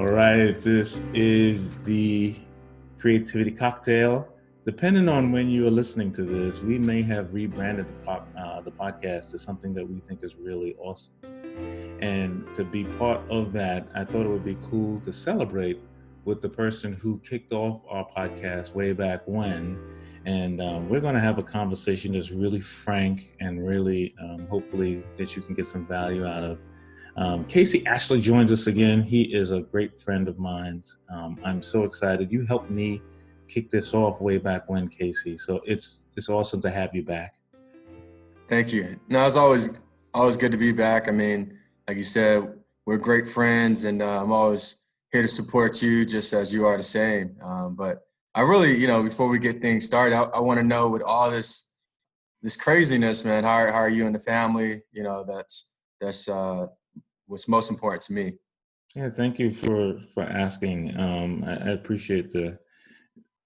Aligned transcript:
All 0.00 0.06
right, 0.06 0.58
this 0.62 1.02
is 1.12 1.74
the 1.80 2.34
Creativity 2.98 3.50
Cocktail. 3.50 4.26
Depending 4.64 5.10
on 5.10 5.30
when 5.30 5.50
you 5.50 5.66
are 5.66 5.70
listening 5.70 6.10
to 6.14 6.22
this, 6.22 6.58
we 6.60 6.78
may 6.78 7.02
have 7.02 7.34
rebranded 7.34 7.86
the, 7.86 8.06
pop, 8.06 8.26
uh, 8.34 8.62
the 8.62 8.70
podcast 8.70 9.28
to 9.32 9.38
something 9.38 9.74
that 9.74 9.86
we 9.86 10.00
think 10.00 10.24
is 10.24 10.36
really 10.36 10.74
awesome. 10.80 11.12
And 12.00 12.46
to 12.54 12.64
be 12.64 12.84
part 12.84 13.20
of 13.30 13.52
that, 13.52 13.88
I 13.94 14.06
thought 14.06 14.24
it 14.24 14.30
would 14.30 14.42
be 14.42 14.56
cool 14.70 15.00
to 15.00 15.12
celebrate 15.12 15.82
with 16.24 16.40
the 16.40 16.48
person 16.48 16.94
who 16.94 17.18
kicked 17.18 17.52
off 17.52 17.82
our 17.86 18.08
podcast 18.08 18.72
way 18.72 18.94
back 18.94 19.20
when. 19.26 19.78
And 20.24 20.62
um, 20.62 20.88
we're 20.88 21.00
going 21.00 21.14
to 21.14 21.20
have 21.20 21.36
a 21.36 21.42
conversation 21.42 22.14
that's 22.14 22.30
really 22.30 22.62
frank 22.62 23.36
and 23.40 23.68
really, 23.68 24.14
um, 24.18 24.46
hopefully, 24.48 25.04
that 25.18 25.36
you 25.36 25.42
can 25.42 25.54
get 25.54 25.66
some 25.66 25.86
value 25.86 26.24
out 26.24 26.42
of. 26.42 26.58
Um, 27.16 27.44
Casey 27.46 27.86
Ashley 27.86 28.20
joins 28.20 28.52
us 28.52 28.66
again. 28.66 29.02
He 29.02 29.22
is 29.22 29.50
a 29.50 29.60
great 29.60 30.00
friend 30.00 30.28
of 30.28 30.38
mine. 30.38 30.82
Um, 31.12 31.38
I'm 31.44 31.62
so 31.62 31.84
excited. 31.84 32.30
You 32.30 32.46
helped 32.46 32.70
me 32.70 33.02
kick 33.48 33.70
this 33.70 33.92
off 33.94 34.20
way 34.20 34.38
back 34.38 34.68
when, 34.68 34.88
Casey. 34.88 35.36
So 35.36 35.60
it's 35.66 36.04
it's 36.16 36.28
awesome 36.28 36.62
to 36.62 36.70
have 36.70 36.94
you 36.94 37.02
back. 37.02 37.34
Thank 38.48 38.72
you. 38.72 38.98
No, 39.08 39.26
it's 39.26 39.36
always 39.36 39.80
always 40.14 40.36
good 40.36 40.52
to 40.52 40.58
be 40.58 40.72
back. 40.72 41.08
I 41.08 41.12
mean, 41.12 41.58
like 41.86 41.96
you 41.96 42.02
said, 42.02 42.54
we're 42.86 42.98
great 42.98 43.28
friends, 43.28 43.84
and 43.84 44.02
uh, 44.02 44.22
I'm 44.22 44.32
always 44.32 44.86
here 45.12 45.22
to 45.22 45.28
support 45.28 45.82
you, 45.82 46.06
just 46.06 46.32
as 46.32 46.52
you 46.52 46.66
are 46.66 46.76
the 46.76 46.82
same. 46.82 47.36
Um, 47.42 47.74
but 47.74 48.06
I 48.34 48.42
really, 48.42 48.76
you 48.78 48.86
know, 48.86 49.02
before 49.02 49.28
we 49.28 49.38
get 49.38 49.60
things 49.60 49.84
started, 49.84 50.14
I, 50.14 50.22
I 50.22 50.40
want 50.40 50.60
to 50.60 50.66
know 50.66 50.88
with 50.88 51.02
all 51.02 51.30
this 51.30 51.70
this 52.42 52.56
craziness, 52.56 53.24
man, 53.24 53.44
how, 53.44 53.66
how 53.66 53.78
are 53.78 53.88
you 53.88 54.06
and 54.06 54.14
the 54.14 54.20
family? 54.20 54.82
You 54.92 55.02
know, 55.02 55.24
that's 55.24 55.74
that's 56.00 56.28
uh, 56.28 56.66
what's 57.30 57.48
most 57.48 57.70
important 57.70 58.02
to 58.02 58.12
me. 58.12 58.34
Yeah, 58.94 59.08
thank 59.08 59.38
you 59.38 59.52
for 59.52 60.00
for 60.12 60.24
asking. 60.24 60.98
Um, 60.98 61.44
I, 61.46 61.52
I, 61.52 61.70
appreciate 61.70 62.30
the. 62.30 62.58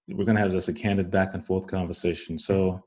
We're 0.07 0.25
gonna 0.25 0.39
have 0.39 0.51
this 0.51 0.69
a 0.69 0.73
candid 0.73 1.11
back 1.11 1.35
and 1.35 1.45
forth 1.45 1.67
conversation. 1.67 2.39
So, 2.39 2.83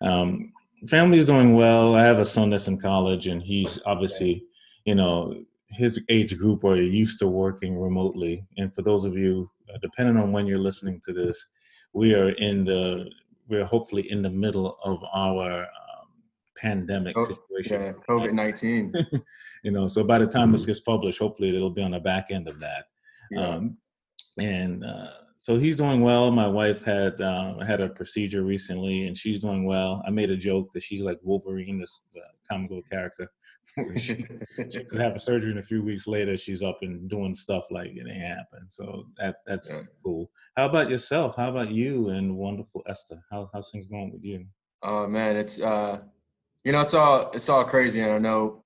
um, 0.00 0.52
family 0.88 1.18
is 1.18 1.26
doing 1.26 1.54
well. 1.54 1.96
I 1.96 2.04
have 2.04 2.20
a 2.20 2.24
son 2.24 2.50
that's 2.50 2.68
in 2.68 2.78
college, 2.78 3.26
and 3.26 3.42
he's 3.42 3.80
obviously, 3.86 4.44
you 4.84 4.94
know, 4.94 5.34
his 5.70 6.00
age 6.08 6.36
group 6.38 6.62
are 6.62 6.76
used 6.76 7.18
to 7.18 7.26
working 7.26 7.76
remotely. 7.76 8.46
And 8.56 8.72
for 8.72 8.82
those 8.82 9.04
of 9.04 9.16
you, 9.16 9.50
uh, 9.72 9.78
depending 9.82 10.16
on 10.16 10.30
when 10.30 10.46
you're 10.46 10.58
listening 10.58 11.00
to 11.06 11.12
this, 11.12 11.44
we 11.92 12.14
are 12.14 12.30
in 12.30 12.64
the 12.64 13.10
we're 13.48 13.64
hopefully 13.64 14.10
in 14.10 14.22
the 14.22 14.30
middle 14.30 14.78
of 14.84 15.02
our 15.12 15.66
pandemic 16.56 17.16
oh, 17.16 17.26
situation. 17.26 17.82
Yeah, 17.82 17.92
COVID 18.08 18.32
nineteen. 18.32 18.92
you 19.64 19.70
know, 19.70 19.88
so 19.88 20.04
by 20.04 20.18
the 20.18 20.26
time 20.26 20.52
this 20.52 20.62
mm-hmm. 20.62 20.70
gets 20.70 20.80
published, 20.80 21.18
hopefully 21.18 21.54
it'll 21.54 21.70
be 21.70 21.82
on 21.82 21.92
the 21.92 22.00
back 22.00 22.28
end 22.30 22.48
of 22.48 22.58
that. 22.60 22.84
Yeah. 23.30 23.48
Um, 23.48 23.76
and 24.38 24.84
uh, 24.84 25.10
so 25.38 25.58
he's 25.58 25.76
doing 25.76 26.00
well. 26.00 26.30
My 26.30 26.48
wife 26.48 26.82
had 26.82 27.20
uh, 27.20 27.58
had 27.64 27.80
a 27.80 27.88
procedure 27.88 28.42
recently, 28.42 29.06
and 29.06 29.16
she's 29.16 29.40
doing 29.40 29.64
well. 29.64 30.02
I 30.06 30.10
made 30.10 30.30
a 30.30 30.36
joke 30.36 30.72
that 30.74 30.82
she's 30.82 31.02
like 31.02 31.18
Wolverine, 31.22 31.78
this 31.78 32.02
uh, 32.16 32.20
comic 32.50 32.70
book 32.70 32.84
character. 32.90 33.30
she, 33.96 34.24
she 34.70 34.84
could 34.84 34.98
have 34.98 35.16
a 35.16 35.18
surgery, 35.18 35.50
and 35.50 35.58
a 35.58 35.62
few 35.62 35.82
weeks 35.82 36.06
later, 36.06 36.36
she's 36.36 36.62
up 36.62 36.78
and 36.80 37.10
doing 37.10 37.34
stuff 37.34 37.64
like 37.70 37.88
it 37.88 38.06
ain't 38.10 38.22
happened. 38.22 38.66
So 38.68 39.04
that 39.18 39.36
that's 39.46 39.68
yeah. 39.68 39.82
cool. 40.02 40.30
How 40.56 40.66
about 40.66 40.88
yourself? 40.88 41.36
How 41.36 41.50
about 41.50 41.70
you 41.70 42.08
and 42.08 42.36
wonderful 42.36 42.82
Esther? 42.88 43.22
How 43.30 43.50
how's 43.52 43.70
things 43.70 43.86
going 43.86 44.12
with 44.12 44.24
you? 44.24 44.46
Oh 44.82 45.06
man, 45.06 45.36
it's 45.36 45.60
uh 45.60 46.02
you 46.66 46.72
know, 46.72 46.80
it's 46.80 46.94
all 46.94 47.30
it's 47.32 47.48
all 47.48 47.62
crazy, 47.62 48.00
and 48.00 48.10
I 48.10 48.18
know 48.18 48.64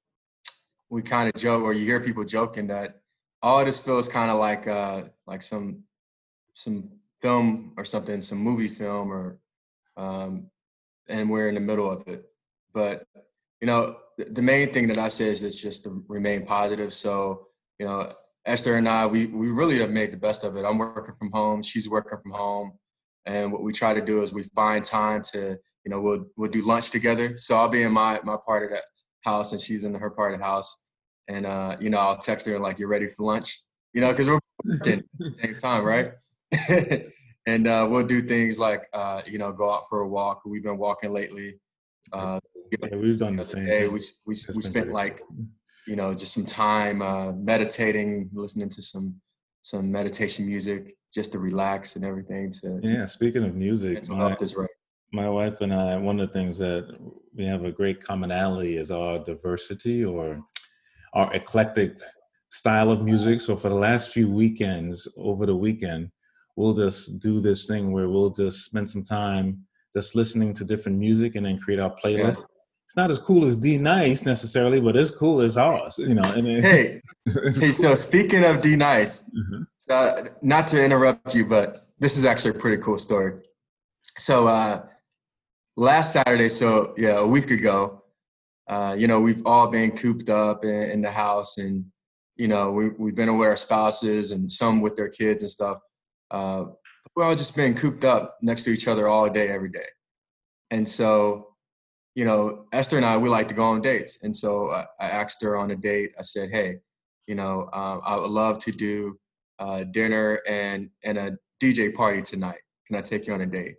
we 0.88 1.02
kind 1.02 1.28
of 1.28 1.38
joke, 1.38 1.62
or 1.62 1.74
you 1.74 1.84
hear 1.84 2.00
people 2.00 2.24
joking 2.24 2.68
that 2.68 3.02
all 3.42 3.62
this 3.62 3.78
feels 3.78 4.08
kind 4.08 4.30
of 4.30 4.38
like 4.38 4.66
uh 4.66 5.02
like 5.27 5.42
some 5.42 5.84
some 6.55 6.92
film 7.20 7.74
or 7.77 7.84
something, 7.84 8.22
some 8.22 8.39
movie 8.39 8.68
film, 8.68 9.12
or 9.12 9.39
um, 9.98 10.50
and 11.10 11.28
we're 11.28 11.50
in 11.50 11.55
the 11.55 11.60
middle 11.60 11.90
of 11.90 12.08
it. 12.08 12.24
But 12.72 13.05
you 13.60 13.66
know, 13.66 13.98
the 14.16 14.40
main 14.40 14.72
thing 14.72 14.89
that 14.89 14.98
I 14.98 15.08
say 15.08 15.27
is 15.27 15.42
it's 15.42 15.60
just 15.60 15.84
to 15.84 16.02
remain 16.08 16.46
positive. 16.46 16.94
So 16.94 17.48
you 17.78 17.84
know, 17.84 18.10
Esther 18.46 18.77
and 18.77 18.89
I, 18.89 19.05
we 19.05 19.27
we 19.27 19.50
really 19.50 19.78
have 19.80 19.90
made 19.90 20.10
the 20.10 20.16
best 20.16 20.42
of 20.42 20.56
it. 20.56 20.64
I'm 20.64 20.78
working 20.78 21.16
from 21.16 21.33
home, 21.33 21.62
she's 21.62 21.86
working 21.86 22.18
from 22.22 22.33
home, 22.33 22.78
and 23.27 23.52
what 23.52 23.62
we 23.62 23.74
try 23.74 23.92
to 23.92 24.00
do 24.00 24.22
is 24.22 24.33
we 24.33 24.44
find 24.55 24.86
time 24.86 25.20
to 25.34 25.58
you 25.85 25.91
know, 25.91 26.01
we'll 26.01 26.27
we'll 26.36 26.51
do 26.51 26.67
lunch 26.67 26.91
together. 26.91 27.36
So 27.39 27.57
I'll 27.57 27.68
be 27.68 27.83
in 27.83 27.92
my 27.92 28.20
my 28.24 28.36
part 28.46 28.64
of 28.64 28.70
the 28.70 28.83
house 29.24 29.52
and 29.52 29.61
she's 29.61 29.85
in 29.85 29.95
her 29.95 30.11
part 30.11 30.33
of 30.33 30.41
the 30.41 30.45
house. 30.45 30.86
And 31.29 31.46
uh, 31.46 31.77
you 31.80 31.91
know, 31.91 31.98
I'll 31.98 32.17
text 32.17 32.46
her 32.46 32.55
and 32.55 32.63
like, 32.63 32.79
"You're 32.79 32.89
ready 32.89 33.07
for 33.07 33.24
lunch," 33.24 33.61
you 33.92 34.01
know, 34.01 34.11
because 34.11 34.29
we're 34.29 34.40
working 34.64 34.98
at 34.98 35.05
the 35.19 35.30
same 35.30 35.57
time, 35.57 35.85
right? 35.85 36.13
and 37.46 37.67
uh, 37.67 37.86
we'll 37.89 38.07
do 38.07 38.20
things 38.20 38.58
like, 38.58 38.86
uh, 38.92 39.23
you 39.27 39.39
know, 39.39 39.52
go 39.52 39.73
out 39.73 39.89
for 39.89 40.01
a 40.01 40.08
walk. 40.08 40.42
We've 40.45 40.63
been 40.63 40.79
walking 40.79 41.13
lately. 41.13 41.58
Uh, 42.13 42.40
yeah, 42.70 42.96
we've 42.96 43.19
done 43.19 43.36
the 43.36 43.45
same. 43.45 43.67
Day. 43.67 43.89
We 43.89 44.01
we 44.27 44.35
we 44.55 44.63
spent 44.63 44.90
like, 44.90 45.20
you 45.86 45.96
know, 45.96 46.13
just 46.13 46.35
some 46.35 46.46
time 46.46 47.02
uh, 47.02 47.33
meditating, 47.33 48.30
listening 48.33 48.69
to 48.70 48.83
some 48.83 49.20
some 49.63 49.90
meditation 49.90 50.46
music, 50.46 50.96
just 51.14 51.33
to 51.33 51.39
relax 51.39 51.96
and 51.96 52.05
everything. 52.05 52.51
To, 52.63 52.80
to 52.80 52.92
yeah, 52.92 53.07
speaking 53.07 53.45
of 53.45 53.55
music, 53.55 54.08
my, 54.08 54.17
help 54.17 54.39
this 54.39 54.57
right 54.57 54.69
my 55.12 55.28
wife 55.28 55.60
and 55.60 55.74
I, 55.74 55.96
one 55.96 56.20
of 56.20 56.28
the 56.28 56.32
things 56.32 56.58
that 56.58 56.96
we 57.34 57.44
have 57.44 57.64
a 57.64 57.72
great 57.72 58.02
commonality 58.02 58.76
is 58.76 58.90
our 58.90 59.18
diversity 59.18 60.04
or 60.04 60.40
our 61.14 61.32
eclectic 61.34 62.00
style 62.50 62.90
of 62.90 63.02
music. 63.02 63.40
So 63.40 63.56
for 63.56 63.68
the 63.68 63.74
last 63.74 64.12
few 64.12 64.30
weekends, 64.30 65.08
over 65.16 65.46
the 65.46 65.56
weekend, 65.56 66.10
we'll 66.56 66.74
just 66.74 67.18
do 67.20 67.40
this 67.40 67.66
thing 67.66 67.92
where 67.92 68.08
we'll 68.08 68.30
just 68.30 68.64
spend 68.64 68.88
some 68.88 69.04
time 69.04 69.64
just 69.96 70.14
listening 70.14 70.54
to 70.54 70.64
different 70.64 70.98
music 70.98 71.34
and 71.34 71.46
then 71.46 71.58
create 71.58 71.80
our 71.80 71.94
playlist. 71.96 72.38
Yeah. 72.38 72.44
It's 72.86 72.96
not 72.96 73.10
as 73.10 73.20
cool 73.20 73.44
as 73.44 73.56
D 73.56 73.78
Nice 73.78 74.24
necessarily, 74.24 74.80
but 74.80 74.96
as 74.96 75.12
cool 75.12 75.40
as 75.42 75.56
ours, 75.56 75.96
you 75.98 76.14
know. 76.14 76.28
And 76.34 76.44
then, 76.44 76.60
hey, 76.62 77.00
hey. 77.54 77.70
So 77.70 77.94
speaking 77.94 78.42
of 78.42 78.60
D 78.60 78.74
Nice, 78.74 79.22
mm-hmm. 79.22 79.62
so 79.77 80.27
not 80.42 80.66
to 80.68 80.84
interrupt 80.84 81.32
you, 81.32 81.46
but 81.46 81.86
this 82.00 82.16
is 82.16 82.24
actually 82.24 82.50
a 82.50 82.54
pretty 82.54 82.82
cool 82.82 82.98
story. 82.98 83.34
So 84.18 84.48
uh, 84.48 84.82
last 85.77 86.13
Saturday, 86.13 86.48
so 86.48 86.95
yeah, 86.97 87.19
a 87.19 87.27
week 87.27 87.51
ago, 87.51 88.03
uh, 88.69 88.95
you 88.97 89.07
know, 89.08 89.20
we've 89.20 89.45
all 89.47 89.67
been 89.67 89.91
cooped 89.91 90.29
up 90.29 90.64
in, 90.64 90.91
in, 90.91 91.03
the 91.03 91.11
house 91.11 91.58
and, 91.58 91.85
you 92.36 92.47
know, 92.47 92.70
we, 92.70 92.91
we've 92.91 93.17
been 93.17 93.36
with 93.36 93.48
our 93.48 93.57
spouses 93.57 94.31
and 94.31 94.51
some 94.51 94.81
with 94.81 94.95
their 94.95 95.08
kids 95.08 95.42
and 95.42 95.51
stuff. 95.51 95.79
Uh, 96.31 96.67
we've 97.17 97.27
all 97.27 97.35
just 97.35 97.57
been 97.57 97.75
cooped 97.75 98.05
up 98.05 98.39
next 98.42 98.63
to 98.63 98.70
each 98.70 98.86
other 98.86 99.08
all 99.08 99.29
day, 99.29 99.48
every 99.48 99.70
day. 99.70 99.86
And 100.70 100.89
so, 100.89 101.48
you 102.14 102.25
know, 102.25 102.67
Esther 102.73 102.97
and 102.97 103.05
I, 103.05 103.17
we 103.17 103.29
like 103.29 103.48
to 103.48 103.55
go 103.55 103.64
on 103.64 103.81
dates. 103.81 104.23
And 104.23 104.35
so 104.35 104.70
I, 104.70 104.87
I 105.01 105.08
asked 105.08 105.42
her 105.42 105.57
on 105.57 105.73
a 105.73 105.77
date, 105.77 106.14
I 106.17 106.23
said, 106.23 106.51
hey, 106.51 106.77
you 107.27 107.35
know, 107.35 107.69
um, 107.73 108.01
I 108.05 108.17
would 108.17 108.31
love 108.31 108.58
to 108.61 108.70
do 108.70 109.19
uh, 109.58 109.85
dinner 109.85 110.41
and, 110.48 110.91
and 111.05 111.19
a 111.19 111.39
DJ 111.61 111.92
party 111.92 112.23
tonight. 112.23 112.61
Can 112.87 112.97
I 112.97 113.01
take 113.01 113.27
you 113.27 113.35
on 113.35 113.41
a 113.41 113.47
date? 113.47 113.75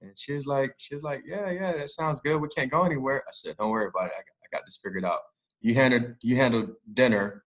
And 0.00 0.16
she 0.16 0.32
was 0.32 0.46
like, 0.46 0.74
she 0.78 0.94
was 0.94 1.02
like, 1.02 1.22
yeah, 1.26 1.50
yeah, 1.50 1.72
that 1.72 1.90
sounds 1.90 2.20
good. 2.20 2.40
We 2.40 2.48
can't 2.48 2.70
go 2.70 2.84
anywhere. 2.84 3.22
I 3.26 3.32
said, 3.32 3.56
don't 3.58 3.70
worry 3.70 3.88
about 3.88 4.06
it. 4.06 4.12
I 4.16 4.20
got, 4.20 4.34
I 4.44 4.56
got 4.56 4.64
this 4.64 4.78
figured 4.82 5.04
out. 5.04 5.18
You 5.60 5.74
handle, 5.74 6.14
you 6.22 6.36
handle 6.36 6.68
dinner, 6.94 7.44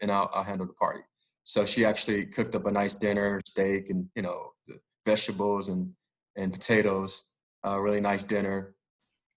and 0.00 0.12
I'll, 0.12 0.30
I'll 0.32 0.44
handle 0.44 0.66
the 0.66 0.74
party. 0.74 1.00
So 1.42 1.64
she 1.64 1.84
actually 1.84 2.26
cooked 2.26 2.54
up 2.54 2.66
a 2.66 2.70
nice 2.70 2.94
dinner, 2.94 3.40
steak, 3.46 3.90
and 3.90 4.08
you 4.14 4.22
know, 4.22 4.52
vegetables 5.06 5.68
and 5.68 5.92
and 6.36 6.52
potatoes. 6.52 7.24
A 7.64 7.70
uh, 7.70 7.78
really 7.78 8.00
nice 8.00 8.22
dinner. 8.22 8.74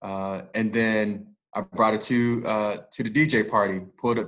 Uh, 0.02 0.42
and 0.54 0.72
then 0.72 1.36
I 1.56 1.62
brought 1.62 1.94
it 1.94 2.02
to 2.02 2.44
uh, 2.46 2.78
to 2.92 3.04
the 3.04 3.10
DJ 3.10 3.50
party. 3.50 3.82
Pulled 3.98 4.20
a 4.20 4.26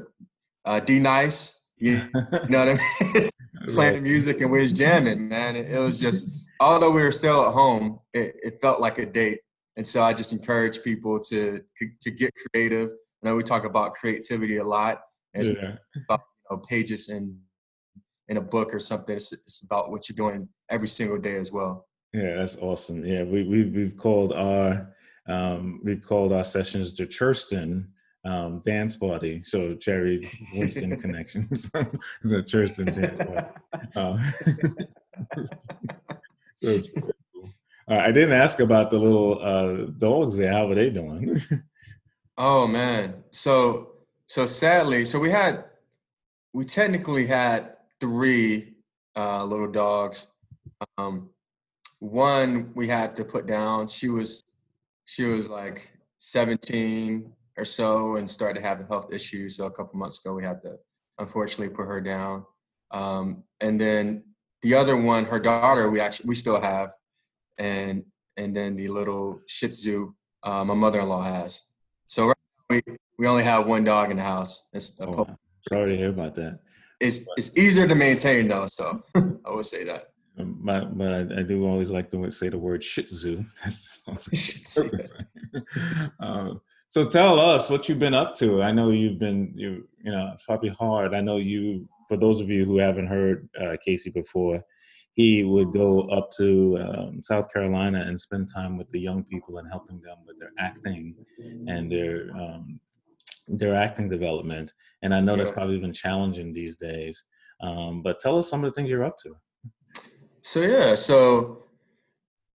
uh, 0.66 0.80
D 0.80 1.00
Nice. 1.00 1.62
You, 1.78 1.96
you 2.16 2.50
know 2.50 2.66
what 2.66 2.80
I 2.80 3.14
mean? 3.14 3.30
Playing 3.68 3.94
the 3.96 4.02
music 4.02 4.42
and 4.42 4.52
we 4.52 4.60
was 4.60 4.74
jamming, 4.74 5.28
man. 5.28 5.56
It, 5.56 5.72
it 5.72 5.80
was 5.80 6.00
just 6.00 6.43
although 6.64 6.92
we 6.92 7.02
were 7.02 7.12
still 7.12 7.46
at 7.46 7.54
home, 7.54 8.00
it, 8.14 8.36
it, 8.44 8.62
felt 8.62 8.80
like 8.80 8.98
a 8.98 9.06
date. 9.06 9.40
And 9.78 9.86
so 9.86 10.02
I 10.02 10.14
just 10.14 10.34
encourage 10.34 10.84
people 10.84 11.20
to 11.20 11.62
to 12.02 12.12
get 12.12 12.32
creative. 12.36 12.90
I 13.24 13.28
know 13.28 13.36
we 13.36 13.44
talk 13.44 13.66
about 13.66 13.94
creativity 13.94 14.58
a 14.58 14.64
lot. 14.64 15.02
And 15.34 15.48
yeah. 15.48 15.76
about 16.06 16.22
you 16.50 16.56
know, 16.56 16.62
pages 16.70 17.10
in 17.10 17.40
in 18.28 18.38
a 18.38 18.42
book 18.42 18.74
or 18.74 18.80
something. 18.80 19.16
It's, 19.16 19.32
it's, 19.32 19.62
about 19.62 19.92
what 19.92 20.08
you're 20.08 20.16
doing 20.16 20.48
every 20.70 20.88
single 20.88 21.18
day 21.18 21.38
as 21.38 21.52
well. 21.52 21.88
Yeah, 22.14 22.36
that's 22.38 22.56
awesome. 22.58 23.06
Yeah, 23.06 23.24
we, 23.24 23.44
we 23.44 23.64
we've 23.64 23.98
called 23.98 24.34
our 24.34 24.94
um, 25.28 25.82
we've 25.84 26.04
called 26.04 26.34
our 26.34 26.44
sessions 26.44 26.96
the 26.96 27.08
Churston 27.08 27.88
um, 28.26 28.62
dance 28.66 28.96
party. 28.96 29.42
So 29.44 29.74
Jerry 29.74 30.22
Winston 30.54 31.00
connections, 31.00 31.70
the 32.24 32.44
Churston 32.44 32.94
dance 32.94 33.20
party. 33.20 33.48
Uh, 33.96 34.18
cool. 36.64 37.54
uh, 37.90 37.96
I 37.96 38.12
didn't 38.12 38.34
ask 38.34 38.60
about 38.60 38.90
the 38.90 38.98
little 38.98 39.40
uh, 39.42 39.92
dogs 39.98 40.38
there. 40.38 40.52
How 40.52 40.70
are 40.70 40.76
they 40.76 40.90
doing? 40.90 41.42
oh 42.38 42.68
man, 42.68 43.24
so 43.32 43.94
so 44.28 44.46
sadly, 44.46 45.06
so 45.06 45.20
we 45.20 45.30
had 45.30 45.66
we 46.54 46.66
technically 46.66 47.28
had 47.28 47.74
three 48.00 48.74
uh, 49.16 49.44
little 49.44 49.72
dogs. 49.72 50.28
Um, 50.98 51.30
one 52.00 52.72
we 52.76 52.88
had 52.88 53.16
to 53.16 53.26
put 53.26 53.46
down. 53.46 53.88
She 53.88 54.10
was 54.10 54.44
she 55.06 55.24
was 55.24 55.50
like 55.50 55.92
17 56.20 57.32
or 57.58 57.66
so 57.66 58.16
and 58.16 58.30
started 58.30 58.62
to 58.62 58.68
have 58.68 58.88
health 58.88 59.14
issues. 59.14 59.58
So 59.58 59.66
a 59.66 59.72
couple 59.72 60.00
months 60.00 60.24
ago, 60.24 60.34
we 60.34 60.44
had 60.44 60.62
to 60.64 60.78
unfortunately 61.20 61.74
put 61.74 61.86
her 61.86 62.02
down. 62.02 62.46
Um, 62.92 63.44
and 63.62 63.80
then 63.80 64.24
the 64.64 64.74
other 64.74 64.96
one, 64.96 65.26
her 65.26 65.40
daughter, 65.40 65.90
we 65.90 66.00
actually 66.00 66.28
we 66.28 66.36
still 66.36 66.60
have, 66.60 66.94
and 67.58 68.04
and 68.38 68.56
then 68.56 68.76
the 68.76 68.88
little 68.88 69.42
Shih 69.48 69.68
Tzu 69.68 70.14
uh, 70.44 70.64
my 70.64 70.74
mother-in-law 70.74 71.24
has. 71.24 71.64
So 72.08 72.28
right 72.28 72.36
we 72.70 72.82
we 73.18 73.28
only 73.28 73.44
have 73.44 73.68
one 73.68 73.84
dog 73.84 74.12
in 74.12 74.18
the 74.18 74.24
house. 74.24 74.70
It's 74.74 75.00
a 75.00 75.08
oh, 75.08 75.28
sorry 75.68 75.92
to 75.92 75.98
hear 75.98 76.10
about 76.10 76.36
that. 76.36 76.60
It's 77.00 77.28
it's 77.38 77.58
easier 77.58 77.88
to 77.88 77.96
maintain 77.96 78.48
though, 78.48 78.68
so 78.68 79.04
I 79.16 79.52
would 79.52 79.66
say 79.66 79.84
that. 79.86 80.10
Um, 80.38 80.60
but 80.64 80.98
but 80.98 81.14
I, 81.14 81.40
I, 81.40 81.44
do 81.44 81.68
always 81.68 81.92
like 81.92 82.10
to 82.10 82.32
say 82.32 82.50
the 82.50 82.58
word 82.58 82.84
Shih 82.84 83.04
Tzu. 83.04 83.46
um, 86.20 86.60
so 86.88 87.06
tell 87.06 87.40
us 87.40 87.70
what 87.70 87.88
you've 87.88 88.00
been 88.00 88.16
up 88.16 88.36
to. 88.38 88.64
I 88.64 88.72
know 88.72 88.90
you've 88.90 89.20
been 89.20 89.54
you 89.56 89.88
you 90.04 90.12
know 90.12 90.32
it's 90.34 90.44
probably 90.44 90.70
hard. 90.70 91.14
I 91.14 91.22
know 91.22 91.38
you 91.38 91.88
for 92.08 92.18
those 92.18 92.42
of 92.42 92.50
you 92.50 92.66
who 92.66 92.78
haven't 92.78 93.08
heard 93.08 93.50
uh, 93.62 93.76
Casey 93.84 94.10
before, 94.10 94.64
he 95.14 95.44
would 95.44 95.72
go 95.74 96.10
up 96.10 96.32
to 96.38 96.78
um, 96.80 97.22
South 97.24 97.52
Carolina 97.54 98.04
and 98.08 98.20
spend 98.20 98.50
time 98.52 98.78
with 98.78 98.90
the 98.92 99.00
young 99.00 99.24
people 99.24 99.60
and 99.60 99.68
helping 99.70 100.02
them 100.02 100.18
with 100.26 100.40
their 100.40 100.52
acting 100.58 101.16
and 101.68 101.92
their 101.92 102.32
um, 102.36 102.80
their 103.48 103.76
acting 103.76 104.10
development. 104.10 104.74
And 105.02 105.14
I 105.14 105.20
know 105.20 105.36
that's 105.36 105.52
probably 105.52 105.78
been 105.80 105.94
challenging 105.94 106.52
these 106.52 106.78
days. 106.78 107.24
Um, 107.62 108.02
but 108.02 108.20
tell 108.20 108.38
us 108.38 108.50
some 108.50 108.64
of 108.64 108.72
the 108.72 108.76
things 108.76 108.90
you're 108.90 109.06
up 109.06 109.18
to. 109.20 109.36
So 110.42 110.62
yeah, 110.62 110.96
so 110.96 111.66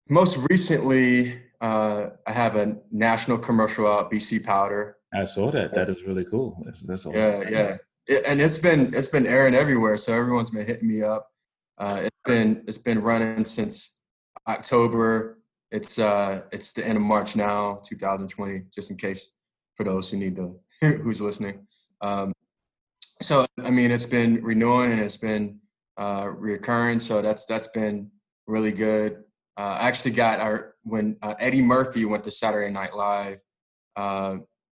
most 0.10 0.38
recently, 0.50 1.40
uh, 1.62 2.10
I 2.26 2.32
have 2.32 2.56
a 2.56 2.78
national 2.92 3.38
commercial 3.38 3.88
out, 3.88 4.12
BC 4.12 4.44
Powder. 4.44 4.98
I 5.14 5.26
saw 5.26 5.52
that. 5.52 5.74
That 5.74 5.90
is 5.90 6.04
really 6.04 6.26
cool. 6.26 6.62
That's, 6.66 6.86
that's 6.86 7.06
awesome. 7.06 7.18
Yeah, 7.18 7.50
yeah. 7.50 7.78
It, 8.08 8.24
and 8.26 8.40
it's 8.40 8.58
been 8.58 8.94
it's 8.94 9.08
been 9.08 9.28
airing 9.28 9.56
everywhere, 9.56 9.98
so 9.98 10.14
everyone's 10.14 10.52
been 10.52 10.66
hitting 10.66 10.88
me 10.88 11.02
up. 11.02 11.30
Uh, 11.78 12.02
it's 12.04 12.18
been 12.26 12.64
it's 12.68 12.78
been 12.78 13.02
running 13.02 13.46
since 13.46 14.00
October. 14.48 15.40
It's 15.72 16.00
uh 16.00 16.42
it's 16.52 16.74
the 16.74 16.86
end 16.86 16.98
of 16.98 17.04
March 17.04 17.36
now, 17.36 17.82
2020. 17.84 18.64
Just 18.74 18.92
in 18.92 18.98
case 18.98 19.36
for 19.76 19.84
those 19.84 20.10
who 20.10 20.18
need 20.18 20.36
to 20.38 20.60
who's 20.82 21.22
listening. 21.22 21.68
Um, 22.02 22.34
so 23.22 23.46
I 23.64 23.70
mean, 23.72 23.92
it's 23.92 24.06
been 24.06 24.44
renewing 24.44 24.92
and 24.92 25.02
it's 25.02 25.18
been 25.18 25.60
uh, 25.98 26.26
reoccurring. 26.26 27.02
So 27.02 27.22
that's 27.22 27.46
that's 27.46 27.68
been 27.68 28.12
really 28.46 28.72
good. 28.72 29.24
Uh, 29.58 29.78
I 29.80 29.88
actually 29.88 30.12
got 30.12 30.40
our 30.40 30.76
when 30.84 31.18
uh, 31.22 31.34
Eddie 31.40 31.62
Murphy 31.62 32.06
went 32.06 32.24
to 32.26 32.32
Saturday 32.32 32.72
Night 32.72 32.96
Live. 32.96 33.40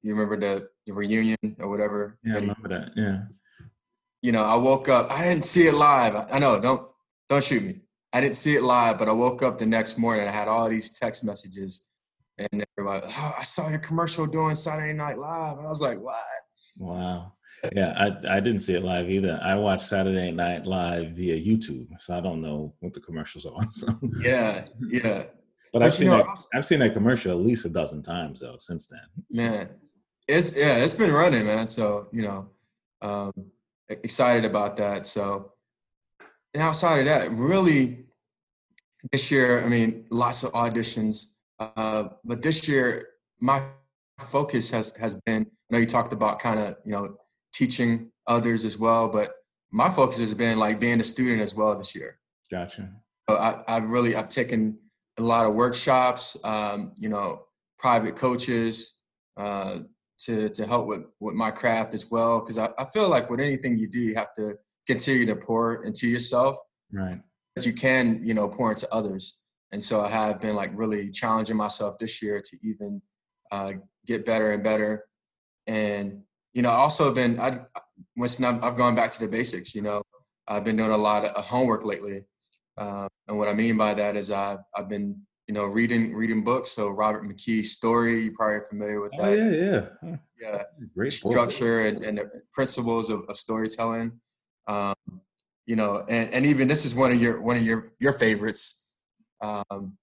You 0.03 0.13
remember 0.13 0.37
the, 0.37 0.67
the 0.85 0.93
reunion 0.93 1.37
or 1.59 1.69
whatever? 1.69 2.17
Yeah, 2.23 2.33
I 2.33 2.39
remember 2.39 2.69
that. 2.69 2.91
Yeah. 2.95 3.23
You 4.21 4.31
know, 4.31 4.43
I 4.43 4.55
woke 4.55 4.89
up. 4.89 5.11
I 5.11 5.23
didn't 5.23 5.45
see 5.45 5.67
it 5.67 5.73
live. 5.73 6.15
I 6.31 6.39
know. 6.39 6.59
Don't 6.59 6.87
don't 7.29 7.43
shoot 7.43 7.63
me. 7.63 7.81
I 8.13 8.19
didn't 8.19 8.35
see 8.35 8.55
it 8.55 8.63
live, 8.63 8.97
but 8.97 9.07
I 9.07 9.13
woke 9.13 9.41
up 9.41 9.57
the 9.57 9.65
next 9.65 9.97
morning. 9.97 10.27
I 10.27 10.31
had 10.31 10.47
all 10.47 10.67
these 10.69 10.99
text 10.99 11.23
messages, 11.23 11.87
and 12.37 12.65
everybody, 12.77 13.07
oh, 13.17 13.35
I 13.39 13.43
saw 13.43 13.69
your 13.69 13.79
commercial 13.79 14.25
doing 14.25 14.53
Saturday 14.53 14.93
Night 14.93 15.17
Live. 15.17 15.59
I 15.59 15.69
was 15.69 15.81
like, 15.81 15.99
what? 15.99 16.15
Wow. 16.77 17.33
Yeah, 17.73 17.93
I 17.95 18.37
I 18.37 18.39
didn't 18.39 18.61
see 18.61 18.73
it 18.73 18.83
live 18.83 19.09
either. 19.09 19.39
I 19.43 19.55
watched 19.55 19.87
Saturday 19.87 20.31
Night 20.31 20.65
Live 20.65 21.11
via 21.11 21.35
YouTube, 21.35 21.87
so 21.99 22.15
I 22.15 22.19
don't 22.19 22.41
know 22.41 22.73
what 22.79 22.93
the 22.93 22.99
commercials 22.99 23.45
are. 23.45 23.65
So. 23.71 23.87
Yeah, 24.19 24.65
yeah. 24.89 25.23
But, 25.71 25.79
but 25.79 25.85
I've 25.85 25.93
seen 25.93 26.07
know, 26.07 26.17
that, 26.17 26.45
I've 26.53 26.65
seen 26.65 26.79
that 26.79 26.93
commercial 26.93 27.31
at 27.31 27.45
least 27.45 27.65
a 27.65 27.69
dozen 27.69 28.01
times 28.01 28.41
though 28.41 28.57
since 28.59 28.87
then. 28.87 28.99
Man, 29.29 29.69
it's 30.27 30.55
yeah, 30.55 30.77
it's 30.77 30.93
been 30.93 31.11
running, 31.11 31.45
man. 31.45 31.67
So 31.67 32.07
you 32.11 32.23
know, 32.23 32.47
um, 33.01 33.33
excited 33.89 34.45
about 34.45 34.77
that. 34.77 35.05
So 35.05 35.53
and 36.53 36.63
outside 36.63 36.99
of 36.99 37.05
that, 37.05 37.31
really, 37.31 38.05
this 39.11 39.31
year, 39.31 39.63
I 39.63 39.67
mean, 39.67 40.05
lots 40.09 40.43
of 40.43 40.51
auditions. 40.51 41.33
Uh, 41.59 42.09
but 42.23 42.41
this 42.41 42.67
year, 42.67 43.07
my 43.39 43.63
focus 44.19 44.69
has 44.71 44.95
has 44.95 45.15
been. 45.25 45.43
I 45.43 45.75
know 45.75 45.79
you 45.79 45.85
talked 45.85 46.13
about 46.13 46.39
kind 46.39 46.59
of 46.59 46.75
you 46.85 46.91
know 46.91 47.17
teaching 47.53 48.11
others 48.27 48.65
as 48.65 48.77
well, 48.77 49.07
but 49.07 49.31
my 49.71 49.89
focus 49.89 50.19
has 50.19 50.33
been 50.33 50.59
like 50.59 50.79
being 50.79 50.99
a 50.99 51.03
student 51.03 51.41
as 51.41 51.55
well 51.55 51.77
this 51.77 51.95
year. 51.95 52.19
Gotcha. 52.49 52.89
So 53.29 53.37
I, 53.37 53.63
I've 53.67 53.89
really 53.89 54.15
I've 54.15 54.29
taken 54.29 54.77
a 55.17 55.23
lot 55.23 55.45
of 55.45 55.53
workshops. 55.53 56.35
Um, 56.43 56.91
you 56.97 57.07
know, 57.07 57.45
private 57.77 58.15
coaches 58.15 58.97
uh, 59.37 59.79
to 60.25 60.49
to 60.49 60.65
help 60.65 60.87
with 60.87 61.03
with 61.19 61.35
my 61.35 61.51
craft 61.51 61.93
as 61.93 62.09
well. 62.09 62.39
Because 62.39 62.57
I, 62.57 62.69
I 62.77 62.85
feel 62.85 63.09
like 63.09 63.29
with 63.29 63.39
anything 63.39 63.77
you 63.77 63.87
do, 63.87 63.99
you 63.99 64.15
have 64.15 64.33
to 64.35 64.55
continue 64.87 65.25
to 65.25 65.35
pour 65.35 65.83
into 65.83 66.07
yourself. 66.07 66.57
Right. 66.91 67.19
But 67.55 67.65
you 67.65 67.73
can, 67.73 68.21
you 68.23 68.33
know, 68.33 68.47
pour 68.47 68.71
into 68.71 68.87
others. 68.93 69.39
And 69.71 69.81
so 69.81 70.01
I 70.01 70.09
have 70.09 70.41
been 70.41 70.55
like 70.55 70.71
really 70.73 71.11
challenging 71.11 71.55
myself 71.55 71.97
this 71.97 72.21
year 72.21 72.41
to 72.41 72.57
even 72.61 73.01
uh, 73.51 73.73
get 74.05 74.25
better 74.25 74.51
and 74.51 74.63
better. 74.63 75.05
And, 75.67 76.23
you 76.53 76.61
know, 76.61 76.69
also 76.69 77.13
been, 77.13 77.39
I, 77.39 77.61
once 78.17 78.41
I've 78.41 78.75
gone 78.75 78.95
back 78.95 79.11
to 79.11 79.19
the 79.19 79.27
basics, 79.27 79.73
you 79.73 79.81
know, 79.81 80.01
I've 80.47 80.63
been 80.63 80.75
doing 80.75 80.91
a 80.91 80.97
lot 80.97 81.23
of 81.23 81.45
homework 81.45 81.85
lately. 81.85 82.23
Uh, 82.77 83.07
and 83.27 83.37
what 83.37 83.47
I 83.47 83.53
mean 83.53 83.77
by 83.77 83.93
that 83.93 84.17
is 84.17 84.31
I've, 84.31 84.59
I've 84.75 84.89
been, 84.89 85.21
you 85.51 85.55
know, 85.55 85.65
reading, 85.65 86.15
reading 86.15 86.45
books. 86.45 86.71
So 86.71 86.87
Robert 86.91 87.25
McKee's 87.25 87.73
story, 87.73 88.23
you're 88.23 88.33
probably 88.33 88.65
familiar 88.69 89.01
with 89.01 89.11
that. 89.17 89.21
Oh, 89.21 89.33
yeah, 89.33 89.89
yeah. 90.01 90.15
Yeah. 90.41 90.63
Great 90.95 91.11
structure 91.11 91.81
and, 91.81 92.05
and 92.05 92.19
the 92.19 92.41
principles 92.53 93.09
of, 93.09 93.25
of 93.27 93.35
storytelling. 93.35 94.13
Um, 94.69 94.95
you 95.65 95.75
know, 95.75 96.05
and, 96.07 96.33
and 96.33 96.45
even 96.45 96.69
this 96.69 96.85
is 96.85 96.95
one 96.95 97.11
of 97.11 97.21
your 97.21 97.41
one 97.41 97.57
of 97.57 97.63
your 97.63 97.91
your 97.99 98.13
favorites, 98.13 98.87
um, 99.41 99.97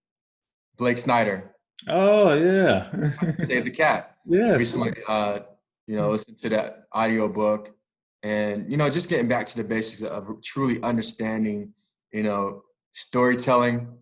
Blake 0.76 0.98
Snyder. 0.98 1.54
Oh 1.88 2.34
yeah, 2.34 2.90
Save 3.38 3.64
the 3.64 3.70
Cat. 3.70 4.16
Yeah, 4.26 4.52
recently, 4.52 4.92
uh, 5.08 5.40
you 5.86 5.96
know, 5.96 6.10
listen 6.10 6.36
to 6.36 6.48
that 6.50 6.84
audio 6.92 7.26
book, 7.26 7.74
and 8.22 8.70
you 8.70 8.76
know, 8.76 8.90
just 8.90 9.08
getting 9.08 9.28
back 9.28 9.46
to 9.46 9.56
the 9.56 9.64
basics 9.64 10.02
of 10.02 10.28
truly 10.42 10.82
understanding, 10.82 11.72
you 12.12 12.22
know, 12.22 12.62
storytelling, 12.92 13.98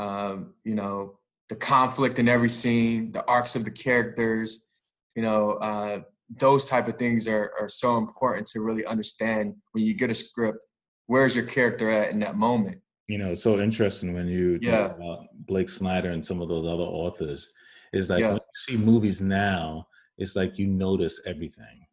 um, 0.00 0.54
you 0.64 0.74
know, 0.74 1.18
the 1.48 1.56
conflict 1.56 2.18
in 2.18 2.28
every 2.28 2.48
scene, 2.48 3.12
the 3.12 3.26
arcs 3.26 3.56
of 3.56 3.64
the 3.64 3.70
characters, 3.70 4.68
you 5.14 5.22
know, 5.22 5.52
uh, 5.52 6.00
those 6.38 6.66
type 6.66 6.88
of 6.88 6.96
things 6.96 7.26
are, 7.26 7.52
are 7.60 7.68
so 7.68 7.98
important 7.98 8.46
to 8.46 8.60
really 8.60 8.86
understand 8.86 9.54
when 9.72 9.84
you 9.84 9.94
get 9.94 10.10
a 10.10 10.14
script 10.14 10.64
where's 11.06 11.34
your 11.34 11.44
character 11.44 11.90
at 11.90 12.10
in 12.12 12.20
that 12.20 12.36
moment 12.36 12.80
you 13.08 13.18
know 13.18 13.32
it's 13.32 13.42
so 13.42 13.58
interesting 13.58 14.14
when 14.14 14.28
you 14.28 14.58
yeah. 14.62 14.88
talk 14.88 14.96
about 14.96 15.26
blake 15.46 15.68
snyder 15.68 16.10
and 16.10 16.24
some 16.24 16.40
of 16.40 16.48
those 16.48 16.64
other 16.64 16.84
authors 16.84 17.52
is 17.92 18.08
like 18.08 18.20
yeah. 18.20 18.28
when 18.28 18.36
you 18.36 18.76
see 18.76 18.76
movies 18.76 19.20
now 19.20 19.84
it's 20.18 20.36
like 20.36 20.56
you 20.56 20.68
notice 20.68 21.20
everything 21.26 21.84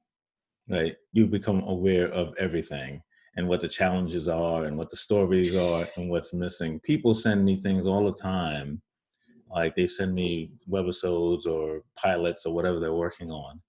right 0.70 0.96
you 1.14 1.26
become 1.26 1.64
aware 1.64 2.08
of 2.10 2.34
everything 2.38 3.02
and 3.38 3.48
what 3.48 3.62
the 3.62 3.68
challenges 3.68 4.28
are 4.28 4.66
and 4.66 4.78
what 4.78 4.90
the 4.90 4.98
stories 4.98 5.56
are 5.56 5.88
and 5.96 6.10
what's 6.10 6.34
missing. 6.34 6.80
People 6.82 7.14
send 7.14 7.46
me 7.46 7.56
things 7.56 7.86
all 7.86 8.06
the 8.06 8.18
time 8.18 8.82
like 9.50 9.76
they 9.76 9.88
send 9.88 10.14
me 10.14 10.52
webisodes 10.70 11.46
or 11.46 11.82
pilots 11.96 12.46
or 12.46 12.54
whatever 12.54 12.80
they're 12.80 12.94
working 12.94 13.32
on. 13.32 13.62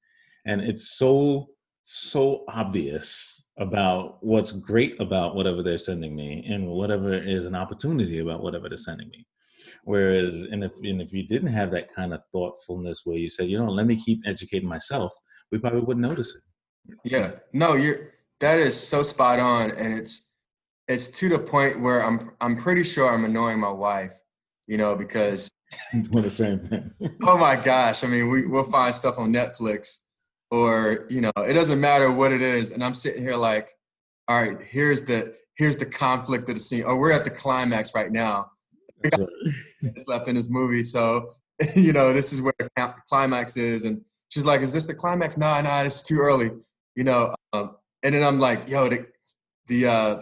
And 0.46 0.60
it's 0.60 0.96
so 0.96 1.50
so 1.84 2.44
obvious 2.48 3.42
about 3.58 4.22
what's 4.22 4.52
great 4.52 5.00
about 5.00 5.34
whatever 5.34 5.62
they're 5.62 5.78
sending 5.78 6.14
me 6.14 6.44
and 6.48 6.66
whatever 6.66 7.14
is 7.14 7.44
an 7.44 7.54
opportunity 7.54 8.18
about 8.18 8.42
whatever 8.42 8.68
they're 8.68 8.78
sending 8.78 9.08
me. 9.10 9.26
Whereas 9.84 10.46
and 10.50 10.64
if 10.64 10.72
and 10.82 11.00
if 11.00 11.12
you 11.12 11.26
didn't 11.26 11.52
have 11.52 11.70
that 11.72 11.92
kind 11.92 12.14
of 12.14 12.22
thoughtfulness 12.32 13.02
where 13.04 13.18
you 13.18 13.28
said 13.28 13.48
you 13.48 13.58
know 13.58 13.70
let 13.70 13.86
me 13.86 14.02
keep 14.02 14.20
educating 14.26 14.68
myself 14.68 15.12
we 15.52 15.58
probably 15.58 15.80
wouldn't 15.80 16.06
notice 16.06 16.34
it. 16.34 16.98
Yeah. 17.04 17.32
No 17.52 17.74
you're 17.74 18.12
that 18.40 18.58
is 18.58 18.78
so 18.78 19.02
spot 19.02 19.38
on 19.38 19.70
and 19.72 19.98
it's 19.98 20.30
it's 20.86 21.08
to 21.08 21.28
the 21.28 21.38
point 21.38 21.80
where 21.80 22.04
i'm 22.04 22.30
i'm 22.40 22.56
pretty 22.56 22.82
sure 22.82 23.12
i'm 23.12 23.24
annoying 23.24 23.58
my 23.58 23.70
wife 23.70 24.14
you 24.66 24.76
know 24.76 24.94
because 24.94 25.48
we're 26.12 26.22
the 26.22 26.30
same 26.30 26.60
thing. 26.60 26.90
Oh 27.22 27.36
my 27.36 27.56
gosh 27.56 28.04
i 28.04 28.06
mean 28.06 28.30
we, 28.30 28.46
we'll 28.46 28.64
find 28.64 28.94
stuff 28.94 29.18
on 29.18 29.32
netflix 29.32 30.06
or 30.50 31.06
you 31.10 31.20
know 31.20 31.32
it 31.36 31.52
doesn't 31.52 31.80
matter 31.80 32.10
what 32.10 32.32
it 32.32 32.40
is 32.40 32.70
and 32.70 32.82
i'm 32.82 32.94
sitting 32.94 33.22
here 33.22 33.36
like 33.36 33.68
all 34.28 34.40
right 34.40 34.62
here's 34.62 35.04
the 35.04 35.34
here's 35.58 35.76
the 35.76 35.86
conflict 35.86 36.48
of 36.48 36.54
the 36.54 36.60
scene. 36.60 36.84
Oh 36.86 36.96
we're 36.96 37.12
at 37.12 37.24
the 37.24 37.30
climax 37.30 37.94
right 37.94 38.10
now. 38.10 38.52
It's 39.02 40.06
left 40.08 40.28
in 40.28 40.36
this 40.36 40.48
movie 40.48 40.82
so 40.82 41.34
you 41.74 41.92
know 41.92 42.12
this 42.12 42.32
is 42.32 42.40
where 42.40 42.54
the 42.58 42.94
climax 43.08 43.56
is 43.56 43.84
and 43.84 44.00
she's 44.28 44.46
like 44.46 44.62
is 44.62 44.72
this 44.72 44.86
the 44.86 44.94
climax? 44.94 45.36
No 45.36 45.46
nah, 45.46 45.60
no 45.60 45.68
nah, 45.68 45.82
it's 45.82 46.02
too 46.02 46.18
early. 46.18 46.50
You 46.94 47.04
know 47.04 47.34
um, 47.52 47.76
and 48.02 48.14
then 48.14 48.22
i'm 48.22 48.38
like 48.38 48.68
yo 48.68 48.88
the 48.88 49.06
the 49.66 49.86
uh 49.86 50.16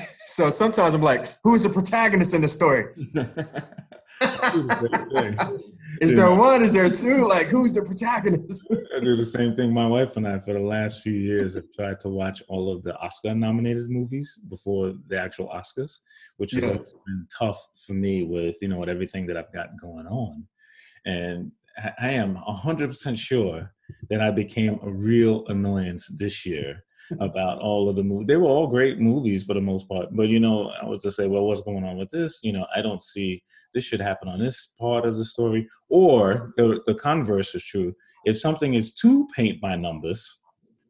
so 0.26 0.50
sometimes 0.50 0.94
I'm 0.94 1.02
like, 1.02 1.26
who's 1.42 1.62
the 1.62 1.68
protagonist 1.70 2.34
in 2.34 2.42
the 2.42 2.48
story? 2.48 2.86
is 6.00 6.14
there 6.14 6.34
one? 6.34 6.62
Is 6.62 6.72
there 6.72 6.88
two? 6.90 7.28
Like, 7.28 7.46
who's 7.46 7.74
the 7.74 7.82
protagonist? 7.82 8.72
I 8.96 9.00
do 9.00 9.16
the 9.16 9.26
same 9.26 9.56
thing. 9.56 9.72
My 9.72 9.86
wife 9.86 10.16
and 10.16 10.26
I, 10.26 10.38
for 10.40 10.54
the 10.54 10.60
last 10.60 11.02
few 11.02 11.12
years, 11.12 11.54
have 11.54 11.70
tried 11.74 12.00
to 12.00 12.08
watch 12.08 12.42
all 12.48 12.74
of 12.74 12.82
the 12.82 12.96
Oscar-nominated 12.98 13.90
movies 13.90 14.38
before 14.48 14.94
the 15.08 15.20
actual 15.20 15.48
Oscars, 15.48 15.98
which 16.36 16.54
yeah. 16.54 16.68
has 16.68 16.94
been 17.06 17.26
tough 17.36 17.66
for 17.86 17.94
me 17.94 18.24
with 18.24 18.56
you 18.62 18.68
know 18.68 18.78
with 18.78 18.88
everything 18.88 19.26
that 19.26 19.36
I've 19.36 19.52
got 19.52 19.80
going 19.80 20.06
on, 20.06 20.46
and 21.04 21.52
I 22.00 22.10
am 22.10 22.36
hundred 22.36 22.88
percent 22.88 23.18
sure 23.18 23.72
that 24.10 24.20
I 24.20 24.30
became 24.30 24.78
a 24.82 24.90
real 24.90 25.46
annoyance 25.48 26.08
this 26.18 26.46
year 26.46 26.82
about 27.20 27.58
all 27.58 27.88
of 27.88 27.96
the 27.96 28.02
movies. 28.02 28.26
They 28.26 28.36
were 28.36 28.48
all 28.48 28.66
great 28.66 28.98
movies 28.98 29.44
for 29.44 29.54
the 29.54 29.60
most 29.60 29.88
part, 29.88 30.08
but 30.12 30.28
you 30.28 30.40
know, 30.40 30.72
I 30.80 30.86
was 30.86 31.02
just 31.02 31.16
say, 31.16 31.26
well, 31.26 31.44
what's 31.46 31.60
going 31.60 31.84
on 31.84 31.98
with 31.98 32.10
this? 32.10 32.40
You 32.42 32.52
know, 32.52 32.66
I 32.74 32.82
don't 32.82 33.02
see 33.02 33.42
this 33.74 33.84
should 33.84 34.00
happen 34.00 34.28
on 34.28 34.38
this 34.38 34.68
part 34.78 35.06
of 35.06 35.16
the 35.16 35.24
story. 35.24 35.68
Or 35.88 36.52
the 36.56 36.80
the 36.86 36.94
converse 36.94 37.54
is 37.54 37.64
true. 37.64 37.94
If 38.24 38.38
something 38.38 38.74
is 38.74 38.94
too 38.94 39.28
paint 39.34 39.60
by 39.60 39.76
numbers, 39.76 40.38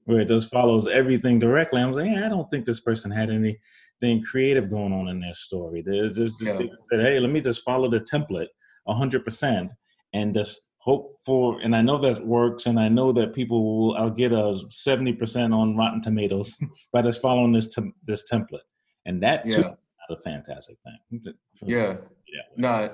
where 0.04 0.20
it 0.20 0.28
just 0.28 0.50
follows 0.50 0.88
everything 0.88 1.38
directly, 1.38 1.80
I'm 1.80 1.94
saying, 1.94 2.18
I 2.18 2.28
don't 2.28 2.50
think 2.50 2.66
this 2.66 2.80
person 2.80 3.10
had 3.10 3.30
anything 3.30 4.22
creative 4.22 4.70
going 4.70 4.92
on 4.92 5.08
in 5.08 5.20
their 5.20 5.34
story. 5.34 5.82
They 5.82 6.08
just, 6.08 6.34
yeah. 6.40 6.54
they 6.54 6.70
said, 6.90 7.00
hey, 7.00 7.20
let 7.20 7.30
me 7.30 7.40
just 7.40 7.64
follow 7.64 7.88
the 7.90 8.00
template 8.00 8.48
hundred 8.88 9.24
percent 9.24 9.70
and 10.12 10.34
just 10.34 10.60
hope 10.82 11.16
for, 11.24 11.60
and 11.60 11.76
I 11.76 11.82
know 11.82 11.98
that 11.98 12.26
works, 12.26 12.66
and 12.66 12.78
I 12.78 12.88
know 12.88 13.12
that 13.12 13.34
people 13.34 13.62
will. 13.64 13.96
I'll 13.96 14.10
get 14.10 14.32
a 14.32 14.60
seventy 14.70 15.12
percent 15.12 15.54
on 15.54 15.76
Rotten 15.76 16.02
Tomatoes 16.02 16.56
by 16.92 17.02
just 17.02 17.20
following 17.22 17.52
this 17.52 17.74
this 18.04 18.24
template, 18.30 18.66
and 19.06 19.22
that 19.22 19.44
too 19.44 19.60
yeah. 19.60 19.74
a 20.10 20.16
fantastic 20.22 20.76
thing. 20.84 21.34
Yeah, 21.64 21.96
yeah, 22.26 22.42
no, 22.56 22.90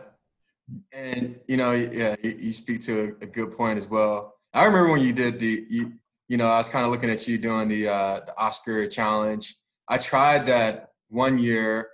and 0.92 1.38
you 1.46 1.56
know, 1.56 1.72
yeah, 1.72 2.16
you, 2.22 2.36
you 2.38 2.52
speak 2.52 2.82
to 2.82 3.00
a, 3.00 3.24
a, 3.24 3.26
good 3.26 3.52
point 3.52 3.78
as 3.78 3.88
well. 3.88 4.34
I 4.52 4.64
remember 4.64 4.92
when 4.92 5.00
you 5.00 5.12
did 5.12 5.38
the, 5.38 5.66
you, 5.68 5.92
you 6.28 6.36
know, 6.36 6.46
I 6.46 6.58
was 6.58 6.68
kind 6.68 6.84
of 6.84 6.90
looking 6.90 7.10
at 7.10 7.26
you 7.26 7.38
doing 7.38 7.68
the 7.68 7.88
uh, 7.88 8.20
the 8.26 8.38
Oscar 8.38 8.86
challenge. 8.86 9.56
I 9.88 9.98
tried 9.98 10.46
that 10.46 10.90
one 11.08 11.38
year. 11.38 11.88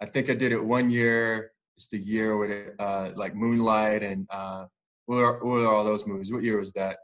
I 0.00 0.06
think 0.06 0.28
I 0.30 0.34
did 0.34 0.52
it 0.52 0.62
one 0.62 0.90
year. 0.90 1.52
It's 1.76 1.88
the 1.88 1.98
year 1.98 2.36
with 2.36 2.50
it, 2.50 2.74
uh, 2.78 3.10
like 3.14 3.34
Moonlight 3.34 4.02
and 4.02 4.26
uh, 4.30 4.64
what 5.06 5.18
are, 5.18 5.44
what 5.44 5.60
are 5.60 5.72
all 5.72 5.84
those 5.84 6.06
movies? 6.06 6.32
What 6.32 6.42
year 6.42 6.58
was 6.58 6.72
that? 6.72 6.98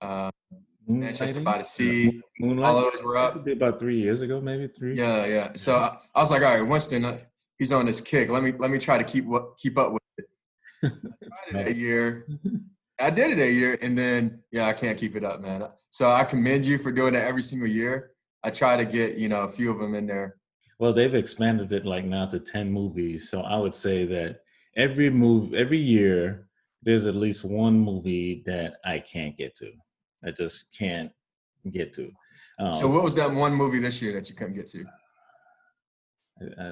Uh, 0.00 0.30
Manchester 0.86 1.40
by 1.40 1.58
the 1.58 1.64
Sea. 1.64 2.20
Moonlight. 2.38 2.66
All 2.66 2.80
those 2.80 3.02
were 3.02 3.16
up. 3.16 3.46
About 3.46 3.78
three 3.78 3.98
years 3.98 4.20
ago, 4.20 4.40
maybe 4.40 4.68
three. 4.68 4.96
Yeah, 4.96 5.26
yeah. 5.26 5.52
So 5.54 5.74
I, 5.74 5.96
I 6.14 6.20
was 6.20 6.30
like, 6.30 6.42
all 6.42 6.58
right, 6.58 6.66
Winston, 6.66 7.04
uh, 7.04 7.18
he's 7.58 7.72
on 7.72 7.86
this 7.86 8.00
kick. 8.00 8.28
Let 8.28 8.42
me 8.42 8.52
let 8.52 8.70
me 8.70 8.78
try 8.78 8.98
to 8.98 9.04
keep 9.04 9.24
what 9.24 9.56
keep 9.56 9.78
up 9.78 9.92
with 9.92 10.02
it. 10.18 10.26
I 10.82 11.52
did 11.52 11.60
it 11.60 11.68
a 11.68 11.74
year. 11.74 12.26
I 13.00 13.10
did 13.10 13.32
it 13.32 13.42
a 13.42 13.50
year, 13.50 13.78
and 13.82 13.96
then 13.96 14.42
yeah, 14.52 14.66
I 14.66 14.72
can't 14.72 14.98
keep 14.98 15.16
it 15.16 15.24
up, 15.24 15.40
man. 15.40 15.64
So 15.90 16.10
I 16.10 16.24
commend 16.24 16.64
you 16.64 16.78
for 16.78 16.92
doing 16.92 17.14
it 17.14 17.22
every 17.22 17.42
single 17.42 17.68
year. 17.68 18.10
I 18.42 18.50
try 18.50 18.76
to 18.76 18.84
get 18.84 19.16
you 19.16 19.28
know 19.28 19.42
a 19.42 19.48
few 19.48 19.70
of 19.70 19.78
them 19.78 19.94
in 19.94 20.06
there. 20.06 20.36
Well, 20.78 20.92
they've 20.92 21.14
expanded 21.14 21.72
it 21.72 21.86
like 21.86 22.04
now 22.04 22.26
to 22.26 22.38
ten 22.38 22.70
movies. 22.70 23.30
So 23.30 23.40
I 23.40 23.56
would 23.56 23.74
say 23.74 24.04
that 24.06 24.40
every 24.76 25.08
move 25.08 25.54
every 25.54 25.78
year 25.78 26.48
there's 26.84 27.06
at 27.06 27.14
least 27.14 27.44
one 27.44 27.78
movie 27.78 28.42
that 28.46 28.76
I 28.84 28.98
can't 28.98 29.36
get 29.36 29.54
to. 29.56 29.72
I 30.24 30.30
just 30.30 30.76
can't 30.76 31.10
get 31.70 31.92
to. 31.94 32.10
Um, 32.58 32.72
so 32.72 32.88
what 32.88 33.02
was 33.02 33.14
that 33.16 33.30
one 33.30 33.54
movie 33.54 33.78
this 33.78 34.00
year 34.00 34.12
that 34.12 34.28
you 34.28 34.36
couldn't 34.36 34.54
get 34.54 34.66
to? 34.68 34.84
I, 36.40 36.62
I, 36.62 36.70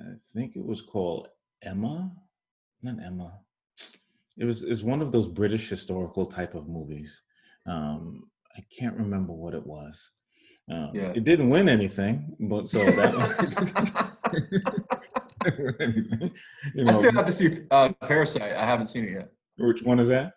I 0.00 0.14
think 0.34 0.56
it 0.56 0.64
was 0.64 0.82
called 0.82 1.28
Emma, 1.62 2.10
not 2.82 2.96
Emma. 3.04 3.32
It 4.36 4.44
was 4.44 4.62
is 4.62 4.84
one 4.84 5.02
of 5.02 5.10
those 5.10 5.26
British 5.26 5.68
historical 5.68 6.26
type 6.26 6.54
of 6.54 6.68
movies. 6.68 7.22
Um, 7.66 8.30
I 8.56 8.64
can't 8.76 8.96
remember 8.96 9.32
what 9.32 9.54
it 9.54 9.66
was. 9.66 10.10
Um, 10.70 10.90
yeah. 10.92 11.12
It 11.14 11.24
didn't 11.24 11.48
win 11.48 11.68
anything, 11.68 12.36
but 12.38 12.68
so 12.68 12.84
that. 12.84 14.14
you 16.74 16.84
know, 16.84 16.88
I 16.88 16.92
still 16.92 17.12
have 17.12 17.26
to 17.26 17.32
see 17.32 17.66
uh, 17.70 17.92
Parasite. 18.06 18.56
I 18.56 18.64
haven't 18.64 18.88
seen 18.88 19.04
it 19.04 19.10
yet. 19.10 19.32
Which 19.58 19.82
one 19.82 19.98
is 19.98 20.08
that? 20.08 20.34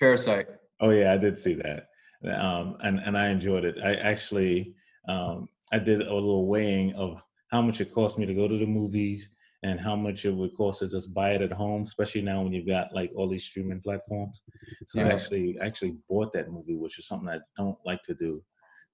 Parasite. 0.00 0.46
Oh 0.80 0.90
yeah, 0.90 1.12
I 1.12 1.16
did 1.16 1.38
see 1.38 1.54
that, 1.54 1.88
um, 2.34 2.76
and 2.82 2.98
and 3.00 3.16
I 3.16 3.28
enjoyed 3.28 3.64
it. 3.64 3.76
I 3.84 3.94
actually 3.94 4.74
um, 5.08 5.48
I 5.72 5.78
did 5.78 6.00
a 6.00 6.14
little 6.14 6.46
weighing 6.46 6.94
of 6.94 7.22
how 7.50 7.62
much 7.62 7.80
it 7.80 7.92
cost 7.92 8.18
me 8.18 8.26
to 8.26 8.34
go 8.34 8.48
to 8.48 8.58
the 8.58 8.66
movies 8.66 9.28
and 9.64 9.78
how 9.78 9.94
much 9.94 10.24
it 10.24 10.30
would 10.30 10.56
cost 10.56 10.80
to 10.80 10.88
just 10.88 11.14
buy 11.14 11.32
it 11.32 11.42
at 11.42 11.52
home, 11.52 11.82
especially 11.82 12.22
now 12.22 12.42
when 12.42 12.52
you've 12.52 12.66
got 12.66 12.92
like 12.92 13.12
all 13.14 13.28
these 13.28 13.44
streaming 13.44 13.80
platforms. 13.80 14.42
So 14.86 14.98
yeah. 14.98 15.08
I 15.08 15.12
actually 15.12 15.56
actually 15.62 15.96
bought 16.08 16.32
that 16.32 16.50
movie, 16.50 16.74
which 16.74 16.98
is 16.98 17.06
something 17.06 17.28
I 17.28 17.38
don't 17.56 17.78
like 17.84 18.02
to 18.04 18.14
do, 18.14 18.42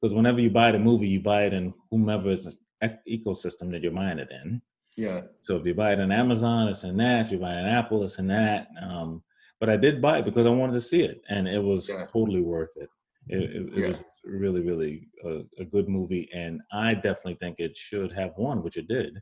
because 0.00 0.14
whenever 0.14 0.40
you 0.40 0.50
buy 0.50 0.72
the 0.72 0.78
movie, 0.78 1.08
you 1.08 1.20
buy 1.20 1.44
it 1.44 1.54
in 1.54 1.72
whomever's 1.90 2.58
ecosystem 2.82 3.70
that 3.70 3.82
you're 3.82 3.92
buying 3.92 4.18
it 4.18 4.30
in. 4.30 4.60
Yeah. 4.96 5.22
So 5.40 5.56
if 5.56 5.64
you 5.64 5.74
buy 5.74 5.92
it 5.92 6.00
on 6.00 6.12
Amazon, 6.12 6.68
it's 6.68 6.82
in 6.82 6.96
that. 6.98 7.26
If 7.26 7.32
you 7.32 7.38
buy 7.38 7.52
it 7.52 7.60
on 7.60 7.66
Apple, 7.66 8.04
it's 8.04 8.18
in 8.18 8.26
that. 8.28 8.68
Um, 8.82 9.22
but 9.60 9.68
I 9.68 9.76
did 9.76 10.00
buy 10.00 10.18
it 10.18 10.24
because 10.24 10.46
I 10.46 10.50
wanted 10.50 10.74
to 10.74 10.80
see 10.80 11.02
it, 11.02 11.22
and 11.28 11.48
it 11.48 11.62
was 11.62 11.88
yeah. 11.88 12.06
totally 12.12 12.40
worth 12.40 12.76
it. 12.76 12.88
It, 13.28 13.42
it, 13.42 13.56
it 13.56 13.78
yeah. 13.78 13.88
was 13.88 14.04
really, 14.24 14.62
really 14.62 15.08
a, 15.24 15.42
a, 15.58 15.64
good 15.64 15.88
movie, 15.88 16.30
and 16.34 16.60
I 16.72 16.94
definitely 16.94 17.36
think 17.40 17.56
it 17.58 17.76
should 17.76 18.10
have 18.12 18.32
won, 18.38 18.62
which 18.62 18.78
it 18.78 18.88
did, 18.88 19.20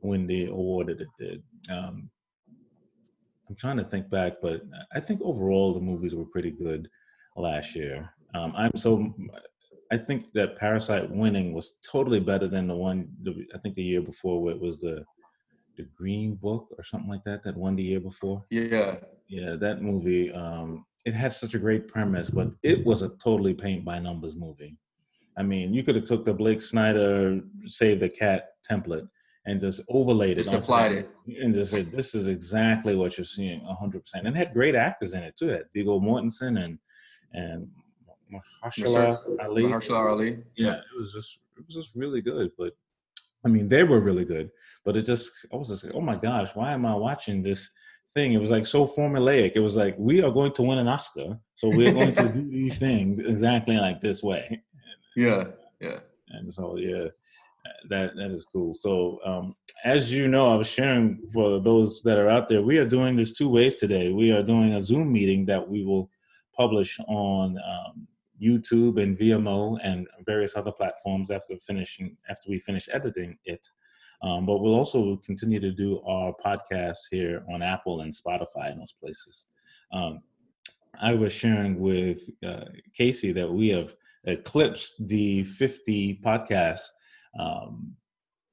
when 0.00 0.26
the 0.26 0.46
award 0.46 0.88
that 0.88 1.00
it 1.00 1.08
did. 1.18 1.42
Um, 1.70 2.10
I'm 3.48 3.56
trying 3.56 3.78
to 3.78 3.84
think 3.84 4.10
back, 4.10 4.34
but 4.42 4.60
I 4.94 5.00
think 5.00 5.20
overall 5.22 5.72
the 5.72 5.80
movies 5.80 6.14
were 6.14 6.24
pretty 6.24 6.50
good 6.50 6.88
last 7.36 7.74
year. 7.74 8.10
Um, 8.34 8.52
I'm 8.56 8.76
so 8.76 9.14
I 9.92 9.96
think 9.96 10.32
that 10.32 10.58
Parasite 10.58 11.10
winning 11.10 11.52
was 11.52 11.78
totally 11.88 12.20
better 12.20 12.48
than 12.48 12.66
the 12.66 12.74
one 12.74 13.08
I 13.54 13.58
think 13.58 13.76
the 13.76 13.82
year 13.82 14.02
before 14.02 14.42
where 14.42 14.54
it 14.54 14.60
was 14.60 14.80
the 14.80 15.04
the 15.76 15.84
Green 15.96 16.34
Book 16.34 16.68
or 16.76 16.84
something 16.84 17.10
like 17.10 17.24
that 17.24 17.42
that 17.44 17.56
won 17.56 17.76
the 17.76 17.82
year 17.82 18.00
before. 18.00 18.44
Yeah, 18.50 18.96
yeah, 19.28 19.56
that 19.56 19.82
movie. 19.82 20.32
Um, 20.32 20.84
it 21.04 21.14
had 21.14 21.32
such 21.32 21.54
a 21.54 21.58
great 21.58 21.88
premise, 21.88 22.30
but 22.30 22.50
it 22.62 22.84
was 22.84 23.02
a 23.02 23.10
totally 23.22 23.54
paint 23.54 23.84
by 23.84 23.98
numbers 23.98 24.34
movie. 24.36 24.76
I 25.38 25.42
mean, 25.42 25.72
you 25.72 25.84
could 25.84 25.94
have 25.94 26.04
took 26.04 26.24
the 26.24 26.32
Blake 26.32 26.60
Snyder 26.60 27.40
Save 27.66 28.00
the 28.00 28.08
Cat 28.08 28.48
template 28.68 29.06
and 29.46 29.60
just 29.60 29.80
overlaid 29.88 30.36
just 30.36 30.52
it, 30.52 30.56
applied 30.56 30.92
it, 30.92 31.10
and 31.26 31.54
just 31.54 31.72
said, 31.72 31.86
"This 31.86 32.14
is 32.14 32.26
exactly 32.26 32.96
what 32.96 33.16
you're 33.16 33.24
seeing, 33.24 33.64
100." 33.64 34.00
percent 34.00 34.26
And 34.26 34.36
had 34.36 34.52
great 34.52 34.74
actors 34.74 35.12
in 35.12 35.22
it 35.22 35.36
too. 35.36 35.50
It 35.50 35.56
had 35.58 35.66
Viggo 35.74 36.00
Mortensen 36.00 36.64
and 36.64 36.78
and 37.32 37.68
Mahershala 38.32 39.18
Ali. 39.40 39.64
Mahershala 39.64 40.10
Ali. 40.10 40.38
Yeah, 40.56 40.74
it 40.74 40.98
was 40.98 41.12
just 41.12 41.38
it 41.56 41.64
was 41.66 41.74
just 41.74 41.90
really 41.94 42.20
good. 42.20 42.50
But 42.58 42.74
I 43.46 43.48
mean, 43.48 43.68
they 43.68 43.84
were 43.84 44.00
really 44.00 44.24
good, 44.24 44.50
but 44.84 44.96
it 44.96 45.06
just, 45.06 45.30
I 45.52 45.56
was 45.56 45.68
just 45.68 45.84
like, 45.84 45.94
oh 45.94 46.00
my 46.00 46.16
gosh, 46.16 46.50
why 46.54 46.72
am 46.72 46.84
I 46.84 46.96
watching 46.96 47.44
this 47.44 47.70
thing? 48.12 48.32
It 48.32 48.40
was 48.40 48.50
like 48.50 48.66
so 48.66 48.88
formulaic. 48.88 49.52
It 49.54 49.60
was 49.60 49.76
like, 49.76 49.94
we 49.96 50.20
are 50.20 50.32
going 50.32 50.52
to 50.54 50.62
win 50.62 50.78
an 50.78 50.88
Oscar, 50.88 51.38
so 51.54 51.68
we're 51.68 51.92
going 51.92 52.12
to 52.16 52.28
do 52.28 52.50
these 52.50 52.76
things 52.76 53.20
exactly 53.20 53.76
like 53.76 54.00
this 54.00 54.20
way. 54.20 54.60
Yeah, 55.14 55.44
yeah. 55.80 56.00
And 56.30 56.52
so, 56.52 56.76
yeah, 56.76 57.04
that 57.88 58.16
that 58.16 58.32
is 58.32 58.44
cool. 58.52 58.74
So, 58.74 59.20
um, 59.24 59.54
as 59.84 60.12
you 60.12 60.26
know, 60.26 60.52
I 60.52 60.56
was 60.56 60.66
sharing 60.66 61.22
for 61.32 61.60
those 61.60 62.02
that 62.02 62.18
are 62.18 62.28
out 62.28 62.48
there, 62.48 62.62
we 62.62 62.78
are 62.78 62.88
doing 62.88 63.14
this 63.14 63.32
two 63.32 63.48
ways 63.48 63.76
today. 63.76 64.10
We 64.10 64.32
are 64.32 64.42
doing 64.42 64.74
a 64.74 64.80
Zoom 64.80 65.12
meeting 65.12 65.46
that 65.46 65.68
we 65.68 65.84
will 65.84 66.10
publish 66.56 66.98
on 67.06 67.58
um, 67.58 68.08
YouTube 68.42 69.02
and 69.02 69.18
Vimeo 69.18 69.78
and 69.82 70.06
various 70.24 70.56
other 70.56 70.72
platforms 70.72 71.30
after 71.30 71.56
finishing 71.58 72.16
after 72.28 72.50
we 72.50 72.58
finish 72.58 72.88
editing 72.92 73.36
it. 73.44 73.66
Um, 74.22 74.46
but 74.46 74.58
we'll 74.58 74.74
also 74.74 75.16
continue 75.24 75.60
to 75.60 75.72
do 75.72 76.00
our 76.06 76.32
podcast 76.44 76.98
here 77.10 77.44
on 77.52 77.62
Apple 77.62 78.00
and 78.00 78.12
Spotify 78.12 78.70
and 78.70 78.80
those 78.80 78.94
places. 79.00 79.46
Um, 79.92 80.22
I 81.00 81.12
was 81.12 81.32
sharing 81.32 81.78
with 81.78 82.20
uh, 82.46 82.64
Casey 82.94 83.32
that 83.32 83.50
we 83.50 83.68
have 83.68 83.94
eclipsed 84.24 85.06
the 85.06 85.44
50 85.44 86.20
podcast 86.24 86.82
um, 87.38 87.94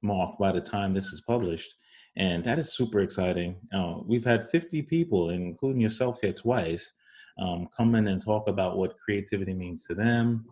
mark 0.02 0.38
by 0.38 0.52
the 0.52 0.60
time 0.60 0.92
this 0.92 1.06
is 1.06 1.22
published. 1.22 1.74
And 2.16 2.44
that 2.44 2.58
is 2.58 2.74
super 2.74 3.00
exciting. 3.00 3.56
Uh, 3.74 3.96
we've 4.04 4.24
had 4.24 4.50
50 4.50 4.82
people, 4.82 5.30
including 5.30 5.80
yourself 5.80 6.20
here 6.20 6.32
twice, 6.32 6.92
um, 7.38 7.68
come 7.76 7.94
in 7.94 8.08
and 8.08 8.22
talk 8.22 8.48
about 8.48 8.76
what 8.76 8.98
creativity 8.98 9.54
means 9.54 9.84
to 9.84 9.94
them, 9.94 10.46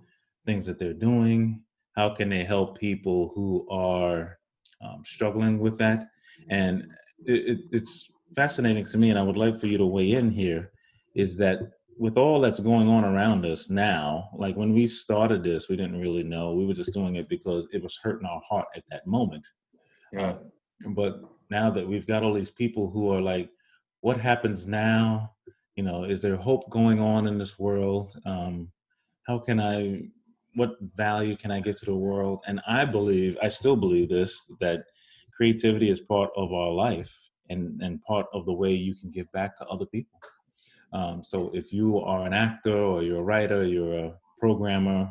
things 0.46 0.66
that 0.66 0.78
they're 0.78 0.92
doing, 0.92 1.62
how 1.96 2.10
can 2.10 2.28
they 2.28 2.44
help 2.44 2.78
people 2.78 3.32
who 3.34 3.66
are 3.70 4.38
um, 4.82 5.02
struggling 5.04 5.58
with 5.58 5.78
that. 5.78 6.08
And 6.48 6.88
it, 7.24 7.48
it, 7.48 7.58
it's 7.70 8.10
fascinating 8.34 8.84
to 8.86 8.98
me, 8.98 9.10
and 9.10 9.18
I 9.18 9.22
would 9.22 9.36
like 9.36 9.58
for 9.60 9.66
you 9.66 9.78
to 9.78 9.86
weigh 9.86 10.12
in 10.12 10.30
here, 10.30 10.72
is 11.14 11.36
that 11.38 11.58
with 11.98 12.16
all 12.16 12.40
that's 12.40 12.60
going 12.60 12.88
on 12.88 13.04
around 13.04 13.44
us 13.44 13.70
now, 13.70 14.30
like 14.34 14.56
when 14.56 14.72
we 14.72 14.86
started 14.86 15.44
this, 15.44 15.68
we 15.68 15.76
didn't 15.76 16.00
really 16.00 16.24
know. 16.24 16.52
We 16.52 16.66
were 16.66 16.74
just 16.74 16.94
doing 16.94 17.16
it 17.16 17.28
because 17.28 17.68
it 17.72 17.82
was 17.82 17.98
hurting 18.02 18.26
our 18.26 18.40
heart 18.40 18.66
at 18.74 18.82
that 18.90 19.06
moment. 19.06 19.46
Yeah. 20.12 20.20
Uh, 20.22 20.38
but 20.88 21.20
now 21.50 21.70
that 21.70 21.86
we've 21.86 22.06
got 22.06 22.22
all 22.22 22.34
these 22.34 22.50
people 22.50 22.90
who 22.90 23.12
are 23.12 23.20
like, 23.20 23.50
what 24.00 24.16
happens 24.16 24.66
now? 24.66 25.32
You 25.76 25.84
know, 25.84 26.04
is 26.04 26.20
there 26.20 26.36
hope 26.36 26.68
going 26.70 27.00
on 27.00 27.26
in 27.26 27.38
this 27.38 27.58
world? 27.58 28.14
Um, 28.26 28.70
how 29.26 29.38
can 29.38 29.60
I, 29.60 30.02
what 30.54 30.76
value 30.96 31.36
can 31.36 31.50
I 31.50 31.60
give 31.60 31.76
to 31.76 31.86
the 31.86 31.94
world? 31.94 32.40
And 32.46 32.60
I 32.68 32.84
believe, 32.84 33.38
I 33.42 33.48
still 33.48 33.76
believe 33.76 34.10
this, 34.10 34.50
that 34.60 34.84
creativity 35.34 35.90
is 35.90 36.00
part 36.00 36.30
of 36.36 36.52
our 36.52 36.70
life 36.70 37.14
and, 37.48 37.80
and 37.80 38.02
part 38.02 38.26
of 38.34 38.44
the 38.44 38.52
way 38.52 38.72
you 38.72 38.94
can 38.94 39.10
give 39.10 39.30
back 39.32 39.56
to 39.56 39.66
other 39.66 39.86
people. 39.86 40.20
Um, 40.92 41.22
so 41.24 41.50
if 41.54 41.72
you 41.72 41.98
are 42.00 42.26
an 42.26 42.34
actor 42.34 42.76
or 42.76 43.02
you're 43.02 43.20
a 43.20 43.22
writer, 43.22 43.66
you're 43.66 43.98
a 43.98 44.14
programmer, 44.38 45.10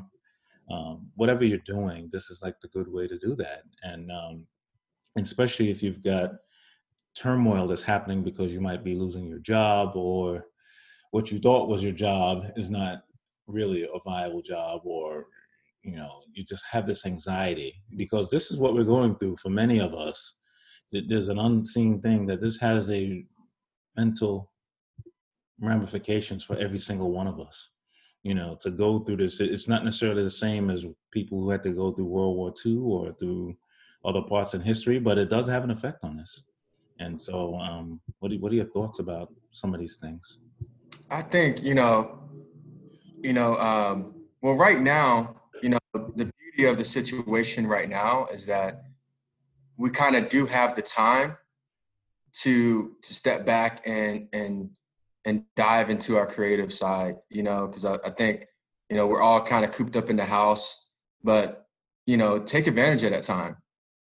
um, 0.72 1.10
whatever 1.16 1.44
you're 1.44 1.60
doing, 1.66 2.08
this 2.12 2.30
is 2.30 2.42
like 2.44 2.60
the 2.62 2.68
good 2.68 2.88
way 2.88 3.08
to 3.08 3.18
do 3.18 3.36
that. 3.36 3.64
And 3.82 4.12
um, 4.12 4.46
especially 5.18 5.72
if 5.72 5.82
you've 5.82 6.04
got 6.04 6.34
turmoil 7.16 7.68
that's 7.68 7.82
happening 7.82 8.24
because 8.24 8.54
you 8.54 8.62
might 8.62 8.84
be 8.84 8.96
losing 8.96 9.26
your 9.26 9.40
job 9.40 9.96
or 9.96 10.46
what 11.12 11.32
you 11.32 11.40
thought 11.40 11.70
was 11.70 11.84
your 11.84 11.94
job 11.94 12.46
is 12.56 12.70
not 12.70 13.00
really 13.48 13.84
a 13.84 14.00
viable 14.06 14.42
job 14.42 14.82
or 14.86 15.28
you 15.84 15.96
know 15.96 16.22
you 16.34 16.44
just 16.44 16.64
have 16.70 16.88
this 16.88 17.06
anxiety 17.06 17.74
because 17.98 18.30
this 18.30 18.52
is 18.52 18.58
what 18.58 18.74
we're 18.74 18.84
going 18.84 19.16
through 19.16 19.36
for 19.38 19.50
many 19.50 19.80
of 19.80 19.94
us 19.94 20.34
there's 20.92 21.30
an 21.30 21.40
unseen 21.40 22.02
thing 22.02 22.26
that 22.26 22.42
this 22.42 22.58
has 22.60 22.92
a 22.92 23.26
mental 23.96 24.52
ramifications 25.60 26.44
for 26.44 26.58
every 26.58 26.80
single 26.80 27.12
one 27.12 27.28
of 27.28 27.40
us. 27.40 27.70
You 28.24 28.36
know, 28.36 28.58
to 28.62 28.70
go 28.70 29.00
through 29.00 29.18
this, 29.18 29.40
it's 29.40 29.68
not 29.68 29.84
necessarily 29.84 30.24
the 30.24 30.30
same 30.30 30.70
as 30.70 30.86
people 31.12 31.40
who 31.40 31.50
had 31.50 31.64
to 31.64 31.72
go 31.72 31.92
through 31.92 32.06
World 32.06 32.36
War 32.36 32.54
II 32.64 32.78
or 32.84 33.14
through 33.14 33.56
other 34.06 34.22
parts 34.22 34.54
in 34.54 34.62
history, 34.62 35.00
but 35.00 35.18
it 35.18 35.30
does 35.30 35.48
have 35.48 35.64
an 35.64 35.72
effect 35.72 36.04
on 36.04 36.20
us. 36.20 36.44
And 37.00 37.20
so, 37.20 37.56
um, 37.56 38.00
what, 38.20 38.32
what 38.40 38.52
are 38.52 38.56
your 38.56 38.66
thoughts 38.66 39.00
about 39.00 39.34
some 39.52 39.74
of 39.74 39.80
these 39.80 39.98
things? 39.98 40.38
I 41.12 41.22
think 41.22 41.62
you 41.62 41.76
know, 41.76 42.20
you 43.22 43.34
know, 43.34 43.58
um, 43.58 44.16
well, 44.42 44.56
right 44.56 44.80
now, 44.80 45.36
you 45.62 45.70
know, 45.70 45.80
the 45.94 46.32
beauty 46.40 46.70
of 46.70 46.78
the 46.78 46.86
situation 46.86 47.68
right 47.68 47.90
now 47.90 48.28
is 48.32 48.46
that 48.48 48.86
we 49.78 49.90
kind 49.90 50.16
of 50.16 50.30
do 50.30 50.46
have 50.46 50.76
the 50.76 50.82
time 50.82 51.38
to 52.44 52.96
to 53.02 53.14
step 53.14 53.46
back 53.46 53.82
and 53.86 54.30
and 54.32 54.72
and 55.26 55.44
dive 55.56 55.90
into 55.90 56.18
our 56.18 56.26
creative 56.26 56.74
side, 56.74 57.18
you 57.30 57.44
know, 57.44 57.68
because 57.68 57.86
I, 57.86 57.96
I, 58.06 58.10
think, 58.10 58.48
you 58.90 58.96
know, 58.96 59.08
we're 59.08 59.22
all 59.22 59.42
kind 59.42 59.64
of 59.64 59.72
cooped 59.72 59.96
up 59.96 60.10
in 60.10 60.16
the 60.16 60.26
house, 60.26 60.90
but, 61.24 61.68
you 62.06 62.18
know, 62.18 62.40
take 62.40 62.68
advantage 62.68 63.04
of 63.04 63.12
that 63.12 63.24
time. 63.24 63.58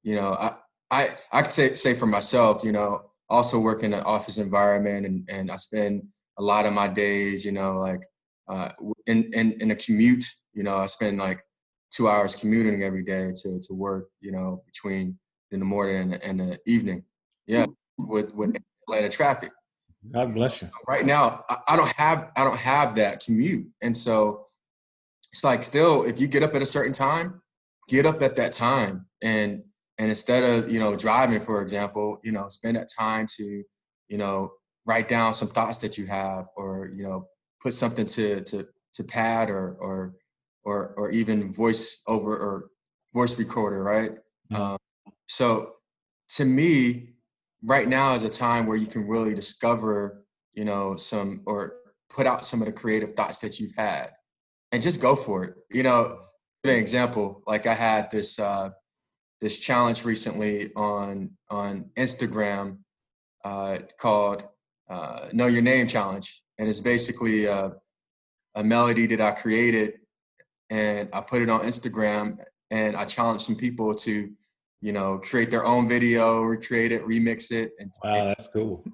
You 0.03 0.17
know, 0.17 0.33
I, 0.35 0.55
I, 0.91 1.17
I 1.33 1.43
could 1.43 1.53
say, 1.53 1.75
say 1.75 1.95
for 1.95 2.07
myself, 2.07 2.65
you 2.65 2.73
know, 2.73 3.11
also 3.29 3.59
work 3.59 3.83
in 3.83 3.95
an 3.95 4.03
office 4.03 4.39
environment 4.39 5.07
and, 5.07 5.29
and 5.31 5.51
I 5.51 5.57
spend 5.57 6.07
a 6.39 6.43
lot 6.43 6.67
of 6.67 6.73
my 6.73 6.89
days, 6.89 7.45
you 7.45 7.53
know, 7.53 7.73
like 7.73 8.03
uh, 8.49 8.71
in, 9.07 9.31
in, 9.33 9.53
in 9.61 9.71
a 9.71 9.77
commute, 9.77 10.25
you 10.53 10.63
know, 10.63 10.77
I 10.77 10.87
spend 10.87 11.19
like 11.19 11.41
two 11.91 12.09
hours 12.09 12.35
commuting 12.35 12.83
every 12.83 13.03
day 13.03 13.33
to, 13.43 13.61
to 13.61 13.75
work, 13.75 14.09
you 14.21 14.33
know, 14.33 14.63
between 14.67 15.19
in 15.51 15.61
the 15.61 15.65
morning 15.65 16.13
and, 16.15 16.23
and 16.23 16.41
the 16.41 16.59
evening. 16.67 17.05
Yeah. 17.47 17.67
With, 17.99 18.35
with 18.35 18.57
Atlanta 18.89 19.09
traffic. 19.09 19.51
God 20.13 20.35
bless 20.35 20.63
you. 20.63 20.69
Right 20.87 21.05
now, 21.05 21.45
I 21.67 21.77
don't 21.77 21.93
have 21.97 22.31
I 22.37 22.45
don't 22.45 22.59
have 22.59 22.95
that 22.97 23.25
commute, 23.25 23.67
and 23.83 23.97
so 23.97 24.47
it's 25.33 25.45
like 25.45 25.63
still, 25.63 26.05
if 26.05 26.21
you 26.21 26.29
get 26.29 26.43
up 26.43 26.55
at 26.55 26.63
a 26.63 26.67
certain 26.67 26.93
time, 26.93 27.43
get 27.89 28.07
up 28.07 28.23
at 28.23 28.37
that 28.37 28.53
time, 28.53 29.07
and 29.23 29.63
and 29.99 30.09
instead 30.09 30.45
of 30.45 30.71
you 30.71 30.79
know 30.79 30.97
driving, 30.97 31.41
for 31.41 31.61
example, 31.63 32.21
you 32.23 32.33
know 32.33 32.49
spend 32.49 32.77
that 32.77 32.89
time 32.97 33.27
to 33.37 33.65
you 34.09 34.19
know 34.19 34.53
write 34.87 35.09
down 35.09 35.35
some 35.35 35.49
thoughts 35.49 35.79
that 35.79 35.99
you 35.99 36.07
have, 36.07 36.47
or 36.57 36.91
you 36.93 37.03
know 37.03 37.29
put 37.63 37.75
something 37.75 38.07
to 38.07 38.43
to 38.43 38.67
to 38.95 39.05
pad 39.05 39.51
or 39.51 39.77
or 39.81 40.15
or 40.65 40.95
or 40.97 41.11
even 41.11 41.53
voice 41.53 42.03
over 42.07 42.37
or 42.37 42.71
voice 43.13 43.39
recorder, 43.39 43.83
right? 43.83 44.13
Mm-hmm. 44.53 44.57
Um, 44.57 44.79
so 45.29 45.75
to 46.37 46.45
me, 46.45 47.15
right 47.63 47.89
now 47.89 48.15
is 48.15 48.23
a 48.23 48.31
time 48.31 48.67
where 48.67 48.77
you 48.77 48.87
can 48.87 49.07
really 49.07 49.35
discover, 49.35 50.25
you 50.55 50.65
know, 50.65 50.97
some 50.97 51.43
or 51.47 51.75
put 52.09 52.27
out 52.27 52.45
some 52.45 52.61
of 52.63 52.67
the 52.67 52.73
creative 52.73 53.15
thoughts 53.15 53.39
that 53.39 53.59
you've 53.59 53.75
had 53.77 54.11
and 54.73 54.83
just 54.83 55.01
go 55.01 55.15
for 55.15 55.45
it. 55.45 55.55
You 55.71 55.83
know, 55.83 56.19
an 56.65 56.71
example, 56.71 57.43
like 57.47 57.67
I 57.67 57.75
had 57.75 58.11
this 58.11 58.39
uh 58.39 58.71
this 59.41 59.59
challenge 59.59 60.05
recently 60.05 60.73
on 60.75 61.31
on 61.51 61.91
Instagram 61.97 62.79
uh 63.45 63.79
called 63.99 64.45
uh 64.89 65.29
Know 65.33 65.47
Your 65.47 65.63
Name 65.63 65.87
Challenge. 65.87 66.43
And 66.59 66.69
it's 66.69 66.81
basically 66.81 67.49
uh, 67.49 67.71
a 68.55 68.65
melody 68.65 69.07
that 69.07 69.21
I 69.21 69.33
created 69.33 69.95
and 70.71 71.09
I 71.13 71.21
put 71.21 71.43
it 71.43 71.51
on 71.51 71.61
Instagram 71.61 72.39
and 72.71 72.97
I 72.97 73.05
challenged 73.05 73.45
some 73.45 73.57
people 73.57 73.95
to 73.95 74.31
you 74.81 74.93
know, 74.93 75.19
create 75.19 75.51
their 75.51 75.65
own 75.65 75.89
video, 75.89 76.43
recreate 76.43 76.93
it, 76.93 77.05
remix 77.07 77.51
it, 77.51 77.73
and 77.79 77.93
wow, 78.05 78.27
that's 78.27 78.49
cool. 78.49 78.85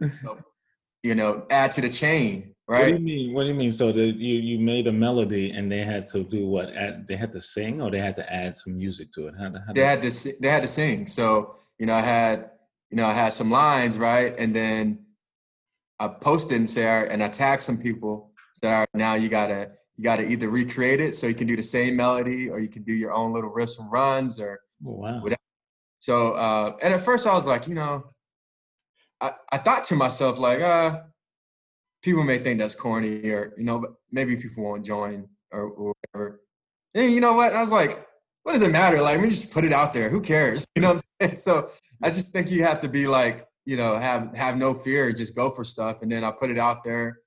you 1.03 1.15
know, 1.15 1.45
add 1.51 1.73
to 1.73 1.81
the 1.81 1.91
chain, 1.91 2.55
right? 2.69 2.81
What 2.81 2.87
do 2.87 2.93
you 2.93 2.99
mean? 3.01 3.35
What 3.35 3.43
do 3.43 3.49
you 3.49 3.55
mean? 3.55 3.73
So 3.73 3.93
the, 3.93 4.07
you 4.07 4.35
you 4.35 4.59
made 4.59 4.87
a 4.87 4.93
melody 4.93 5.51
and 5.51 5.71
they 5.71 5.85
had 5.85 6.07
to 6.09 6.23
do 6.25 6.47
what? 6.47 6.75
Add, 6.75 7.07
they 7.09 7.17
had 7.17 7.33
to 7.33 7.43
sing, 7.43 7.83
or 7.83 7.91
they 7.91 7.99
had 7.99 8.17
to 8.17 8.33
add 8.33 8.57
some 8.57 8.77
music 8.77 9.13
to 9.15 9.27
it. 9.27 9.35
How, 9.39 9.53
how 9.53 9.73
they 9.73 9.83
had 9.83 10.03
to 10.03 10.33
they 10.41 10.49
had 10.49 10.63
to 10.63 10.69
sing. 10.69 11.07
So 11.07 11.57
you 11.79 11.87
know, 11.87 11.95
I 11.95 12.03
had 12.03 12.51
you 12.91 12.97
know 12.97 13.07
I 13.07 13.13
had 13.13 13.33
some 13.33 13.51
lines, 13.51 13.99
right, 13.99 14.35
and 14.39 14.55
then 14.55 15.01
I 15.99 16.09
posted 16.09 16.57
and 16.57 16.69
say, 16.69 17.07
and 17.09 17.23
I 17.23 17.29
tagged 17.29 17.63
some 17.63 17.79
people. 17.79 18.31
So 18.55 18.69
right, 18.69 18.89
now 18.95 19.15
you 19.15 19.29
gotta 19.29 19.73
you 19.97 20.05
gotta 20.05 20.27
either 20.27 20.49
recreate 20.49 21.01
it 21.01 21.15
so 21.15 21.27
you 21.27 21.35
can 21.35 21.47
do 21.47 21.57
the 21.57 21.63
same 21.63 21.97
melody, 21.97 22.49
or 22.51 22.61
you 22.61 22.69
can 22.69 22.83
do 22.83 22.93
your 22.93 23.13
own 23.13 23.33
little 23.33 23.51
riffs 23.51 23.79
and 23.79 23.91
runs, 23.91 24.41
or 24.41 24.61
oh, 24.87 24.91
wow. 24.93 25.21
whatever 25.21 25.39
so, 26.03 26.33
uh, 26.33 26.77
and 26.83 26.93
at 26.93 27.01
first 27.01 27.29
I 27.29 27.33
was 27.33 27.47
like, 27.47 27.69
you 27.69 27.77
know, 27.77 28.11
I, 29.21 29.31
I 29.53 29.59
thought 29.59 29.85
to 29.85 29.95
myself, 29.95 30.37
like, 30.37 30.61
uh, 30.61 31.03
people 32.03 32.25
may 32.25 32.39
think 32.39 32.59
that's 32.59 32.75
corny 32.75 33.31
or, 33.31 33.55
you 33.57 33.63
know, 33.63 33.79
but 33.79 33.93
maybe 34.11 34.37
people 34.37 34.65
won't 34.65 34.85
join 34.85 35.29
or, 35.53 35.63
or 35.63 35.95
whatever. 36.13 36.41
And 36.97 37.13
you 37.13 37.21
know 37.21 37.35
what? 37.35 37.55
I 37.55 37.61
was 37.61 37.71
like, 37.71 38.05
what 38.43 38.53
does 38.53 38.63
it 38.63 38.73
matter? 38.73 39.01
Like, 39.01 39.19
let 39.19 39.23
me 39.23 39.29
just 39.29 39.53
put 39.53 39.63
it 39.63 39.71
out 39.71 39.95
there. 39.95 40.09
Who 40.09 40.21
cares? 40.21 40.67
You 40.75 40.83
know 40.83 40.95
what 40.95 41.05
I'm 41.21 41.29
saying? 41.29 41.35
So 41.37 41.71
I 42.03 42.11
just 42.11 42.33
think 42.33 42.51
you 42.51 42.65
have 42.65 42.81
to 42.81 42.89
be 42.89 43.07
like, 43.07 43.47
you 43.65 43.77
know, 43.77 43.99
have 43.99 44.35
have 44.37 44.57
no 44.57 44.75
fear, 44.75 45.13
just 45.13 45.37
go 45.37 45.51
for 45.51 45.65
stuff. 45.65 46.03
And 46.03 46.11
then 46.11 46.25
I 46.25 46.31
put 46.31 46.51
it 46.51 46.59
out 46.59 46.85
there. 46.85 47.19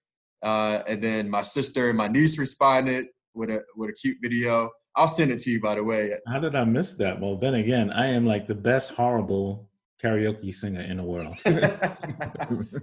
Uh, 0.42 0.84
and 0.88 1.02
then 1.02 1.30
my 1.30 1.42
sister 1.42 1.90
and 1.90 1.98
my 1.98 2.08
niece 2.08 2.38
responded 2.38 3.08
with 3.34 3.50
a 3.50 3.64
with 3.76 3.90
a 3.90 3.94
cute 3.94 4.18
video. 4.22 4.70
I'll 4.96 5.08
send 5.08 5.32
it 5.32 5.40
to 5.40 5.52
you, 5.52 5.60
by 5.60 5.76
the 5.76 5.84
way. 5.84 6.14
How 6.28 6.40
did 6.40 6.56
I 6.56 6.64
miss 6.64 6.94
that? 6.96 7.20
Well, 7.20 7.36
then 7.36 7.56
again, 7.56 7.92
I 7.92 8.08
am 8.08 8.26
like 8.26 8.48
the 8.48 8.56
best 8.56 8.92
horrible 8.92 9.70
karaoke 10.02 10.54
singer 10.54 10.82
in 10.82 10.98
the 10.98 11.04
world. 11.04 11.36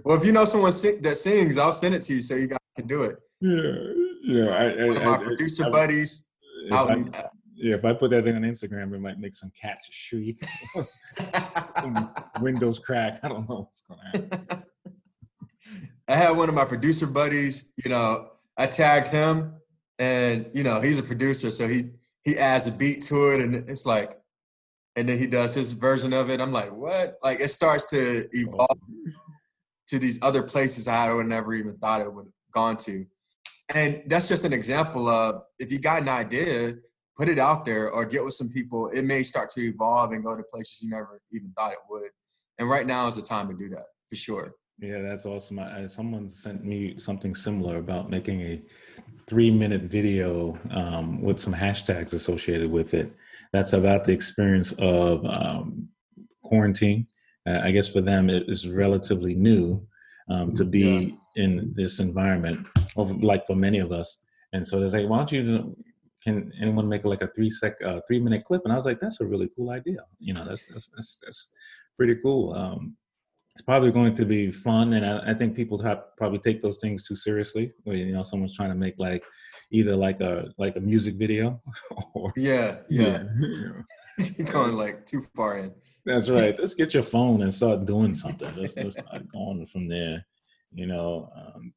well, 0.03 0.17
if 0.17 0.25
you 0.25 0.31
know 0.31 0.45
someone 0.45 0.71
that 1.01 1.17
sings, 1.17 1.57
I'll 1.57 1.71
send 1.71 1.95
it 1.95 2.01
to 2.03 2.15
you 2.15 2.21
so 2.21 2.35
you 2.35 2.47
guys 2.47 2.59
can 2.75 2.87
do 2.87 3.03
it. 3.03 3.17
Yeah, 3.41 3.73
yeah. 4.23 4.49
I, 4.51 4.87
One 4.87 4.97
of 4.97 5.03
my 5.03 5.15
I, 5.15 5.23
producer 5.23 5.69
buddies. 5.69 6.29
Out 6.71 6.91
in, 6.91 7.13
yeah, 7.63 7.75
if 7.75 7.85
I 7.85 7.93
put 7.93 8.11
that 8.11 8.25
thing 8.25 8.35
on 8.35 8.41
Instagram, 8.41 8.93
it 8.93 8.99
might 8.99 9.19
make 9.19 9.33
some 9.33 9.49
cats 9.59 9.87
shriek, 9.91 10.43
windows 12.41 12.77
crack. 12.77 13.21
I 13.23 13.29
don't 13.29 13.49
know 13.49 13.69
what's 13.69 13.81
going 13.87 13.99
to 13.99 14.37
happen. 14.37 14.63
I 16.09 16.15
had 16.17 16.31
one 16.31 16.49
of 16.49 16.55
my 16.55 16.65
producer 16.65 17.07
buddies. 17.07 17.71
You 17.83 17.89
know, 17.89 18.31
I 18.57 18.67
tagged 18.67 19.07
him, 19.07 19.53
and 19.97 20.49
you 20.53 20.63
know 20.63 20.81
he's 20.81 20.99
a 20.99 21.03
producer, 21.03 21.51
so 21.51 21.65
he 21.69 21.91
he 22.25 22.37
adds 22.37 22.67
a 22.67 22.71
beat 22.71 23.03
to 23.03 23.31
it, 23.31 23.39
and 23.39 23.55
it's 23.69 23.85
like, 23.85 24.19
and 24.97 25.07
then 25.07 25.17
he 25.17 25.25
does 25.25 25.53
his 25.53 25.71
version 25.71 26.11
of 26.11 26.29
it. 26.29 26.41
I'm 26.41 26.51
like, 26.51 26.73
what? 26.73 27.17
Like 27.23 27.39
it 27.39 27.47
starts 27.47 27.89
to 27.91 28.27
evolve 28.33 28.67
oh. 28.71 29.11
to 29.87 29.99
these 29.99 30.21
other 30.21 30.43
places 30.43 30.89
I 30.89 31.13
would 31.13 31.27
never 31.27 31.53
even 31.53 31.77
thought 31.77 32.01
it 32.01 32.13
would 32.13 32.25
have 32.25 32.33
gone 32.51 32.75
to. 32.77 33.05
And 33.73 34.03
that's 34.07 34.27
just 34.27 34.43
an 34.43 34.51
example 34.51 35.07
of 35.07 35.43
if 35.57 35.71
you 35.71 35.79
got 35.79 36.01
an 36.01 36.09
idea, 36.09 36.75
put 37.17 37.29
it 37.29 37.39
out 37.39 37.65
there 37.65 37.89
or 37.89 38.05
get 38.05 38.23
with 38.23 38.33
some 38.33 38.49
people. 38.49 38.89
It 38.89 39.03
may 39.03 39.23
start 39.23 39.49
to 39.51 39.61
evolve 39.61 40.11
and 40.11 40.23
go 40.23 40.35
to 40.35 40.43
places 40.43 40.81
you 40.81 40.89
never 40.89 41.21
even 41.31 41.51
thought 41.57 41.71
it 41.71 41.79
would. 41.89 42.09
And 42.59 42.69
right 42.69 42.85
now 42.85 43.07
is 43.07 43.15
the 43.15 43.21
time 43.21 43.47
to 43.49 43.53
do 43.53 43.69
that 43.69 43.85
for 44.09 44.15
sure. 44.15 44.53
Yeah, 44.79 45.01
that's 45.01 45.25
awesome. 45.25 45.59
I, 45.59 45.85
someone 45.85 46.29
sent 46.29 46.65
me 46.65 46.97
something 46.97 47.35
similar 47.35 47.77
about 47.77 48.09
making 48.09 48.41
a 48.41 48.61
three 49.27 49.51
minute 49.51 49.83
video 49.83 50.57
um, 50.71 51.21
with 51.21 51.39
some 51.39 51.53
hashtags 51.53 52.13
associated 52.13 52.69
with 52.71 52.93
it. 52.93 53.11
That's 53.53 53.73
about 53.73 54.03
the 54.03 54.13
experience 54.13 54.73
of 54.79 55.23
um, 55.25 55.87
quarantine. 56.43 57.07
Uh, 57.47 57.59
I 57.63 57.71
guess 57.71 57.87
for 57.87 58.01
them, 58.01 58.29
it 58.29 58.45
is 58.47 58.67
relatively 58.67 59.35
new 59.35 59.85
um, 60.29 60.53
to 60.55 60.65
be 60.65 61.17
in 61.35 61.71
this 61.75 61.99
environment, 61.99 62.65
like 62.95 63.45
for 63.45 63.55
many 63.55 63.79
of 63.79 63.91
us. 63.91 64.23
And 64.53 64.65
so 64.67 64.79
they 64.79 64.89
say, 64.89 65.05
why 65.05 65.17
don't 65.17 65.31
you, 65.31 65.75
can 66.23 66.51
anyone 66.61 66.87
make 66.87 67.03
like 67.03 67.21
a 67.21 67.27
three 67.27 67.49
sec, 67.49 67.75
uh, 67.83 67.99
three 68.07 68.19
minute 68.19 68.45
clip? 68.45 68.61
And 68.63 68.73
I 68.73 68.75
was 68.75 68.85
like, 68.85 68.99
that's 68.99 69.21
a 69.21 69.25
really 69.25 69.49
cool 69.55 69.69
idea. 69.69 70.05
You 70.19 70.33
know, 70.33 70.45
that's, 70.45 70.67
that's, 70.67 70.89
that's, 70.95 71.21
that's 71.23 71.47
pretty 71.97 72.15
cool. 72.21 72.53
Um, 72.53 72.95
it's 73.55 73.61
probably 73.61 73.91
going 73.91 74.15
to 74.15 74.25
be 74.25 74.49
fun, 74.49 74.93
and 74.93 75.05
I, 75.05 75.31
I 75.31 75.33
think 75.35 75.55
people 75.55 75.77
have, 75.83 76.17
probably 76.17 76.39
take 76.39 76.59
those 76.59 76.79
things 76.79 77.03
too 77.07 77.15
seriously. 77.15 77.71
Where 77.83 77.95
you 77.95 78.11
know 78.11 78.23
someone's 78.23 78.55
trying 78.55 78.69
to 78.69 78.75
make 78.75 78.95
like 78.97 79.23
either 79.71 79.95
like 79.95 80.21
a 80.21 80.51
like 80.57 80.75
a 80.75 80.79
music 80.79 81.15
video, 81.15 81.61
or 82.15 82.33
yeah, 82.35 82.77
yeah, 82.89 83.23
you're 83.37 84.47
going 84.51 84.73
like 84.73 85.05
too 85.05 85.21
far 85.35 85.59
in. 85.59 85.71
That's 86.03 86.29
right. 86.29 86.57
Let's 86.57 86.73
get 86.73 86.95
your 86.95 87.03
phone 87.03 87.43
and 87.43 87.53
start 87.53 87.85
doing 87.85 88.15
something. 88.15 88.51
Let's 88.55 88.75
let's 88.75 88.93
start 88.93 89.27
going 89.31 89.67
from 89.67 89.87
there. 89.87 90.25
You 90.73 90.87
know. 90.87 91.29
Um, 91.35 91.73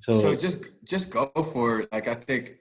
so 0.00 0.14
so 0.14 0.34
just 0.34 0.66
just 0.82 1.12
go 1.12 1.26
for 1.52 1.80
it. 1.80 1.88
Like 1.92 2.08
I 2.08 2.14
think 2.14 2.56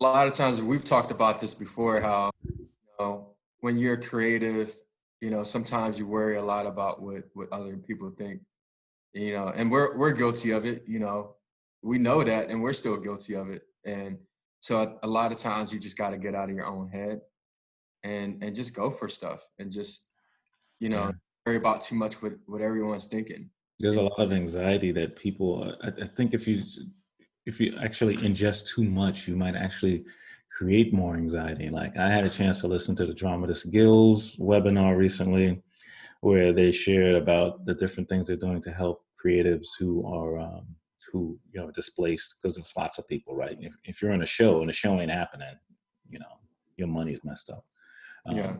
a 0.00 0.04
lot 0.04 0.26
of 0.26 0.34
times 0.34 0.60
we've 0.62 0.84
talked 0.84 1.10
about 1.10 1.40
this 1.40 1.54
before. 1.54 2.00
How 2.00 2.30
you 2.44 2.68
know 2.98 3.30
when 3.60 3.78
you're 3.78 3.96
creative 3.96 4.72
you 5.20 5.30
know 5.30 5.42
sometimes 5.42 5.98
you 5.98 6.06
worry 6.06 6.36
a 6.36 6.42
lot 6.42 6.66
about 6.66 7.02
what 7.02 7.24
what 7.34 7.48
other 7.52 7.76
people 7.76 8.10
think 8.10 8.40
you 9.14 9.32
know 9.32 9.48
and 9.48 9.70
we're 9.70 9.96
we're 9.96 10.12
guilty 10.12 10.50
of 10.50 10.64
it 10.64 10.82
you 10.86 10.98
know 10.98 11.34
we 11.82 11.98
know 11.98 12.22
that 12.22 12.50
and 12.50 12.62
we're 12.62 12.72
still 12.72 12.96
guilty 12.96 13.34
of 13.34 13.48
it 13.48 13.62
and 13.84 14.18
so 14.60 14.98
a, 15.02 15.08
lot 15.08 15.32
of 15.32 15.38
times 15.38 15.72
you 15.72 15.78
just 15.78 15.96
got 15.96 16.10
to 16.10 16.18
get 16.18 16.34
out 16.34 16.50
of 16.50 16.54
your 16.54 16.66
own 16.66 16.88
head 16.88 17.20
and 18.04 18.42
and 18.42 18.54
just 18.54 18.74
go 18.74 18.90
for 18.90 19.08
stuff 19.08 19.46
and 19.58 19.72
just 19.72 20.06
you 20.78 20.88
know 20.88 21.04
yeah. 21.04 21.12
worry 21.46 21.56
about 21.56 21.80
too 21.80 21.94
much 21.94 22.22
what 22.22 22.32
what 22.46 22.60
everyone's 22.60 23.06
thinking 23.06 23.48
there's 23.78 23.96
a 23.96 24.02
lot 24.02 24.20
of 24.20 24.32
anxiety 24.32 24.92
that 24.92 25.16
people 25.16 25.74
I, 25.82 25.88
I 25.88 26.06
think 26.16 26.34
if 26.34 26.46
you 26.46 26.62
if 27.50 27.60
you 27.60 27.68
actually 27.86 28.16
ingest 28.28 28.60
too 28.72 28.84
much 28.84 29.16
you 29.28 29.36
might 29.36 29.56
actually 29.66 30.04
create 30.60 30.92
more 30.92 31.14
anxiety. 31.14 31.70
Like 31.70 31.96
I 31.96 32.10
had 32.10 32.26
a 32.26 32.28
chance 32.28 32.60
to 32.60 32.68
listen 32.68 32.94
to 32.96 33.06
the 33.06 33.14
Dramatist 33.14 33.70
Guild's 33.70 34.36
webinar 34.36 34.94
recently, 34.94 35.62
where 36.20 36.52
they 36.52 36.70
shared 36.70 37.14
about 37.14 37.64
the 37.64 37.72
different 37.72 38.10
things 38.10 38.28
they're 38.28 38.36
doing 38.36 38.60
to 38.62 38.70
help 38.70 39.02
creatives 39.24 39.68
who 39.78 40.06
are 40.06 40.38
um, 40.38 40.66
who 41.10 41.38
you 41.50 41.60
know 41.60 41.70
displaced 41.70 42.34
because 42.36 42.56
there's 42.56 42.74
lots 42.76 42.98
of 42.98 43.08
people, 43.08 43.34
right? 43.34 43.56
If, 43.58 43.74
if 43.84 44.02
you're 44.02 44.12
in 44.12 44.22
a 44.22 44.26
show 44.26 44.60
and 44.60 44.68
the 44.68 44.74
show 44.74 45.00
ain't 45.00 45.10
happening, 45.10 45.56
you 46.10 46.18
know 46.18 46.34
your 46.76 46.88
money's 46.88 47.24
messed 47.24 47.48
up. 47.48 47.64
Um, 48.26 48.36
yeah. 48.36 48.52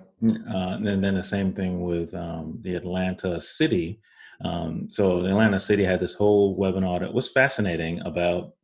Uh, 0.51 0.77
and 0.77 1.05
then 1.05 1.15
the 1.17 1.23
same 1.23 1.53
thing 1.53 1.83
with 1.83 2.15
um, 2.15 2.59
the 2.63 2.77
Atlanta 2.77 3.39
City. 3.43 4.01
Um, 4.43 4.87
so 4.89 5.27
Atlanta 5.27 5.61
City 5.61 5.85
had 5.85 6.01
this 6.01 6.15
whole 6.15 6.57
webinar 6.57 7.01
that 7.01 7.13
was 7.13 7.29
fascinating 7.29 8.01
about 8.07 8.55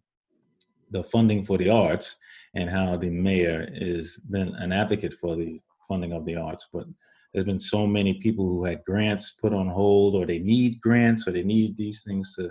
the 0.90 1.02
funding 1.04 1.44
for 1.44 1.58
the 1.58 1.70
arts 1.70 2.16
and 2.54 2.70
how 2.70 2.96
the 2.96 3.10
mayor 3.10 3.68
has 3.78 4.16
been 4.30 4.54
an 4.56 4.72
advocate 4.72 5.14
for 5.14 5.36
the 5.36 5.60
funding 5.86 6.12
of 6.12 6.24
the 6.24 6.36
arts. 6.36 6.66
But 6.72 6.86
there's 7.32 7.46
been 7.46 7.60
so 7.60 7.86
many 7.86 8.14
people 8.14 8.48
who 8.48 8.64
had 8.64 8.84
grants 8.84 9.32
put 9.32 9.52
on 9.52 9.68
hold, 9.68 10.14
or 10.14 10.26
they 10.26 10.38
need 10.38 10.80
grants, 10.80 11.28
or 11.28 11.32
they 11.32 11.42
need 11.42 11.76
these 11.76 12.02
things 12.02 12.34
to 12.36 12.50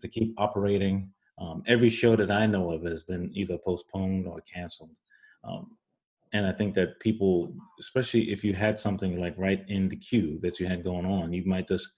to 0.00 0.08
keep 0.08 0.34
operating. 0.38 1.10
Um, 1.38 1.62
every 1.66 1.90
show 1.90 2.14
that 2.16 2.30
I 2.30 2.46
know 2.46 2.70
of 2.70 2.84
has 2.84 3.02
been 3.02 3.30
either 3.34 3.58
postponed 3.58 4.26
or 4.26 4.40
canceled. 4.42 4.94
Um, 5.42 5.76
and 6.32 6.46
I 6.46 6.52
think 6.52 6.74
that 6.74 7.00
people, 7.00 7.54
especially 7.80 8.32
if 8.32 8.44
you 8.44 8.54
had 8.54 8.80
something 8.80 9.20
like 9.20 9.34
right 9.36 9.64
in 9.68 9.88
the 9.88 9.96
queue 9.96 10.38
that 10.42 10.58
you 10.58 10.66
had 10.66 10.84
going 10.84 11.06
on, 11.06 11.32
you 11.32 11.44
might 11.44 11.68
just 11.68 11.92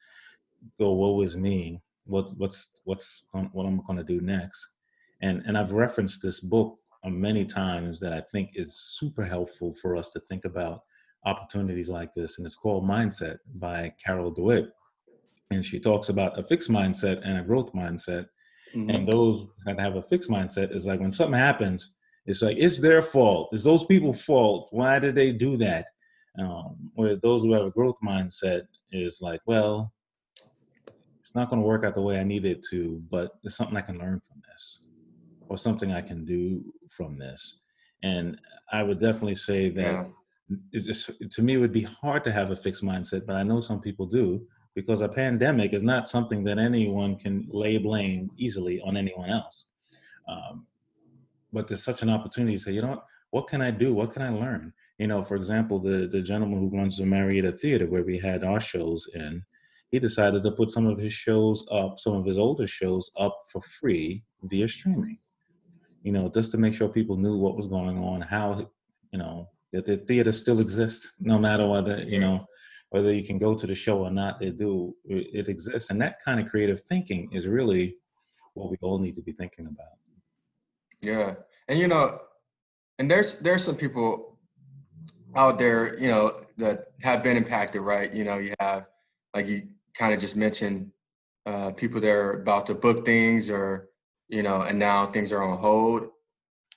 go, 0.78 0.92
"Woe 0.92 1.22
is 1.22 1.36
me! 1.36 1.80
What 2.04 2.36
what's 2.36 2.70
what's 2.84 3.24
what 3.32 3.66
I'm 3.66 3.82
going 3.86 3.98
to 3.98 4.04
do 4.04 4.20
next?" 4.20 4.75
And 5.22 5.42
and 5.46 5.56
I've 5.56 5.72
referenced 5.72 6.22
this 6.22 6.40
book 6.40 6.78
many 7.10 7.44
times 7.44 8.00
that 8.00 8.12
I 8.12 8.20
think 8.20 8.50
is 8.54 8.78
super 8.98 9.24
helpful 9.24 9.74
for 9.74 9.96
us 9.96 10.10
to 10.10 10.20
think 10.20 10.44
about 10.44 10.82
opportunities 11.24 11.88
like 11.88 12.14
this. 12.14 12.38
And 12.38 12.46
it's 12.46 12.56
called 12.56 12.84
Mindset 12.84 13.38
by 13.56 13.92
Carol 14.04 14.34
Dweck. 14.34 14.68
And 15.50 15.64
she 15.64 15.78
talks 15.78 16.08
about 16.08 16.38
a 16.38 16.42
fixed 16.42 16.70
mindset 16.70 17.20
and 17.24 17.38
a 17.38 17.42
growth 17.42 17.72
mindset. 17.72 18.26
Mm-hmm. 18.74 18.90
And 18.90 19.06
those 19.06 19.46
that 19.64 19.78
have 19.78 19.96
a 19.96 20.02
fixed 20.02 20.30
mindset 20.30 20.74
is 20.74 20.86
like 20.86 21.00
when 21.00 21.12
something 21.12 21.38
happens, 21.38 21.94
it's 22.26 22.42
like 22.42 22.56
it's 22.58 22.78
their 22.78 23.02
fault. 23.02 23.50
It's 23.52 23.64
those 23.64 23.84
people's 23.86 24.22
fault. 24.22 24.68
Why 24.72 24.98
did 24.98 25.14
they 25.14 25.32
do 25.32 25.56
that? 25.58 25.86
Um, 26.38 26.90
where 26.94 27.16
those 27.16 27.42
who 27.42 27.52
have 27.52 27.64
a 27.64 27.70
growth 27.70 27.96
mindset 28.04 28.62
is 28.92 29.20
like, 29.22 29.40
well, 29.46 29.92
it's 31.20 31.34
not 31.34 31.48
going 31.48 31.62
to 31.62 31.66
work 31.66 31.84
out 31.84 31.94
the 31.94 32.02
way 32.02 32.18
I 32.18 32.24
need 32.24 32.44
it 32.44 32.64
to, 32.70 33.00
but 33.10 33.30
it's 33.42 33.56
something 33.56 33.76
I 33.76 33.80
can 33.80 33.98
learn 33.98 34.20
from 34.20 34.42
this 34.46 34.86
or 35.48 35.56
something 35.58 35.92
I 35.92 36.02
can 36.02 36.24
do 36.24 36.62
from 36.90 37.14
this. 37.16 37.60
And 38.02 38.38
I 38.72 38.82
would 38.82 39.00
definitely 39.00 39.36
say 39.36 39.70
that 39.70 39.82
yeah. 39.82 40.04
it 40.72 40.84
just, 40.84 41.10
to 41.30 41.42
me, 41.42 41.54
it 41.54 41.58
would 41.58 41.72
be 41.72 41.82
hard 41.82 42.24
to 42.24 42.32
have 42.32 42.50
a 42.50 42.56
fixed 42.56 42.82
mindset, 42.82 43.26
but 43.26 43.36
I 43.36 43.42
know 43.42 43.60
some 43.60 43.80
people 43.80 44.06
do 44.06 44.46
because 44.74 45.00
a 45.00 45.08
pandemic 45.08 45.72
is 45.72 45.82
not 45.82 46.08
something 46.08 46.44
that 46.44 46.58
anyone 46.58 47.16
can 47.16 47.46
lay 47.50 47.78
blame 47.78 48.30
easily 48.36 48.80
on 48.82 48.96
anyone 48.96 49.30
else. 49.30 49.66
Um, 50.28 50.66
but 51.52 51.66
there's 51.66 51.82
such 51.82 52.02
an 52.02 52.10
opportunity 52.10 52.56
to 52.56 52.62
say, 52.62 52.72
you 52.72 52.82
know 52.82 52.90
what, 52.90 53.04
what 53.30 53.48
can 53.48 53.62
I 53.62 53.70
do? 53.70 53.94
What 53.94 54.12
can 54.12 54.22
I 54.22 54.28
learn? 54.28 54.72
You 54.98 55.06
know, 55.06 55.22
for 55.22 55.36
example, 55.36 55.78
the, 55.78 56.08
the 56.10 56.20
gentleman 56.20 56.58
who 56.60 56.76
runs 56.76 56.98
the 56.98 57.06
Marietta 57.06 57.52
Theater, 57.52 57.86
where 57.86 58.02
we 58.02 58.18
had 58.18 58.44
our 58.44 58.60
shows 58.60 59.08
in, 59.14 59.42
he 59.90 59.98
decided 59.98 60.42
to 60.42 60.50
put 60.50 60.70
some 60.70 60.86
of 60.86 60.98
his 60.98 61.12
shows 61.12 61.66
up, 61.70 61.98
some 61.98 62.14
of 62.14 62.26
his 62.26 62.38
older 62.38 62.66
shows 62.66 63.10
up 63.18 63.38
for 63.50 63.62
free 63.62 64.24
via 64.42 64.68
streaming 64.68 65.18
you 66.06 66.12
know, 66.12 66.30
just 66.32 66.52
to 66.52 66.56
make 66.56 66.72
sure 66.72 66.88
people 66.88 67.16
knew 67.16 67.36
what 67.36 67.56
was 67.56 67.66
going 67.66 67.98
on, 67.98 68.20
how, 68.20 68.70
you 69.10 69.18
know, 69.18 69.50
that 69.72 69.84
the 69.86 69.96
theater 69.96 70.30
still 70.30 70.60
exists, 70.60 71.14
no 71.18 71.36
matter 71.36 71.66
whether, 71.66 71.98
you 71.98 72.20
know, 72.20 72.46
whether 72.90 73.12
you 73.12 73.24
can 73.26 73.38
go 73.38 73.56
to 73.56 73.66
the 73.66 73.74
show 73.74 74.04
or 74.04 74.10
not, 74.12 74.38
they 74.38 74.50
do, 74.50 74.94
it 75.04 75.48
exists. 75.48 75.90
And 75.90 76.00
that 76.00 76.22
kind 76.24 76.38
of 76.38 76.46
creative 76.48 76.82
thinking 76.82 77.28
is 77.32 77.48
really 77.48 77.96
what 78.54 78.70
we 78.70 78.76
all 78.82 79.00
need 79.00 79.16
to 79.16 79.20
be 79.20 79.32
thinking 79.32 79.66
about. 79.66 79.96
Yeah. 81.02 81.34
And, 81.66 81.76
you 81.76 81.88
know, 81.88 82.20
and 83.00 83.10
there's, 83.10 83.40
there's 83.40 83.64
some 83.64 83.74
people 83.74 84.38
out 85.34 85.58
there, 85.58 85.98
you 85.98 86.08
know, 86.08 86.40
that 86.56 86.92
have 87.02 87.24
been 87.24 87.36
impacted, 87.36 87.82
right? 87.82 88.14
You 88.14 88.22
know, 88.22 88.38
you 88.38 88.54
have, 88.60 88.86
like 89.34 89.48
you 89.48 89.62
kind 89.92 90.14
of 90.14 90.20
just 90.20 90.36
mentioned, 90.36 90.92
uh, 91.46 91.72
people 91.72 92.00
that 92.00 92.12
are 92.12 92.42
about 92.42 92.66
to 92.66 92.74
book 92.74 93.04
things 93.04 93.50
or, 93.50 93.88
you 94.28 94.42
know, 94.42 94.62
and 94.62 94.78
now 94.78 95.06
things 95.06 95.32
are 95.32 95.42
on 95.42 95.58
hold. 95.58 96.08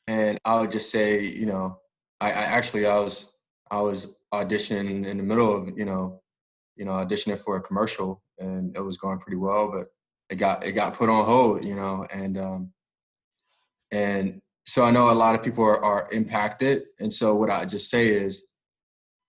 And 0.08 0.38
I 0.46 0.60
would 0.60 0.72
just 0.72 0.92
say, 0.92 1.24
you 1.24 1.46
know, 1.46 1.80
I, 2.20 2.30
I 2.30 2.32
actually 2.32 2.86
I 2.86 2.98
was 3.00 3.34
I 3.72 3.82
was 3.82 4.18
auditioning 4.34 5.06
in 5.06 5.18
the 5.18 5.24
middle 5.24 5.56
of, 5.56 5.78
you 5.78 5.86
know, 5.86 6.22
you 6.76 6.86
know, 6.86 6.92
auditioning 6.92 7.38
for 7.38 7.58
a 7.58 7.62
commercial 7.62 8.22
and 8.38 8.76
it 8.76 8.82
was 8.82 8.98
going 8.98 9.20
pretty 9.20 9.38
well, 9.38 9.72
but 9.72 9.88
it 10.30 10.36
got 10.36 10.66
it 10.66 10.74
got 10.74 10.94
put 10.94 11.10
on 11.10 11.26
hold, 11.26 11.66
you 11.66 11.76
know, 11.76 12.08
and 12.12 12.38
um 12.38 12.72
and 13.92 14.42
so 14.66 14.84
I 14.84 14.92
know 14.92 15.10
a 15.10 15.14
lot 15.14 15.34
of 15.34 15.44
people 15.44 15.64
are, 15.64 15.84
are 15.84 16.08
impacted. 16.12 16.84
And 17.00 17.12
so 17.12 17.36
what 17.36 17.50
I 17.50 17.66
just 17.66 17.90
say 17.90 18.10
is, 18.10 18.50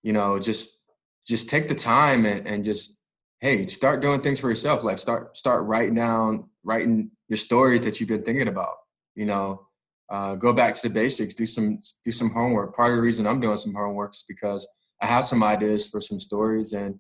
you 0.03 0.13
know, 0.13 0.39
just 0.39 0.83
just 1.27 1.49
take 1.49 1.69
the 1.69 1.75
time 1.75 2.27
and, 2.27 2.47
and 2.47 2.65
just 2.65 3.00
hey, 3.41 3.67
start 3.67 4.03
doing 4.03 4.21
things 4.21 4.39
for 4.39 4.49
yourself. 4.49 4.85
Like 4.85 4.99
start 4.99 5.37
start 5.37 5.65
writing 5.65 5.95
down, 5.95 6.49
writing 6.63 7.11
your 7.29 7.37
stories 7.37 7.81
that 7.83 7.99
you've 7.99 8.09
been 8.09 8.23
thinking 8.23 8.49
about. 8.49 8.75
You 9.15 9.27
know, 9.27 9.67
uh, 10.11 10.35
go 10.37 10.53
back 10.53 10.75
to 10.75 10.83
the 10.83 10.95
basics. 10.95 11.35
Do 11.35 11.47
some 11.47 11.81
do 12.05 12.11
some 12.11 12.31
homework. 12.31 12.77
Part 12.77 12.91
of 12.91 12.97
the 12.97 13.03
reason 13.03 13.27
I'm 13.27 13.41
doing 13.41 13.57
some 13.57 13.75
homework 13.75 14.15
is 14.15 14.25
because 14.29 14.69
I 15.03 15.07
have 15.07 15.25
some 15.25 15.43
ideas 15.43 15.89
for 15.89 16.01
some 16.01 16.19
stories, 16.19 16.73
and 16.73 16.99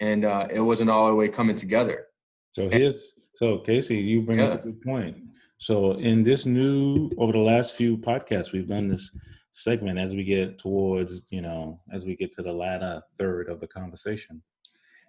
and 0.00 0.24
uh, 0.24 0.48
it 0.52 0.60
wasn't 0.60 0.90
all 0.90 1.08
the 1.08 1.14
way 1.14 1.28
coming 1.28 1.56
together. 1.56 2.06
So 2.52 2.68
here's 2.68 3.12
so 3.36 3.58
Casey, 3.58 3.96
you 3.96 4.22
bring 4.22 4.38
yeah. 4.38 4.46
up 4.46 4.60
a 4.60 4.66
good 4.66 4.82
point. 4.82 5.16
So 5.58 5.92
in 5.92 6.22
this 6.22 6.44
new 6.44 7.10
over 7.18 7.32
the 7.32 7.38
last 7.38 7.74
few 7.74 7.96
podcasts, 7.96 8.52
we've 8.52 8.68
done 8.68 8.88
this 8.88 9.10
segment 9.52 9.98
as 9.98 10.14
we 10.14 10.24
get 10.24 10.58
towards 10.58 11.30
you 11.30 11.42
know 11.42 11.78
as 11.92 12.06
we 12.06 12.16
get 12.16 12.32
to 12.32 12.42
the 12.42 12.52
latter 12.52 13.02
third 13.18 13.50
of 13.50 13.60
the 13.60 13.66
conversation 13.66 14.42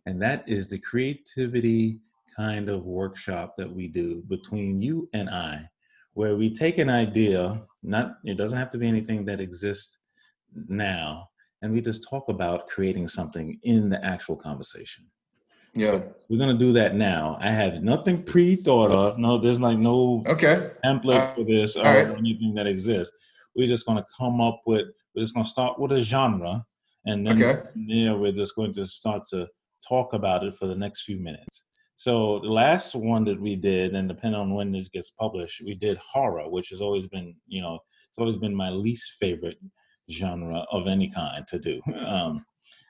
and 0.05 0.21
that 0.21 0.43
is 0.47 0.69
the 0.69 0.79
creativity 0.79 1.99
kind 2.35 2.69
of 2.69 2.85
workshop 2.85 3.55
that 3.57 3.71
we 3.71 3.87
do 3.87 4.23
between 4.27 4.81
you 4.81 5.09
and 5.13 5.29
I, 5.29 5.69
where 6.13 6.35
we 6.35 6.53
take 6.53 6.77
an 6.77 6.89
idea, 6.89 7.61
not 7.81 8.17
it 8.25 8.35
doesn't 8.35 8.57
have 8.57 8.69
to 8.71 8.77
be 8.77 8.87
anything 8.87 9.25
that 9.25 9.39
exists 9.39 9.97
now, 10.67 11.29
and 11.61 11.71
we 11.71 11.81
just 11.81 12.07
talk 12.09 12.29
about 12.29 12.67
creating 12.67 13.07
something 13.07 13.59
in 13.63 13.89
the 13.89 14.03
actual 14.03 14.35
conversation. 14.35 15.05
Yeah. 15.73 15.91
So 15.91 16.15
we're 16.29 16.39
gonna 16.39 16.57
do 16.57 16.73
that 16.73 16.95
now. 16.95 17.37
I 17.41 17.49
have 17.49 17.81
nothing 17.81 18.23
pre-thought 18.23 18.91
of. 18.91 19.17
No, 19.17 19.39
there's 19.39 19.59
like 19.59 19.77
no 19.77 20.23
okay 20.27 20.71
template 20.85 21.31
uh, 21.31 21.33
for 21.33 21.43
this 21.43 21.75
or 21.75 21.83
right. 21.83 22.07
anything 22.17 22.53
that 22.55 22.67
exists. 22.67 23.13
We're 23.55 23.67
just 23.67 23.85
gonna 23.85 24.05
come 24.15 24.41
up 24.41 24.61
with. 24.65 24.87
We're 25.15 25.23
just 25.23 25.33
gonna 25.33 25.45
start 25.45 25.79
with 25.79 25.91
a 25.93 26.01
genre, 26.01 26.65
and 27.05 27.25
then 27.25 27.41
okay. 27.41 27.61
yeah, 27.75 28.13
we're 28.13 28.31
just 28.31 28.55
going 28.55 28.73
to 28.73 28.85
start 28.85 29.23
to 29.31 29.47
talk 29.87 30.13
about 30.13 30.43
it 30.43 30.55
for 30.55 30.67
the 30.67 30.75
next 30.75 31.03
few 31.03 31.17
minutes. 31.17 31.63
So 31.95 32.39
the 32.39 32.49
last 32.49 32.95
one 32.95 33.23
that 33.25 33.39
we 33.39 33.55
did, 33.55 33.95
and 33.95 34.07
depending 34.07 34.39
on 34.39 34.53
when 34.53 34.71
this 34.71 34.89
gets 34.89 35.11
published, 35.11 35.61
we 35.65 35.75
did 35.75 35.97
horror, 35.97 36.49
which 36.49 36.69
has 36.69 36.81
always 36.81 37.07
been, 37.07 37.35
you 37.47 37.61
know, 37.61 37.79
it's 38.09 38.17
always 38.17 38.35
been 38.35 38.53
my 38.53 38.69
least 38.69 39.13
favorite 39.19 39.57
genre 40.11 40.65
of 40.71 40.87
any 40.87 41.09
kind 41.09 41.45
to 41.47 41.59
do. 41.59 41.81
Um, 42.05 42.45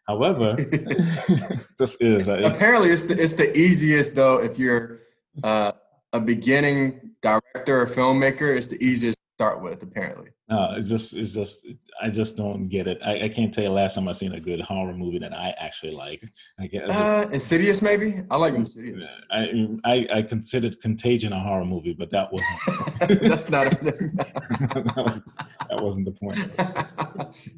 however, 0.08 0.56
this 1.79 1.95
is 1.99 2.29
uh, 2.29 2.41
apparently 2.43 2.89
it's 2.89 3.03
the, 3.03 3.21
it's 3.21 3.34
the 3.34 3.56
easiest 3.58 4.15
though 4.15 4.41
if 4.41 4.58
you're 4.58 5.01
uh, 5.43 5.73
a 6.12 6.19
beginning 6.19 7.12
director 7.21 7.82
or 7.82 7.88
filmmaker. 7.88 8.56
It's 8.56 8.67
the 8.67 8.84
easiest 8.84 9.17
start 9.43 9.62
with 9.62 9.84
apparently. 9.84 10.29
No 10.49 10.75
it's 10.77 10.89
just 10.89 11.13
it's 11.13 11.32
just 11.32 11.67
i 12.01 12.10
just 12.10 12.38
don't 12.38 12.67
get 12.69 12.88
it. 12.88 12.99
I, 13.03 13.25
I 13.25 13.29
can't 13.29 13.53
tell 13.53 13.63
you 13.63 13.71
last 13.71 13.95
time 13.95 14.08
i 14.08 14.12
seen 14.12 14.34
a 14.34 14.39
good 14.39 14.62
horror 14.62 14.93
movie 14.93 15.19
that 15.19 15.34
i 15.34 15.53
actually 15.58 15.93
like 15.93 16.23
i 16.60 16.67
guess 16.67 16.89
uh, 16.89 17.27
insidious 17.32 17.82
maybe? 17.82 18.23
I 18.29 18.38
like 18.38 18.53
insidious. 18.53 19.12
I, 19.32 19.67
I 19.84 20.08
i 20.17 20.21
considered 20.21 20.79
contagion 20.82 21.34
a 21.34 21.39
horror 21.39 21.65
movie 21.65 21.93
but 21.93 22.10
that 22.12 22.27
wasn't 22.32 23.21
that's 23.29 23.49
not 23.49 23.67
a, 23.67 23.69
that, 23.75 24.93
was, 24.95 25.21
that 25.69 25.84
wasn't 25.84 26.06
the 26.06 26.15
point. 26.23 26.39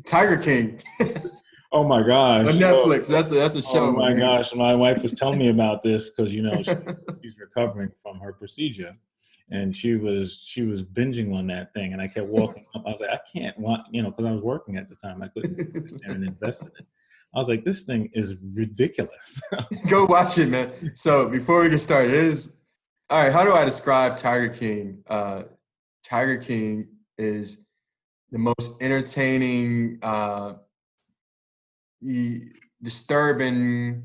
Tiger 0.05 0.37
king. 0.37 0.79
Oh 1.71 1.83
my 1.83 2.01
gosh! 2.01 2.47
On 2.47 2.53
Netflix, 2.53 3.09
that's 3.09 3.31
a, 3.31 3.35
that's 3.35 3.55
a 3.55 3.61
show. 3.61 3.87
Oh 3.87 3.91
my 3.91 4.11
man. 4.13 4.19
gosh, 4.19 4.55
my 4.55 4.73
wife 4.73 5.01
was 5.03 5.13
telling 5.13 5.39
me 5.39 5.49
about 5.49 5.83
this 5.83 6.09
because 6.09 6.33
you 6.33 6.41
know 6.41 6.61
she, 6.63 6.71
she's 7.21 7.37
recovering 7.37 7.91
from 8.01 8.17
her 8.19 8.31
procedure, 8.31 8.95
and 9.51 9.75
she 9.75 9.95
was 9.95 10.43
she 10.43 10.63
was 10.63 10.81
binging 10.81 11.33
on 11.33 11.47
that 11.47 11.73
thing 11.73 11.93
and 11.93 12.01
i 12.01 12.07
kept 12.07 12.27
walking 12.27 12.65
up. 12.73 12.83
I 12.85 12.89
was 12.89 12.99
like 12.99 13.11
i 13.11 13.19
can't 13.31 13.57
want 13.59 13.83
you 13.91 14.01
know 14.01 14.09
because 14.09 14.25
i 14.25 14.31
was 14.31 14.41
working 14.41 14.77
at 14.77 14.89
the 14.89 14.95
time. 14.95 15.21
I 15.21 15.27
couldn't 15.27 16.01
and 16.07 16.23
invest 16.23 16.63
in 16.63 16.71
it. 16.79 16.87
I 17.33 17.39
was 17.39 17.49
like 17.49 17.63
this 17.63 17.83
thing 17.83 18.09
is 18.13 18.35
ridiculous. 18.55 19.41
Go 19.89 20.05
watch 20.05 20.37
it 20.37 20.49
man. 20.49 20.71
So 20.95 21.29
before 21.29 21.61
we 21.61 21.69
get 21.69 21.79
started 21.79 22.11
it 22.11 22.23
is 22.23 22.61
all 23.09 23.23
right 23.23 23.33
how 23.33 23.43
do 23.43 23.53
i 23.53 23.63
describe 23.63 24.17
tiger 24.17 24.49
king? 24.49 25.03
Uh 25.07 25.43
tiger 26.03 26.37
king 26.37 26.87
is 27.17 27.67
the 28.31 28.39
most 28.39 28.81
entertaining 28.81 29.99
uh 30.01 30.53
disturbing 32.81 34.03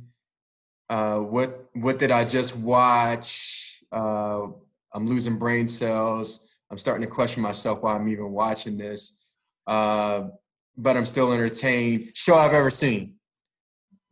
uh 0.90 1.18
what 1.18 1.70
what 1.74 1.98
did 1.98 2.11
i 2.11 2.24
just 2.24 2.59
watch? 2.59 3.83
Uh 3.90 4.48
I'm 4.94 5.07
losing 5.07 5.38
brain 5.38 5.66
cells. 5.66 6.48
I'm 6.70 6.79
starting 6.79 7.03
to 7.03 7.11
question 7.11 7.42
myself 7.42 7.83
why 7.83 7.96
I'm 7.96 8.09
even 8.09 8.31
watching 8.31 8.76
this. 8.76 9.24
Uh, 9.66 10.29
but 10.76 10.96
I'm 10.96 11.05
still 11.05 11.33
entertained. 11.33 12.12
Show 12.14 12.35
I've 12.35 12.55
ever 12.55 12.70
seen. 12.70 13.14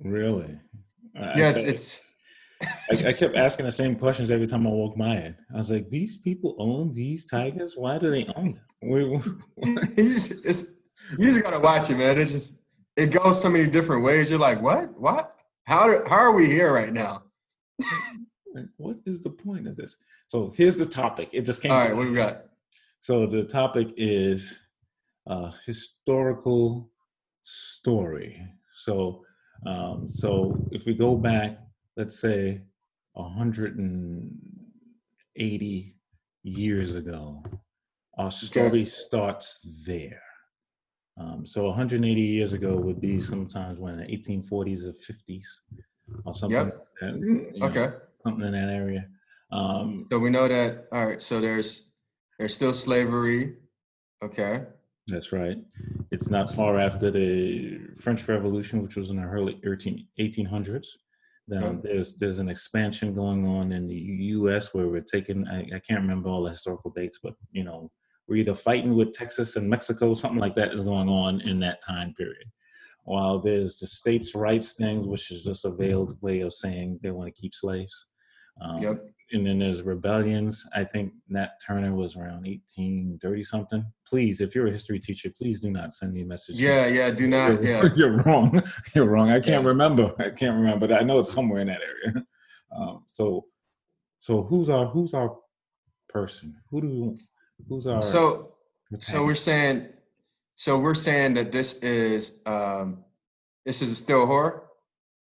Really? 0.01 0.59
Yeah, 1.15 1.51
it's. 1.51 1.63
it's 1.63 3.05
I, 3.05 3.09
I, 3.09 3.13
kept 3.19 3.37
asking 3.37 3.67
the 3.67 3.73
same 3.73 3.97
questions 3.97 4.31
every 4.31 4.47
time 4.47 4.67
I 4.67 4.71
walk 4.71 4.97
my 4.97 5.15
head. 5.17 5.37
I 5.53 5.59
was 5.59 5.71
like, 5.71 5.89
"These 5.91 6.19
people 6.19 6.57
own 6.59 6.93
these 6.93 7.27
tigers? 7.27 7.75
Why 7.77 7.99
do 7.99 8.11
they 8.11 8.27
own 8.37 8.59
them?" 8.81 9.43
just, 9.97 10.45
you 11.19 11.25
just 11.25 11.43
gotta 11.43 11.59
watch 11.59 11.91
it, 11.91 11.97
man. 11.97 12.19
It 12.19 12.27
just 12.27 12.63
it 12.97 13.07
goes 13.07 13.41
so 13.41 13.49
many 13.49 13.69
different 13.69 14.05
ways. 14.05 14.31
You're 14.31 14.39
like, 14.39 14.61
"What? 14.61 14.99
What? 14.99 15.35
How? 15.65 16.07
How 16.07 16.17
are 16.17 16.33
we 16.33 16.47
here 16.47 16.73
right 16.73 16.93
now?" 16.93 17.23
What 18.77 18.97
is 19.07 19.21
the 19.21 19.31
point 19.31 19.69
of 19.69 19.77
this? 19.77 19.97
So 20.29 20.53
here's 20.57 20.77
the 20.77 20.87
topic. 20.87 21.31
It 21.33 21.43
just 21.43 21.61
came. 21.63 21.73
All 21.73 21.79
right, 21.79 21.97
what 21.97 22.05
do 22.05 22.11
we 22.11 22.17
got? 22.17 22.45
So 23.01 23.27
the 23.27 23.43
topic 23.45 23.93
is 23.97 24.61
uh, 25.27 25.51
historical 25.65 26.91
story. 27.43 28.47
So, 28.75 29.25
um, 29.67 30.09
so 30.09 30.57
if 30.73 30.85
we 30.87 30.95
go 30.95 31.17
back, 31.17 31.59
let's 31.97 32.21
say 32.21 32.63
180 33.15 35.97
years 36.43 36.95
ago, 36.95 37.43
our 38.17 38.31
story 38.31 38.85
starts 38.85 39.59
there. 39.87 40.23
Um, 41.21 41.45
so 41.45 41.65
180 41.65 42.21
years 42.21 42.53
ago 42.53 42.77
would 42.77 43.01
be 43.01 43.19
sometimes 43.21 43.79
when 43.79 43.97
the 43.97 44.05
1840s 44.05 44.87
or 44.87 44.93
50s 44.93 45.47
or 46.25 46.35
something. 46.35 46.67
Yep. 46.67 46.75
Like 47.01 47.01
that, 47.01 47.63
okay. 47.63 47.93
Something 48.29 48.47
in 48.47 48.53
that 48.53 48.73
area. 48.73 49.07
Um, 49.51 50.07
so 50.13 50.19
we 50.19 50.31
know 50.31 50.49
that. 50.49 50.87
All 50.93 51.07
right. 51.07 51.23
So 51.23 51.41
there's 51.41 51.93
there's 52.39 52.55
still 52.55 52.75
slavery. 52.75 53.57
Okay. 54.23 54.65
That's 55.07 55.33
right. 55.33 55.57
It's 56.11 56.29
not 56.29 56.51
far 56.51 56.79
after 56.79 57.11
the 57.11 57.81
French 57.99 58.29
Revolution, 58.29 58.83
which 58.83 58.97
was 58.97 59.09
in 59.11 59.17
the 59.17 59.23
early 59.23 59.59
1800s. 59.65 60.87
Now, 61.51 61.81
there's 61.83 62.17
there's 62.17 62.41
an 62.41 62.51
expansion 62.51 63.15
going 63.15 63.47
on 63.47 63.73
in 63.73 63.89
the 63.89 63.95
U.S. 64.37 64.75
where 64.75 64.89
we're 64.89 65.01
taking 65.01 65.49
I, 65.49 65.61
I, 65.61 65.81
can't 65.81 66.03
remember 66.03 66.29
all 66.29 66.43
the 66.43 66.51
historical 66.51 66.91
dates, 66.95 67.21
but 67.23 67.33
you 67.53 67.65
know 67.65 67.91
we're 68.29 68.37
either 68.37 68.55
fighting 68.55 68.95
with 68.95 69.15
Texas 69.15 69.57
and 69.57 69.67
Mexico, 69.67 70.13
something 70.13 70.39
like 70.39 70.55
that 70.57 70.75
is 70.75 70.83
going 70.83 71.09
on 71.09 71.41
in 71.41 71.59
that 71.61 71.83
time 71.83 72.13
period. 72.19 72.45
While 73.05 73.39
there's 73.39 73.79
the 73.79 73.87
states' 73.87 74.35
rights 74.35 74.75
thing, 74.75 75.07
which 75.07 75.31
is 75.31 75.45
just 75.45 75.65
a 75.65 75.71
veiled 75.71 76.21
way 76.21 76.41
of 76.41 76.53
saying 76.53 77.01
they 77.03 77.11
want 77.11 77.35
to 77.35 77.41
keep 77.41 77.55
slaves. 77.55 78.09
Um, 78.61 78.83
yep 78.83 79.05
and 79.33 79.47
then 79.47 79.59
there's 79.59 79.83
rebellions. 79.83 80.67
I 80.75 80.85
think 80.85 81.13
Nat 81.29 81.61
Turner 81.65 81.95
was 81.95 82.17
around 82.17 82.47
1830 82.47 83.45
something. 83.45 83.85
Please, 84.07 84.41
if 84.41 84.55
you're 84.55 84.69
a 84.69 84.71
history 84.71 84.99
teacher, 84.99 85.31
please 85.37 85.61
do 85.61 85.71
not 85.71 85.95
send 85.95 86.15
me 86.15 86.23
a 86.23 86.27
message. 86.27 86.57
Yeah, 86.57 86.87
yeah, 86.87 87.11
do 87.11 87.29
not. 87.29 87.63
You're, 87.63 87.63
yeah, 87.63 87.89
you're 87.97 88.23
wrong. 88.23 88.63
You're 88.95 89.07
wrong. 89.07 89.31
I 89.31 89.41
can't 89.41 89.63
yeah. 89.63 89.69
remember. 89.69 90.15
I 90.19 90.31
can't 90.31 90.57
remember, 90.57 90.87
but 90.87 90.99
I 90.99 91.03
know 91.03 91.19
it's 91.19 91.33
somewhere 91.33 91.61
in 91.61 91.69
that 91.69 91.81
area. 91.81 92.25
Um, 92.71 93.05
so, 93.07 93.47
so 94.21 94.43
who's 94.43 94.69
our 94.69 94.85
who's 94.89 95.15
our 95.15 95.39
person? 96.11 96.55
Who 96.71 96.83
do 96.83 97.17
who's 97.67 97.87
our 97.87 98.03
so 98.03 98.57
so 98.99 99.25
we're 99.25 99.35
saying 99.35 99.89
so 100.55 100.79
we're 100.79 100.95
saying 100.95 101.33
that 101.33 101.51
this 101.51 101.83
is 101.83 102.43
um 102.45 103.05
this 103.65 103.81
is 103.81 103.97
still 103.97 104.27
horror. 104.27 104.65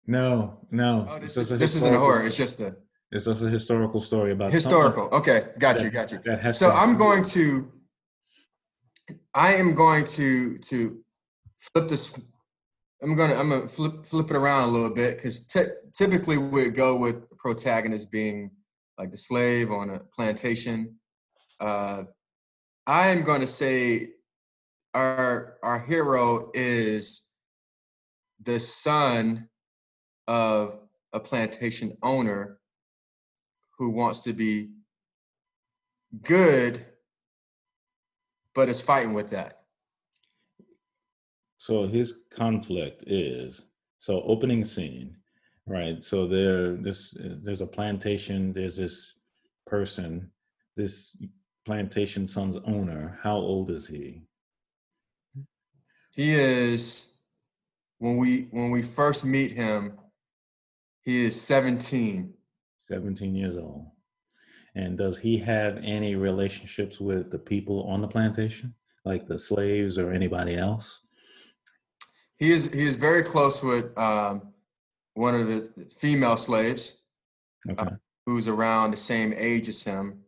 No, 0.07 0.61
no. 0.71 1.05
Oh, 1.07 1.19
this, 1.19 1.37
is, 1.37 1.51
this 1.51 1.75
isn't 1.77 1.95
a 1.95 1.99
horror. 1.99 2.25
It's 2.25 2.39
just 2.39 2.59
a 2.63 2.75
it's 3.13 3.27
just 3.27 3.43
a 3.43 3.49
historical 3.49 4.01
story 4.01 4.33
about 4.33 4.53
historical. 4.53 5.09
Okay, 5.13 5.49
got 5.59 5.81
you, 5.81 5.91
got 5.91 6.11
you. 6.13 6.53
so 6.53 6.71
I'm 6.71 6.97
going 6.97 7.23
to, 7.25 7.73
I 9.35 9.55
am 9.55 9.75
going 9.75 10.05
to 10.05 10.59
to 10.59 10.99
flip 11.59 11.89
this. 11.89 12.19
I'm 13.03 13.15
gonna 13.15 13.35
I'm 13.35 13.51
gonna 13.51 13.69
flip 13.69 14.05
flip 14.05 14.31
it 14.31 14.37
around 14.37 14.69
a 14.69 14.73
little 14.73 14.91
bit 14.91 15.17
because 15.17 15.47
t- 15.47 15.67
typically 15.93 16.39
we 16.39 16.69
go 16.69 16.97
with 16.97 17.29
the 17.29 17.37
protagonist 17.37 18.11
being 18.11 18.51
like 18.99 19.11
the 19.11 19.17
slave 19.17 19.71
on 19.71 19.91
a 19.91 20.01
plantation. 20.01 20.97
Uh, 21.61 22.05
I 22.87 23.09
am 23.09 23.23
going 23.23 23.41
to 23.41 23.47
say 23.47 24.11
our 24.95 25.59
our 25.63 25.81
hero 25.81 26.51
is 26.55 27.29
the 28.43 28.59
son 28.59 29.49
of 30.27 30.81
a 31.13 31.21
plantation 31.21 31.97
owner 32.03 32.56
who 33.79 33.91
wants 33.91 34.23
to 34.23 34.33
be 34.33 34.71
good, 36.23 36.85
but 38.55 38.69
is 38.69 38.81
fighting 38.81 39.13
with 39.13 39.31
that. 39.31 39.63
So 41.59 41.87
his 41.87 42.15
conflict 42.31 43.05
is 43.07 43.67
so 43.99 44.23
opening 44.23 44.65
scene, 44.65 45.17
right? 45.67 46.03
So 46.03 46.27
there, 46.29 46.77
this 46.77 47.15
there's 47.43 47.61
a 47.61 47.67
plantation. 47.67 48.53
There's 48.53 48.77
this 48.77 49.15
person, 49.67 50.31
this 50.77 51.17
plantation 51.65 52.27
son's 52.27 52.57
owner. 52.67 53.19
How 53.23 53.37
old 53.37 53.71
is 53.71 53.87
he? 53.87 54.23
He 56.15 56.35
is 56.35 57.13
when 57.99 58.17
we 58.17 58.43
when 58.53 58.71
we 58.71 58.83
first 58.83 59.25
meet 59.25 59.53
him. 59.53 59.99
He 61.03 61.27
is 61.27 61.39
seventeen. 61.39 62.36
17 62.89 63.35
years 63.35 63.57
old. 63.57 63.87
And 64.75 64.99
does 64.99 65.19
he 65.19 65.39
have 65.39 65.79
any 65.83 66.17
relationships 66.17 67.01
with 67.01 67.31
the 67.31 67.39
people 67.39 67.85
on 67.85 68.03
the 68.03 68.09
plantation, 68.09 68.75
like 69.05 69.27
the 69.27 69.39
slaves 69.39 69.97
or 69.99 70.13
anybody 70.13 70.57
else? 70.57 71.01
He 72.37 72.53
is 72.53 72.71
he 72.73 72.87
is 72.87 72.97
very 72.97 73.23
close 73.23 73.63
with 73.63 73.97
um, 73.97 74.53
one 75.15 75.35
of 75.35 75.49
the 75.49 75.87
female 75.89 76.37
slaves, 76.37 77.01
uh, 77.67 77.73
okay. 77.73 77.87
uh, 77.87 77.97
who's 78.27 78.49
around 78.49 78.91
the 78.91 78.99
same 78.99 79.33
age 79.35 79.69
as 79.69 79.83
him, 79.83 80.21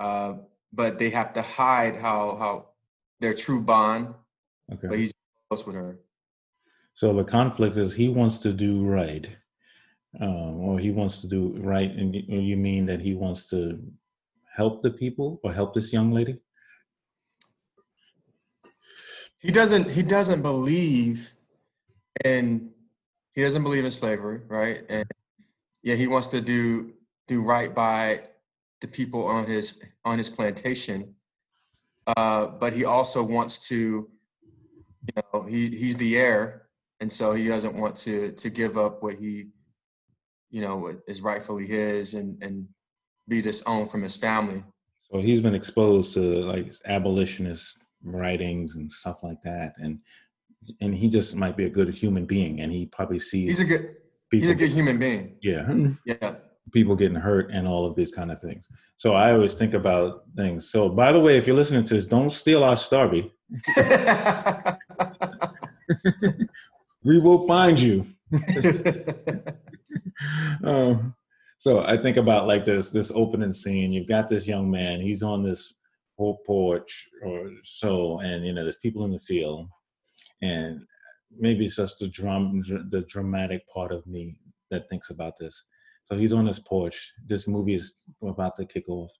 uh, 0.00 0.34
but 0.72 0.98
they 0.98 1.10
have 1.10 1.32
to 1.34 1.42
hide 1.42 1.96
how 1.96 2.36
how 2.36 2.66
their 3.20 3.32
true 3.32 3.62
bond. 3.62 4.12
Okay. 4.72 4.88
But 4.88 4.98
he's 4.98 5.12
close 5.48 5.64
with 5.64 5.76
her. 5.76 6.00
So 6.94 7.12
the 7.12 7.24
conflict 7.24 7.76
is 7.76 7.92
he 7.92 8.08
wants 8.08 8.38
to 8.38 8.52
do 8.52 8.84
right, 8.84 9.28
um, 10.20 10.60
or 10.60 10.78
he 10.78 10.90
wants 10.90 11.20
to 11.20 11.28
do 11.28 11.54
right 11.58 11.90
and 11.90 12.14
you 12.14 12.56
mean 12.56 12.86
that 12.86 13.00
he 13.00 13.14
wants 13.14 13.48
to 13.50 13.78
help 14.54 14.82
the 14.82 14.90
people 14.90 15.40
or 15.42 15.52
help 15.52 15.74
this 15.74 15.92
young 15.92 16.12
lady? 16.12 16.38
He 19.38 19.52
doesn't 19.52 19.90
he 19.90 20.02
doesn't 20.02 20.42
believe 20.42 21.34
in 22.24 22.70
he 23.34 23.42
doesn't 23.42 23.62
believe 23.62 23.84
in 23.84 23.90
slavery 23.90 24.40
right? 24.48 24.84
And 24.88 25.10
yeah 25.82 25.94
he 25.94 26.06
wants 26.06 26.28
to 26.28 26.40
do 26.40 26.94
do 27.28 27.42
right 27.42 27.74
by 27.74 28.22
the 28.80 28.88
people 28.88 29.26
on 29.26 29.46
his 29.46 29.80
on 30.04 30.18
his 30.18 30.30
plantation, 30.30 31.14
uh, 32.16 32.46
but 32.46 32.72
he 32.72 32.84
also 32.84 33.22
wants 33.22 33.68
to, 33.68 34.08
you 35.02 35.22
know, 35.32 35.42
he 35.42 35.68
he's 35.68 35.96
the 35.96 36.16
heir, 36.16 36.68
and 37.00 37.10
so 37.10 37.32
he 37.32 37.48
doesn't 37.48 37.74
want 37.74 37.96
to 37.96 38.32
to 38.32 38.50
give 38.50 38.76
up 38.76 39.02
what 39.02 39.16
he, 39.16 39.48
you 40.50 40.60
know, 40.60 40.94
is 41.06 41.20
rightfully 41.20 41.66
his, 41.66 42.14
and 42.14 42.42
and 42.42 42.68
be 43.28 43.42
disowned 43.42 43.90
from 43.90 44.02
his 44.02 44.16
family. 44.16 44.64
So 45.10 45.20
he's 45.20 45.40
been 45.40 45.54
exposed 45.54 46.14
to 46.14 46.20
like 46.20 46.74
abolitionist 46.86 47.78
writings 48.02 48.74
and 48.76 48.90
stuff 48.90 49.22
like 49.22 49.42
that, 49.42 49.74
and 49.78 49.98
and 50.80 50.94
he 50.94 51.08
just 51.08 51.36
might 51.36 51.56
be 51.56 51.64
a 51.64 51.70
good 51.70 51.92
human 51.94 52.26
being, 52.26 52.60
and 52.60 52.72
he 52.72 52.86
probably 52.86 53.18
sees 53.18 53.58
he's 53.58 53.60
a 53.60 53.64
good 53.64 53.90
he's 54.30 54.50
a 54.50 54.54
good 54.54 54.70
human 54.70 54.98
being. 54.98 55.36
Yeah, 55.42 55.72
yeah 56.04 56.36
people 56.72 56.96
getting 56.96 57.16
hurt 57.16 57.50
and 57.50 57.66
all 57.66 57.86
of 57.86 57.94
these 57.94 58.10
kind 58.10 58.30
of 58.30 58.40
things. 58.40 58.68
So 58.96 59.14
I 59.14 59.32
always 59.32 59.54
think 59.54 59.74
about 59.74 60.24
things. 60.34 60.70
So 60.70 60.88
by 60.88 61.12
the 61.12 61.20
way, 61.20 61.36
if 61.36 61.46
you're 61.46 61.56
listening 61.56 61.84
to 61.84 61.94
this, 61.94 62.06
don't 62.06 62.30
steal 62.30 62.64
our 62.64 62.74
Starby. 62.74 63.30
we 67.04 67.18
will 67.18 67.46
find 67.46 67.78
you. 67.78 68.06
um, 70.64 71.14
so 71.58 71.84
I 71.84 71.96
think 71.96 72.16
about 72.16 72.46
like 72.46 72.64
this 72.64 72.90
this 72.90 73.12
opening 73.14 73.52
scene. 73.52 73.92
You've 73.92 74.08
got 74.08 74.28
this 74.28 74.46
young 74.46 74.70
man. 74.70 75.00
He's 75.00 75.22
on 75.22 75.42
this 75.42 75.74
whole 76.18 76.38
porch 76.46 77.08
or 77.22 77.50
so, 77.64 78.20
and 78.20 78.46
you 78.46 78.52
know 78.52 78.62
there's 78.62 78.76
people 78.76 79.04
in 79.04 79.12
the 79.12 79.18
field, 79.18 79.68
and 80.42 80.80
maybe 81.38 81.64
it's 81.64 81.76
just 81.76 81.98
the 81.98 82.08
drum 82.08 82.62
the 82.90 83.04
dramatic 83.08 83.62
part 83.68 83.92
of 83.92 84.06
me 84.06 84.36
that 84.70 84.88
thinks 84.88 85.10
about 85.10 85.34
this 85.38 85.62
so 86.06 86.16
he's 86.16 86.32
on 86.32 86.46
his 86.46 86.60
porch. 86.60 87.12
This 87.26 87.48
movie 87.48 87.74
is 87.74 88.04
about 88.22 88.56
to 88.56 88.64
kick 88.64 88.88
off. 88.88 89.10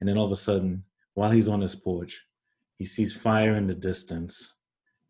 And 0.00 0.08
then 0.08 0.18
all 0.18 0.26
of 0.26 0.32
a 0.32 0.36
sudden, 0.36 0.84
while 1.14 1.30
he's 1.30 1.48
on 1.48 1.62
his 1.62 1.74
porch, 1.74 2.22
he 2.76 2.84
sees 2.84 3.16
fire 3.16 3.56
in 3.56 3.66
the 3.66 3.74
distance 3.74 4.56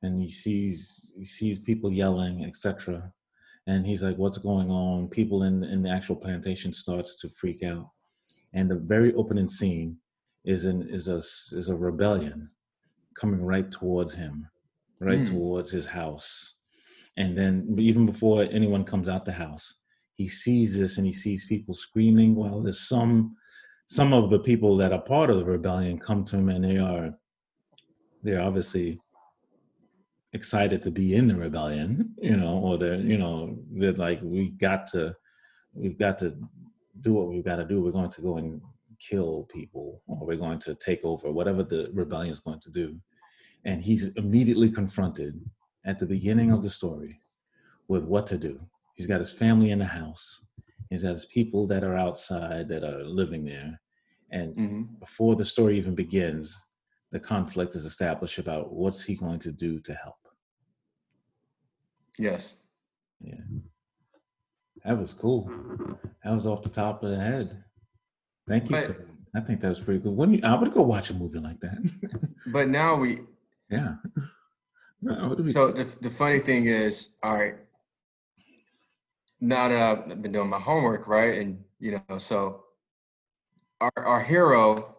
and 0.02 0.20
he 0.22 0.28
sees 0.28 1.12
he 1.16 1.24
sees 1.24 1.58
people 1.58 1.90
yelling, 1.92 2.44
etc. 2.44 3.12
And 3.66 3.86
he's 3.86 4.02
like, 4.02 4.16
what's 4.16 4.38
going 4.38 4.70
on? 4.70 5.08
People 5.08 5.44
in, 5.44 5.64
in 5.64 5.82
the 5.82 5.88
actual 5.88 6.16
plantation 6.16 6.72
starts 6.72 7.18
to 7.20 7.28
freak 7.28 7.62
out. 7.62 7.90
And 8.52 8.70
the 8.70 8.76
very 8.76 9.14
opening 9.14 9.48
scene 9.48 9.96
is 10.44 10.66
an 10.66 10.86
is 10.90 11.08
a 11.08 11.16
is 11.16 11.68
a 11.70 11.74
rebellion 11.74 12.50
coming 13.18 13.42
right 13.42 13.70
towards 13.70 14.14
him, 14.14 14.46
right 15.00 15.20
mm. 15.20 15.28
towards 15.28 15.70
his 15.70 15.86
house. 15.86 16.54
And 17.16 17.36
then 17.36 17.74
even 17.78 18.06
before 18.06 18.42
anyone 18.42 18.84
comes 18.84 19.08
out 19.08 19.24
the 19.24 19.32
house, 19.32 19.74
he 20.14 20.28
sees 20.28 20.78
this 20.78 20.98
and 20.98 21.06
he 21.06 21.12
sees 21.12 21.46
people 21.46 21.74
screaming 21.74 22.34
while 22.34 22.60
there's 22.60 22.88
some 22.88 23.36
some 23.86 24.12
of 24.12 24.30
the 24.30 24.38
people 24.38 24.76
that 24.76 24.92
are 24.92 25.02
part 25.02 25.30
of 25.30 25.38
the 25.38 25.44
rebellion 25.44 25.98
come 25.98 26.24
to 26.24 26.36
him 26.36 26.48
and 26.48 26.64
they 26.64 26.78
are 26.78 27.14
they're 28.22 28.42
obviously 28.42 28.98
excited 30.34 30.82
to 30.82 30.90
be 30.90 31.14
in 31.14 31.28
the 31.28 31.34
rebellion 31.34 32.12
you 32.20 32.36
know 32.36 32.58
or 32.58 32.76
they're 32.76 33.00
you 33.00 33.16
know 33.16 33.56
they're 33.72 33.92
like 33.92 34.20
we 34.22 34.50
got 34.50 34.86
to 34.86 35.14
we've 35.74 35.98
got 35.98 36.18
to 36.18 36.36
do 37.00 37.14
what 37.14 37.28
we've 37.28 37.44
got 37.44 37.56
to 37.56 37.64
do 37.64 37.80
we're 37.80 37.90
going 37.90 38.10
to 38.10 38.20
go 38.20 38.36
and 38.36 38.60
kill 39.00 39.48
people 39.52 40.02
or 40.06 40.26
we're 40.26 40.36
going 40.36 40.58
to 40.58 40.74
take 40.74 41.04
over 41.04 41.30
whatever 41.30 41.62
the 41.62 41.88
rebellion 41.92 42.32
is 42.32 42.40
going 42.40 42.60
to 42.60 42.70
do 42.70 42.96
and 43.64 43.82
he's 43.82 44.08
immediately 44.16 44.70
confronted 44.70 45.40
at 45.86 45.98
the 45.98 46.06
beginning 46.06 46.50
of 46.50 46.62
the 46.62 46.70
story 46.70 47.18
with 47.88 48.04
what 48.04 48.26
to 48.26 48.36
do 48.36 48.58
He's 48.94 49.06
got 49.06 49.20
his 49.20 49.32
family 49.32 49.70
in 49.70 49.80
the 49.80 49.84
house. 49.84 50.40
He's 50.88 51.02
got 51.02 51.12
his 51.12 51.26
people 51.26 51.66
that 51.66 51.84
are 51.84 51.96
outside 51.96 52.68
that 52.68 52.84
are 52.84 53.02
living 53.04 53.44
there. 53.44 53.80
And 54.30 54.56
mm-hmm. 54.56 54.82
before 55.00 55.36
the 55.36 55.44
story 55.44 55.76
even 55.76 55.94
begins, 55.94 56.58
the 57.14 57.20
conflict 57.20 57.76
is 57.76 57.84
established 57.84 58.38
about 58.38 58.72
what's 58.72 59.04
he 59.04 59.14
going 59.14 59.38
to 59.38 59.52
do 59.52 59.78
to 59.78 59.94
help. 59.94 60.16
Yes. 62.18 62.62
Yeah. 63.20 63.36
That 64.84 64.98
was 64.98 65.12
cool. 65.12 65.48
That 66.24 66.34
was 66.34 66.44
off 66.44 66.62
the 66.62 66.68
top 66.68 67.04
of 67.04 67.10
the 67.10 67.16
head. 67.16 67.62
Thank 68.48 68.64
you. 68.64 68.70
But, 68.70 68.96
I 69.36 69.40
think 69.46 69.60
that 69.60 69.68
was 69.68 69.78
pretty 69.78 70.00
good. 70.00 70.16
When 70.16 70.34
you, 70.34 70.40
I 70.42 70.56
would 70.56 70.74
go 70.74 70.82
watch 70.82 71.10
a 71.10 71.14
movie 71.14 71.38
like 71.38 71.60
that. 71.60 71.78
but 72.48 72.68
now 72.68 72.96
we. 72.96 73.18
Yeah. 73.70 73.94
so 75.04 75.70
the 75.70 75.96
the 76.00 76.10
funny 76.10 76.40
thing 76.40 76.66
is, 76.66 77.16
all 77.22 77.34
right, 77.34 77.54
now 79.40 79.68
that 79.68 80.10
I've 80.10 80.20
been 80.20 80.32
doing 80.32 80.50
my 80.50 80.60
homework, 80.60 81.06
right? 81.06 81.38
And 81.38 81.62
you 81.78 82.00
know, 82.08 82.18
so 82.18 82.64
our 83.80 83.92
our 83.98 84.22
hero, 84.22 84.93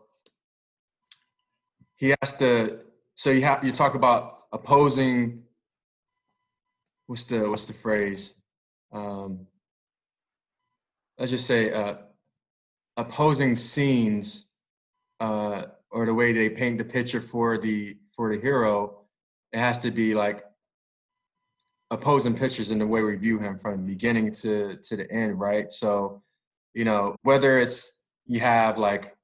he 1.95 2.13
has 2.21 2.37
to. 2.37 2.79
So 3.15 3.29
you 3.31 3.41
have 3.43 3.63
you 3.63 3.71
talk 3.71 3.95
about 3.95 4.45
opposing. 4.51 5.43
What's 7.07 7.23
the 7.25 7.49
what's 7.49 7.65
the 7.65 7.73
phrase? 7.73 8.35
Um, 8.91 9.47
let's 11.17 11.31
just 11.31 11.45
say 11.45 11.71
uh, 11.71 11.95
opposing 12.97 13.55
scenes, 13.55 14.51
uh, 15.19 15.63
or 15.91 16.05
the 16.05 16.13
way 16.13 16.33
they 16.33 16.49
paint 16.49 16.77
the 16.77 16.85
picture 16.85 17.21
for 17.21 17.57
the 17.57 17.97
for 18.15 18.33
the 18.35 18.41
hero. 18.41 19.01
It 19.53 19.59
has 19.59 19.79
to 19.79 19.91
be 19.91 20.13
like 20.13 20.43
opposing 21.91 22.35
pictures 22.35 22.71
in 22.71 22.79
the 22.79 22.87
way 22.87 23.01
we 23.03 23.15
view 23.15 23.39
him 23.39 23.57
from 23.57 23.85
beginning 23.85 24.31
to 24.31 24.75
to 24.77 24.97
the 24.97 25.09
end, 25.11 25.39
right? 25.39 25.71
So, 25.71 26.21
you 26.73 26.83
know, 26.85 27.15
whether 27.21 27.59
it's 27.59 28.05
you 28.25 28.39
have 28.39 28.77
like 28.77 29.14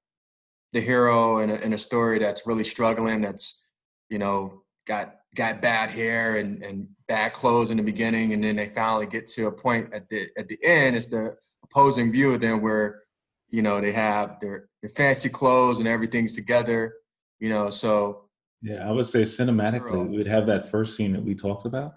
the 0.73 0.81
hero 0.81 1.39
in 1.39 1.49
a, 1.49 1.55
in 1.55 1.73
a 1.73 1.77
story 1.77 2.19
that's 2.19 2.47
really 2.47 2.63
struggling, 2.63 3.21
that's 3.21 3.67
you 4.09 4.19
know 4.19 4.63
got 4.87 5.15
got 5.35 5.61
bad 5.61 5.89
hair 5.89 6.37
and 6.37 6.63
and 6.63 6.87
bad 7.07 7.33
clothes 7.33 7.71
in 7.71 7.77
the 7.77 7.83
beginning, 7.83 8.33
and 8.33 8.43
then 8.43 8.55
they 8.55 8.67
finally 8.67 9.07
get 9.07 9.27
to 9.27 9.47
a 9.47 9.51
point 9.51 9.93
at 9.93 10.09
the 10.09 10.27
at 10.37 10.47
the 10.47 10.57
end. 10.63 10.95
It's 10.95 11.07
the 11.07 11.35
opposing 11.63 12.11
view 12.11 12.33
of 12.33 12.41
them 12.41 12.61
where 12.61 13.01
you 13.49 13.61
know 13.61 13.81
they 13.81 13.91
have 13.91 14.39
their 14.39 14.69
their 14.81 14.91
fancy 14.91 15.29
clothes 15.29 15.79
and 15.79 15.87
everything's 15.87 16.35
together. 16.35 16.95
You 17.39 17.49
know, 17.49 17.69
so 17.69 18.29
yeah, 18.61 18.87
I 18.87 18.91
would 18.91 19.07
say 19.07 19.23
cinematically, 19.23 20.07
we 20.07 20.17
would 20.17 20.27
have 20.27 20.45
that 20.47 20.69
first 20.69 20.95
scene 20.95 21.13
that 21.13 21.23
we 21.23 21.33
talked 21.33 21.65
about 21.65 21.93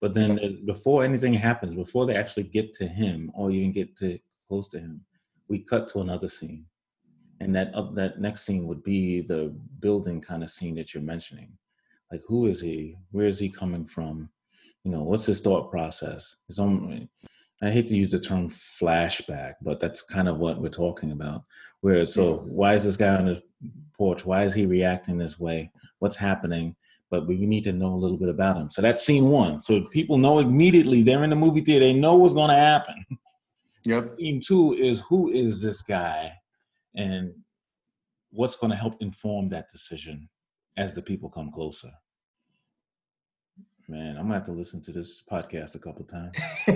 but 0.00 0.14
then 0.14 0.62
before 0.64 1.04
anything 1.04 1.34
happens, 1.34 1.74
before 1.74 2.06
they 2.06 2.14
actually 2.14 2.44
get 2.44 2.74
to 2.74 2.86
him 2.86 3.30
or 3.34 3.50
even 3.50 3.72
get 3.72 3.96
to 3.98 4.18
close 4.46 4.68
to 4.68 4.78
him, 4.78 5.00
we 5.48 5.58
cut 5.58 5.88
to 5.88 6.00
another 6.00 6.28
scene, 6.28 6.64
and 7.40 7.54
that 7.54 7.74
uh, 7.74 7.90
that 7.92 8.20
next 8.20 8.44
scene 8.44 8.66
would 8.66 8.82
be 8.82 9.20
the 9.20 9.54
building 9.80 10.20
kind 10.20 10.42
of 10.42 10.50
scene 10.50 10.74
that 10.76 10.94
you're 10.94 11.02
mentioning. 11.02 11.52
Like, 12.10 12.22
who 12.26 12.46
is 12.46 12.60
he? 12.60 12.96
Where 13.12 13.26
is 13.26 13.38
he 13.38 13.48
coming 13.48 13.86
from? 13.86 14.28
You 14.84 14.90
know, 14.90 15.02
what's 15.02 15.26
his 15.26 15.40
thought 15.40 15.70
process? 15.70 16.36
His 16.46 16.58
own. 16.58 17.08
I 17.60 17.70
hate 17.70 17.88
to 17.88 17.96
use 17.96 18.12
the 18.12 18.20
term 18.20 18.48
flashback, 18.50 19.54
but 19.62 19.80
that's 19.80 20.02
kind 20.02 20.28
of 20.28 20.38
what 20.38 20.60
we're 20.60 20.68
talking 20.68 21.10
about. 21.10 21.44
Where 21.80 22.06
so, 22.06 22.44
why 22.54 22.74
is 22.74 22.84
this 22.84 22.96
guy 22.96 23.16
on 23.16 23.26
the 23.26 23.42
porch? 23.96 24.24
Why 24.24 24.44
is 24.44 24.54
he 24.54 24.66
reacting 24.66 25.18
this 25.18 25.38
way? 25.38 25.70
What's 25.98 26.16
happening? 26.16 26.76
but 27.10 27.26
we 27.26 27.36
need 27.36 27.64
to 27.64 27.72
know 27.72 27.94
a 27.94 27.96
little 27.96 28.16
bit 28.16 28.28
about 28.28 28.56
him. 28.56 28.70
So 28.70 28.82
that's 28.82 29.04
scene 29.04 29.30
one. 29.30 29.62
So 29.62 29.80
people 29.82 30.18
know 30.18 30.40
immediately 30.40 31.02
they're 31.02 31.24
in 31.24 31.30
the 31.30 31.36
movie 31.36 31.62
theater, 31.62 31.86
they 31.86 31.94
know 31.94 32.16
what's 32.16 32.34
going 32.34 32.50
to 32.50 32.54
happen. 32.54 33.04
Yep. 33.84 34.16
Scene 34.18 34.40
two 34.40 34.74
is 34.74 35.00
who 35.08 35.30
is 35.30 35.62
this 35.62 35.82
guy 35.82 36.32
and 36.98 37.32
what's 38.30 38.56
going 38.56 38.70
to 38.70 38.76
help 38.76 38.96
inform 39.00 39.48
that 39.48 39.70
decision 39.72 40.28
as 40.76 40.94
the 40.94 41.00
people 41.00 41.30
come 41.30 41.50
closer. 41.50 41.90
Man, 43.90 44.16
I'm 44.18 44.24
gonna 44.24 44.34
have 44.34 44.44
to 44.44 44.52
listen 44.52 44.82
to 44.82 44.92
this 44.92 45.22
podcast 45.32 45.74
a 45.74 45.78
couple 45.78 46.04
times. 46.04 46.36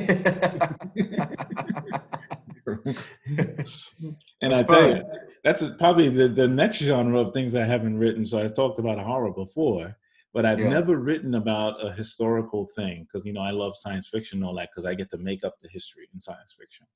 and 4.40 4.54
I 4.54 4.62
tell 4.62 4.88
you, 4.88 5.04
that's 5.44 5.62
probably 5.79 6.08
the, 6.08 6.29
the 6.29 6.48
next 6.48 6.79
genre 6.79 7.20
of 7.20 7.35
things 7.35 7.54
I 7.54 7.64
haven't 7.64 7.98
written. 7.98 8.25
So 8.25 8.42
I 8.42 8.46
talked 8.46 8.79
about 8.79 8.98
horror 8.98 9.31
before, 9.31 9.94
but 10.33 10.46
I've 10.46 10.60
yeah. 10.60 10.70
never 10.70 10.96
written 10.96 11.35
about 11.35 11.85
a 11.85 11.92
historical 11.92 12.66
thing 12.75 13.02
because 13.02 13.27
you 13.27 13.35
know 13.35 13.42
I 13.42 13.50
love 13.50 13.77
science 13.77 14.08
fiction 14.08 14.38
and 14.38 14.46
all 14.46 14.54
that 14.54 14.70
because 14.70 14.87
I 14.87 14.94
get 14.94 15.10
to 15.10 15.18
make 15.18 15.44
up 15.44 15.56
the 15.60 15.68
history 15.68 16.08
in 16.14 16.20
science 16.20 16.56
fiction. 16.58 16.87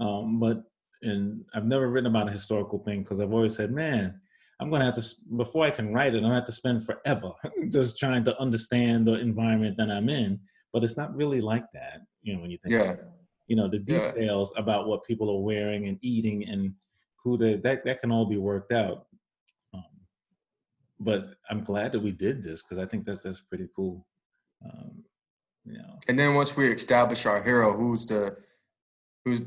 Um, 0.00 0.38
but 0.38 0.62
and 1.02 1.44
I've 1.54 1.66
never 1.66 1.88
written 1.88 2.10
about 2.10 2.28
a 2.28 2.32
historical 2.32 2.78
thing 2.80 3.02
because 3.02 3.20
I've 3.20 3.32
always 3.32 3.54
said, 3.54 3.72
man, 3.72 4.20
I'm 4.60 4.70
gonna 4.70 4.84
have 4.84 4.94
to 4.96 5.04
before 5.36 5.64
I 5.64 5.70
can 5.70 5.92
write 5.92 6.14
it, 6.14 6.18
I'm 6.18 6.24
gonna 6.24 6.34
have 6.34 6.44
to 6.46 6.52
spend 6.52 6.84
forever 6.84 7.32
just 7.72 7.98
trying 7.98 8.24
to 8.24 8.38
understand 8.40 9.06
the 9.06 9.14
environment 9.14 9.76
that 9.78 9.90
I'm 9.90 10.08
in. 10.08 10.40
But 10.72 10.84
it's 10.84 10.96
not 10.96 11.14
really 11.16 11.40
like 11.40 11.64
that, 11.72 12.00
you 12.22 12.34
know, 12.34 12.40
when 12.40 12.50
you 12.50 12.58
think, 12.58 12.80
yeah. 12.80 12.96
you 13.46 13.56
know, 13.56 13.68
the 13.68 13.78
details 13.78 14.52
yeah. 14.54 14.62
about 14.62 14.86
what 14.86 15.04
people 15.06 15.30
are 15.30 15.40
wearing 15.40 15.88
and 15.88 15.98
eating 16.02 16.46
and 16.46 16.74
who 17.22 17.38
they 17.38 17.56
that 17.56 17.84
that 17.84 18.00
can 18.00 18.12
all 18.12 18.26
be 18.26 18.36
worked 18.36 18.72
out 18.72 19.06
but 21.00 21.34
I'm 21.50 21.64
glad 21.64 21.92
that 21.92 22.00
we 22.00 22.12
did 22.12 22.42
this 22.42 22.62
because 22.62 22.78
I 22.78 22.86
think 22.86 23.04
that's 23.04 23.22
that's 23.22 23.40
pretty 23.40 23.68
cool. 23.74 24.06
Um, 24.64 25.04
you 25.64 25.74
know. 25.74 25.98
And 26.08 26.18
then 26.18 26.34
once 26.34 26.56
we 26.56 26.68
establish 26.68 27.26
our 27.26 27.42
hero, 27.42 27.72
who's 27.72 28.04
the 28.06 28.36
who's 29.24 29.42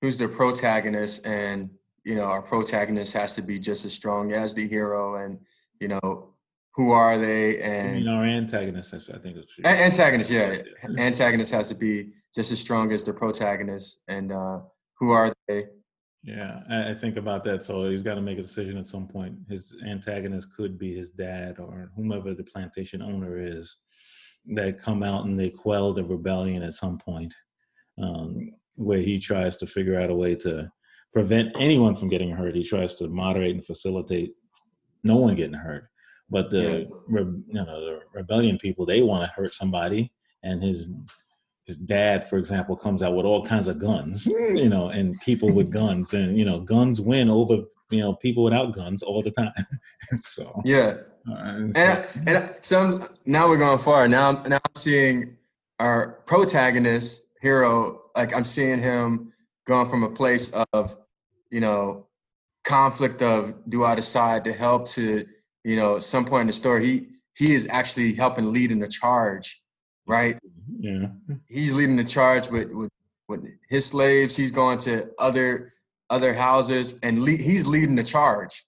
who's 0.00 0.18
the 0.18 0.28
protagonist 0.28 1.26
and 1.26 1.70
you 2.04 2.14
know 2.14 2.24
our 2.24 2.42
protagonist 2.42 3.12
has 3.12 3.34
to 3.34 3.42
be 3.42 3.58
just 3.58 3.84
as 3.84 3.92
strong 3.92 4.32
as 4.32 4.54
the 4.54 4.66
hero 4.66 5.16
and 5.16 5.38
you 5.80 5.88
know 5.88 6.34
who 6.74 6.92
are 6.92 7.18
they 7.18 7.60
and 7.60 7.98
you 7.98 8.04
know 8.04 8.16
our 8.16 8.24
antagonist 8.24 8.94
i 8.94 9.18
think 9.18 9.36
it's 9.36 9.54
true. 9.54 9.64
antagonist 9.64 10.30
yeah. 10.30 10.56
Antagonist 10.98 11.52
has 11.52 11.68
to 11.68 11.74
be 11.74 12.12
just 12.34 12.52
as 12.52 12.60
strong 12.60 12.92
as 12.92 13.02
the 13.02 13.12
protagonist 13.12 14.02
and 14.08 14.32
uh 14.32 14.60
who 14.98 15.10
are 15.10 15.32
they? 15.48 15.64
Yeah 16.22 16.60
i 16.70 16.94
think 16.94 17.16
about 17.16 17.44
that 17.44 17.62
so 17.62 17.88
he's 17.90 18.02
got 18.02 18.14
to 18.14 18.20
make 18.20 18.38
a 18.38 18.42
decision 18.42 18.76
at 18.76 18.86
some 18.86 19.06
point. 19.08 19.34
His 19.48 19.74
antagonist 19.86 20.54
could 20.54 20.78
be 20.78 20.94
his 20.94 21.10
dad 21.10 21.58
or 21.58 21.90
whomever 21.96 22.34
the 22.34 22.44
plantation 22.44 23.02
owner 23.02 23.38
is 23.38 23.76
that 24.54 24.78
come 24.78 25.02
out 25.02 25.24
and 25.26 25.38
they 25.38 25.50
quell 25.50 25.92
the 25.92 26.04
rebellion 26.04 26.62
at 26.62 26.74
some 26.74 26.98
point. 26.98 27.34
Um, 28.02 28.52
where 28.80 29.00
he 29.00 29.18
tries 29.18 29.56
to 29.58 29.66
figure 29.66 30.00
out 30.00 30.10
a 30.10 30.14
way 30.14 30.34
to 30.34 30.70
prevent 31.12 31.54
anyone 31.58 31.96
from 31.96 32.08
getting 32.08 32.30
hurt. 32.30 32.54
He 32.54 32.64
tries 32.64 32.94
to 32.96 33.08
moderate 33.08 33.54
and 33.54 33.64
facilitate 33.64 34.32
no 35.02 35.16
one 35.16 35.34
getting 35.34 35.54
hurt. 35.54 35.88
But 36.30 36.50
the 36.50 36.86
yeah. 37.08 37.18
you 37.18 37.64
know 37.64 37.80
the 37.80 38.00
rebellion 38.14 38.58
people 38.58 38.86
they 38.86 39.02
want 39.02 39.24
to 39.24 39.34
hurt 39.34 39.52
somebody, 39.52 40.12
and 40.44 40.62
his 40.62 40.88
his 41.66 41.76
dad, 41.76 42.28
for 42.28 42.38
example, 42.38 42.76
comes 42.76 43.02
out 43.02 43.14
with 43.14 43.26
all 43.26 43.44
kinds 43.44 43.68
of 43.68 43.78
guns, 43.78 44.26
you 44.26 44.68
know, 44.68 44.88
and 44.88 45.20
people 45.20 45.52
with 45.52 45.72
guns, 45.72 46.14
and 46.14 46.38
you 46.38 46.44
know, 46.44 46.60
guns 46.60 47.00
win 47.00 47.28
over 47.28 47.64
you 47.90 48.00
know 48.00 48.14
people 48.14 48.44
without 48.44 48.74
guns 48.74 49.02
all 49.02 49.22
the 49.22 49.30
time. 49.32 49.52
so 50.16 50.62
yeah, 50.64 50.94
uh, 51.28 51.34
and 51.74 51.76
and 52.26 52.54
so 52.60 53.08
now 53.26 53.48
we're 53.48 53.58
going 53.58 53.78
far. 53.78 54.08
Now 54.08 54.42
now 54.46 54.56
I'm 54.56 54.74
seeing 54.76 55.36
our 55.80 56.20
protagonist 56.26 57.26
hero, 57.40 57.99
like 58.16 58.34
I'm 58.34 58.44
seeing 58.44 58.80
him 58.80 59.32
going 59.66 59.88
from 59.88 60.02
a 60.02 60.10
place 60.10 60.52
of 60.72 60.96
you 61.50 61.60
know, 61.60 62.06
conflict 62.64 63.22
of 63.22 63.54
do 63.68 63.84
I 63.84 63.94
decide 63.94 64.44
to 64.44 64.52
help 64.52 64.86
to, 64.90 65.26
you 65.64 65.76
know, 65.76 65.98
some 65.98 66.24
point 66.24 66.42
in 66.42 66.46
the 66.46 66.52
story, 66.52 66.86
he 66.86 67.06
he 67.36 67.54
is 67.54 67.66
actually 67.70 68.14
helping 68.14 68.52
leading 68.52 68.80
the 68.80 68.88
charge, 68.88 69.62
right? 70.06 70.38
Yeah. 70.78 71.08
He's 71.48 71.74
leading 71.74 71.96
the 71.96 72.04
charge 72.04 72.48
with 72.48 72.70
with, 72.70 72.90
with 73.28 73.46
his 73.68 73.86
slaves. 73.86 74.36
He's 74.36 74.50
going 74.50 74.78
to 74.80 75.10
other 75.18 75.74
other 76.08 76.34
houses 76.34 76.98
and 77.02 77.22
le- 77.22 77.30
he's 77.30 77.66
leading 77.66 77.96
the 77.96 78.02
charge, 78.02 78.64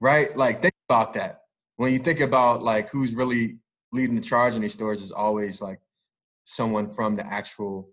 right? 0.00 0.36
Like 0.36 0.62
think 0.62 0.74
about 0.88 1.14
that. 1.14 1.40
When 1.76 1.92
you 1.92 1.98
think 1.98 2.20
about 2.20 2.62
like 2.62 2.90
who's 2.90 3.14
really 3.14 3.58
leading 3.92 4.16
the 4.16 4.22
charge 4.22 4.54
in 4.54 4.62
these 4.62 4.72
stories, 4.72 5.02
is 5.02 5.12
always 5.12 5.62
like 5.62 5.80
someone 6.44 6.90
from 6.90 7.16
the 7.16 7.26
actual, 7.26 7.88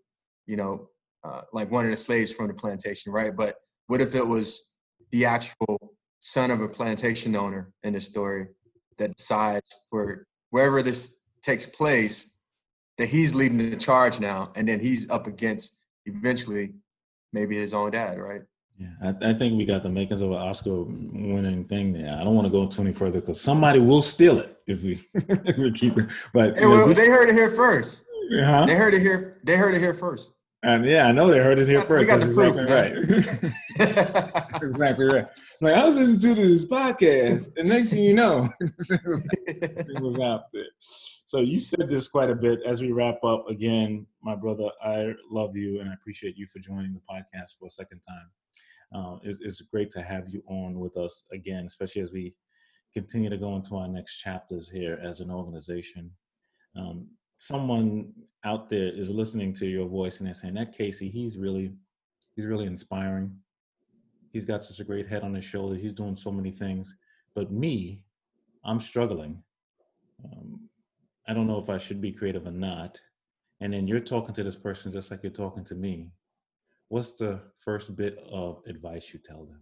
you 0.47 0.57
know, 0.57 0.89
uh, 1.23 1.41
like 1.53 1.71
one 1.71 1.85
of 1.85 1.91
the 1.91 1.97
slaves 1.97 2.31
from 2.31 2.47
the 2.47 2.53
plantation, 2.53 3.11
right? 3.11 3.35
But 3.35 3.55
what 3.87 4.01
if 4.01 4.15
it 4.15 4.25
was 4.25 4.71
the 5.11 5.25
actual 5.25 5.93
son 6.19 6.51
of 6.51 6.61
a 6.61 6.67
plantation 6.67 7.35
owner 7.35 7.71
in 7.83 7.93
the 7.93 8.01
story 8.01 8.47
that 8.97 9.15
decides 9.15 9.69
for 9.89 10.25
wherever 10.49 10.81
this 10.81 11.19
takes 11.41 11.65
place 11.65 12.33
that 12.97 13.09
he's 13.09 13.33
leading 13.33 13.57
the 13.57 13.75
charge 13.75 14.19
now, 14.19 14.51
and 14.55 14.67
then 14.67 14.79
he's 14.79 15.09
up 15.09 15.25
against 15.27 15.79
eventually 16.05 16.73
maybe 17.33 17.55
his 17.55 17.73
own 17.73 17.91
dad, 17.91 18.19
right? 18.19 18.41
Yeah, 18.77 19.13
I, 19.21 19.29
I 19.29 19.33
think 19.33 19.57
we 19.57 19.65
got 19.65 19.83
the 19.83 19.89
makings 19.89 20.21
of 20.21 20.31
an 20.31 20.37
Oscar-winning 20.37 21.65
thing 21.65 21.93
there. 21.93 22.15
I 22.19 22.23
don't 22.23 22.35
want 22.35 22.47
to 22.47 22.51
go 22.51 22.67
too 22.67 22.81
any 22.81 22.91
further 22.91 23.19
because 23.19 23.39
somebody 23.39 23.79
will 23.79 24.01
steal 24.01 24.39
it 24.39 24.57
if 24.65 24.83
we, 24.83 25.03
if 25.13 25.57
we 25.57 25.71
keep 25.71 25.97
it. 25.97 26.09
But 26.33 26.57
hey, 26.57 26.65
well, 26.65 26.91
they 26.93 27.07
heard 27.07 27.29
it 27.29 27.35
here 27.35 27.51
first. 27.51 28.05
Uh-huh. 28.31 28.65
They 28.65 28.75
heard 28.75 28.93
it 28.93 29.01
here. 29.01 29.37
They 29.43 29.57
heard 29.57 29.75
it 29.75 29.79
here 29.79 29.93
first. 29.93 30.33
And 30.63 30.85
yeah, 30.85 31.07
I 31.07 31.11
know 31.11 31.31
they 31.31 31.39
heard 31.39 31.57
it 31.57 31.67
here 31.67 31.81
first. 31.81 32.01
We 32.01 32.05
got 32.05 32.19
That's 32.19 32.35
the 32.35 32.41
exactly 32.43 33.05
proof, 33.05 33.43
right. 34.53 34.61
exactly 34.63 35.05
right. 35.05 35.27
Like 35.61 35.75
I 35.75 35.89
was 35.89 35.95
listening 35.95 36.35
to 36.35 36.41
this 36.41 36.65
podcast, 36.65 37.49
and 37.57 37.69
next 37.69 37.91
thing 37.91 38.03
you 38.03 38.13
know, 38.13 38.49
it 38.61 40.01
was 40.01 40.19
opposite. 40.19 40.67
So 41.25 41.39
you 41.39 41.59
said 41.59 41.87
this 41.87 42.07
quite 42.09 42.29
a 42.29 42.35
bit 42.35 42.59
as 42.65 42.81
we 42.81 42.91
wrap 42.91 43.23
up. 43.23 43.47
Again, 43.49 44.05
my 44.21 44.35
brother, 44.35 44.69
I 44.83 45.13
love 45.31 45.55
you 45.55 45.79
and 45.79 45.89
I 45.89 45.93
appreciate 45.93 46.35
you 46.35 46.45
for 46.47 46.59
joining 46.59 46.93
the 46.93 47.01
podcast 47.09 47.57
for 47.59 47.67
a 47.67 47.69
second 47.69 48.01
time. 48.01 48.29
Uh, 48.93 49.17
it's, 49.23 49.39
it's 49.41 49.61
great 49.61 49.89
to 49.91 50.01
have 50.03 50.27
you 50.27 50.43
on 50.47 50.77
with 50.79 50.97
us 50.97 51.23
again, 51.31 51.65
especially 51.67 52.01
as 52.01 52.11
we 52.11 52.35
continue 52.93 53.29
to 53.29 53.37
go 53.37 53.55
into 53.55 53.77
our 53.77 53.87
next 53.87 54.17
chapters 54.17 54.69
here 54.69 54.99
as 55.01 55.21
an 55.21 55.31
organization. 55.31 56.11
Um, 56.75 57.07
someone 57.41 58.13
out 58.45 58.69
there 58.69 58.87
is 58.87 59.09
listening 59.09 59.51
to 59.51 59.65
your 59.65 59.87
voice 59.87 60.19
and 60.19 60.27
they're 60.27 60.33
saying 60.33 60.53
that 60.53 60.77
Casey, 60.77 61.09
he's 61.09 61.37
really, 61.37 61.73
he's 62.35 62.45
really 62.45 62.67
inspiring. 62.67 63.35
He's 64.31 64.45
got 64.45 64.63
such 64.63 64.79
a 64.79 64.83
great 64.83 65.07
head 65.07 65.23
on 65.23 65.33
his 65.33 65.43
shoulder. 65.43 65.75
He's 65.75 65.95
doing 65.95 66.15
so 66.15 66.31
many 66.31 66.51
things. 66.51 66.95
But 67.35 67.51
me, 67.51 68.05
I'm 68.63 68.79
struggling. 68.79 69.41
Um, 70.23 70.69
I 71.27 71.33
don't 71.33 71.47
know 71.47 71.57
if 71.57 71.69
I 71.69 71.79
should 71.79 71.99
be 71.99 72.11
creative 72.11 72.45
or 72.45 72.51
not. 72.51 72.99
And 73.59 73.73
then 73.73 73.87
you're 73.87 73.99
talking 73.99 74.35
to 74.35 74.43
this 74.43 74.55
person 74.55 74.91
just 74.91 75.09
like 75.09 75.23
you're 75.23 75.31
talking 75.31 75.63
to 75.65 75.75
me. 75.75 76.11
What's 76.89 77.13
the 77.13 77.39
first 77.57 77.95
bit 77.95 78.23
of 78.31 78.61
advice 78.67 79.11
you 79.13 79.19
tell 79.19 79.45
them? 79.45 79.61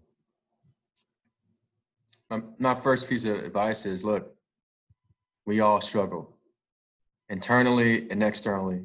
Um, 2.32 2.54
my 2.60 2.76
first 2.76 3.10
piece 3.10 3.24
of 3.26 3.38
advice 3.38 3.86
is 3.86 4.04
look, 4.04 4.36
we 5.46 5.62
all 5.62 5.80
struggle 5.80 6.39
internally 7.30 8.10
and 8.10 8.22
externally. 8.24 8.82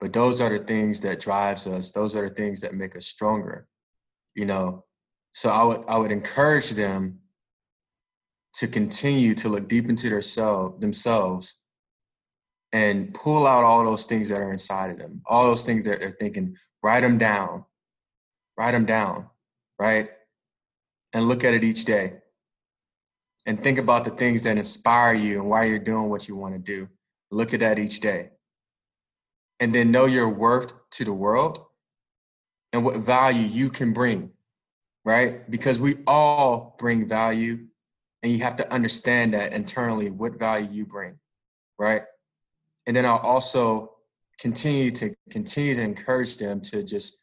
But 0.00 0.12
those 0.12 0.40
are 0.40 0.50
the 0.50 0.64
things 0.64 1.00
that 1.00 1.20
drives 1.20 1.66
us. 1.66 1.90
Those 1.90 2.16
are 2.16 2.28
the 2.28 2.34
things 2.34 2.60
that 2.60 2.74
make 2.74 2.96
us 2.96 3.06
stronger. 3.06 3.66
You 4.34 4.44
know, 4.44 4.84
so 5.32 5.48
I 5.48 5.64
would 5.64 5.84
I 5.88 5.98
would 5.98 6.12
encourage 6.12 6.70
them 6.70 7.20
to 8.54 8.66
continue 8.66 9.34
to 9.34 9.48
look 9.48 9.68
deep 9.68 9.88
into 9.88 10.08
their 10.08 10.22
self 10.22 10.80
themselves 10.80 11.58
and 12.72 13.14
pull 13.14 13.46
out 13.46 13.64
all 13.64 13.84
those 13.84 14.04
things 14.04 14.28
that 14.28 14.40
are 14.40 14.50
inside 14.50 14.90
of 14.90 14.98
them, 14.98 15.22
all 15.26 15.44
those 15.44 15.64
things 15.64 15.84
that 15.84 16.00
they're 16.00 16.16
thinking, 16.18 16.56
write 16.82 17.00
them 17.00 17.18
down, 17.18 17.64
write 18.58 18.72
them 18.72 18.84
down, 18.84 19.26
right? 19.78 20.10
And 21.12 21.28
look 21.28 21.44
at 21.44 21.54
it 21.54 21.64
each 21.64 21.84
day. 21.84 22.14
And 23.46 23.62
think 23.62 23.78
about 23.78 24.04
the 24.04 24.10
things 24.10 24.42
that 24.42 24.58
inspire 24.58 25.14
you 25.14 25.40
and 25.40 25.48
why 25.48 25.64
you're 25.64 25.78
doing 25.78 26.08
what 26.08 26.26
you 26.26 26.34
want 26.34 26.54
to 26.54 26.58
do. 26.58 26.88
Look 27.30 27.52
at 27.52 27.60
that 27.60 27.78
each 27.78 28.00
day. 28.00 28.30
And 29.58 29.74
then 29.74 29.90
know 29.90 30.06
your 30.06 30.28
worth 30.28 30.72
to 30.90 31.04
the 31.04 31.12
world 31.12 31.64
and 32.72 32.84
what 32.84 32.96
value 32.96 33.46
you 33.46 33.70
can 33.70 33.92
bring, 33.92 34.30
right? 35.04 35.48
Because 35.50 35.78
we 35.78 35.96
all 36.06 36.76
bring 36.78 37.08
value 37.08 37.66
and 38.22 38.32
you 38.32 38.40
have 38.40 38.56
to 38.56 38.72
understand 38.72 39.34
that 39.34 39.52
internally 39.52 40.10
what 40.10 40.38
value 40.38 40.68
you 40.70 40.86
bring, 40.86 41.18
right? 41.78 42.02
And 42.86 42.94
then 42.94 43.06
I'll 43.06 43.18
also 43.18 43.92
continue 44.38 44.90
to 44.92 45.14
continue 45.30 45.74
to 45.74 45.82
encourage 45.82 46.36
them 46.36 46.60
to 46.60 46.82
just 46.82 47.18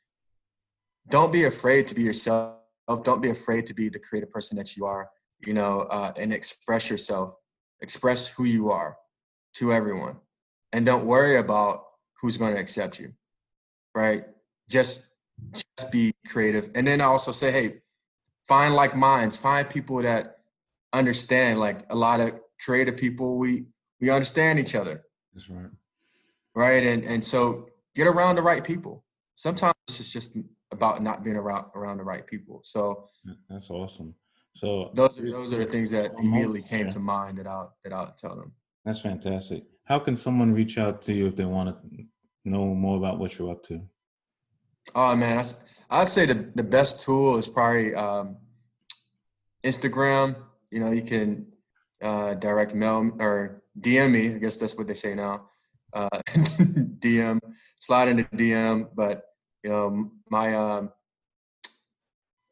don't 1.09 1.31
be 1.31 1.43
afraid 1.43 1.87
to 1.87 1.95
be 1.95 2.01
yourself. 2.01 2.57
Don't 3.03 3.21
be 3.21 3.29
afraid 3.29 3.65
to 3.67 3.73
be 3.73 3.89
the 3.89 3.99
creative 3.99 4.31
person 4.31 4.57
that 4.57 4.75
you 4.75 4.85
are, 4.85 5.09
you 5.45 5.53
know, 5.53 5.81
uh, 5.89 6.11
and 6.17 6.33
express 6.33 6.89
yourself, 6.89 7.33
express 7.81 8.27
who 8.27 8.43
you 8.43 8.71
are 8.71 8.97
to 9.55 9.73
everyone. 9.73 10.17
And 10.71 10.85
don't 10.85 11.05
worry 11.05 11.37
about 11.37 11.83
who's 12.21 12.37
going 12.37 12.53
to 12.55 12.59
accept 12.59 12.99
you 12.99 13.13
right? 13.95 14.25
Just 14.69 15.07
just 15.51 15.91
be 15.91 16.13
creative. 16.27 16.69
And 16.75 16.85
then 16.87 17.01
I 17.01 17.05
also 17.05 17.31
say 17.31 17.51
hey 17.51 17.81
find 18.47 18.75
like 18.75 18.95
minds. 18.95 19.37
Find 19.37 19.69
people 19.69 20.01
that 20.01 20.39
understand 20.91 21.59
like 21.59 21.85
a 21.89 21.95
lot 21.95 22.19
of 22.19 22.33
creative 22.63 22.97
people 22.97 23.37
we 23.37 23.65
we 23.99 24.09
understand 24.09 24.59
each 24.59 24.75
other. 24.75 25.03
That's 25.33 25.49
right. 25.49 25.69
Right? 26.55 26.83
And 26.83 27.03
and 27.03 27.23
so 27.23 27.67
get 27.95 28.07
around 28.07 28.35
the 28.35 28.41
right 28.41 28.63
people. 28.63 29.03
Sometimes 29.35 29.73
it's 29.89 30.11
just 30.11 30.37
about 30.71 31.03
not 31.03 31.23
being 31.23 31.35
around 31.35 31.65
around 31.75 31.97
the 31.97 32.03
right 32.03 32.25
people. 32.25 32.61
So 32.63 33.07
that's 33.49 33.69
awesome. 33.69 34.15
So 34.55 34.91
those 34.93 35.19
are 35.19 35.31
those 35.31 35.51
are 35.51 35.57
the 35.57 35.65
things 35.65 35.91
that 35.91 36.11
immediately 36.19 36.61
came 36.61 36.89
to 36.89 36.99
mind 36.99 37.39
that 37.39 37.47
I'll 37.47 37.75
that 37.83 37.91
I'll 37.91 38.13
tell 38.17 38.35
them 38.35 38.53
that's 38.85 38.99
fantastic. 38.99 39.63
How 39.85 39.99
can 39.99 40.15
someone 40.15 40.53
reach 40.53 40.77
out 40.77 41.01
to 41.03 41.13
you 41.13 41.27
if 41.27 41.35
they 41.35 41.45
want 41.45 41.69
to 41.69 42.05
know 42.45 42.65
more 42.73 42.97
about 42.97 43.19
what 43.19 43.37
you're 43.37 43.51
up 43.51 43.63
to? 43.63 43.81
Oh 44.95 45.15
man, 45.15 45.37
I, 45.39 46.01
I'd 46.01 46.07
say 46.07 46.25
the, 46.25 46.51
the 46.55 46.63
best 46.63 47.01
tool 47.01 47.37
is 47.37 47.47
probably 47.47 47.95
um, 47.95 48.37
Instagram. 49.63 50.35
You 50.71 50.81
know, 50.81 50.91
you 50.91 51.03
can 51.03 51.47
uh, 52.01 52.33
direct 52.35 52.75
mail 52.75 53.11
or 53.19 53.63
DM 53.79 54.11
me. 54.11 54.35
I 54.35 54.37
guess 54.37 54.57
that's 54.57 54.77
what 54.77 54.87
they 54.87 54.93
say 54.93 55.15
now. 55.15 55.49
Uh, 55.93 56.09
DM, 56.27 57.39
slide 57.79 58.09
into 58.09 58.23
DM. 58.35 58.89
But 58.93 59.23
you 59.63 59.69
know, 59.69 60.11
my 60.29 60.53
um, 60.53 60.91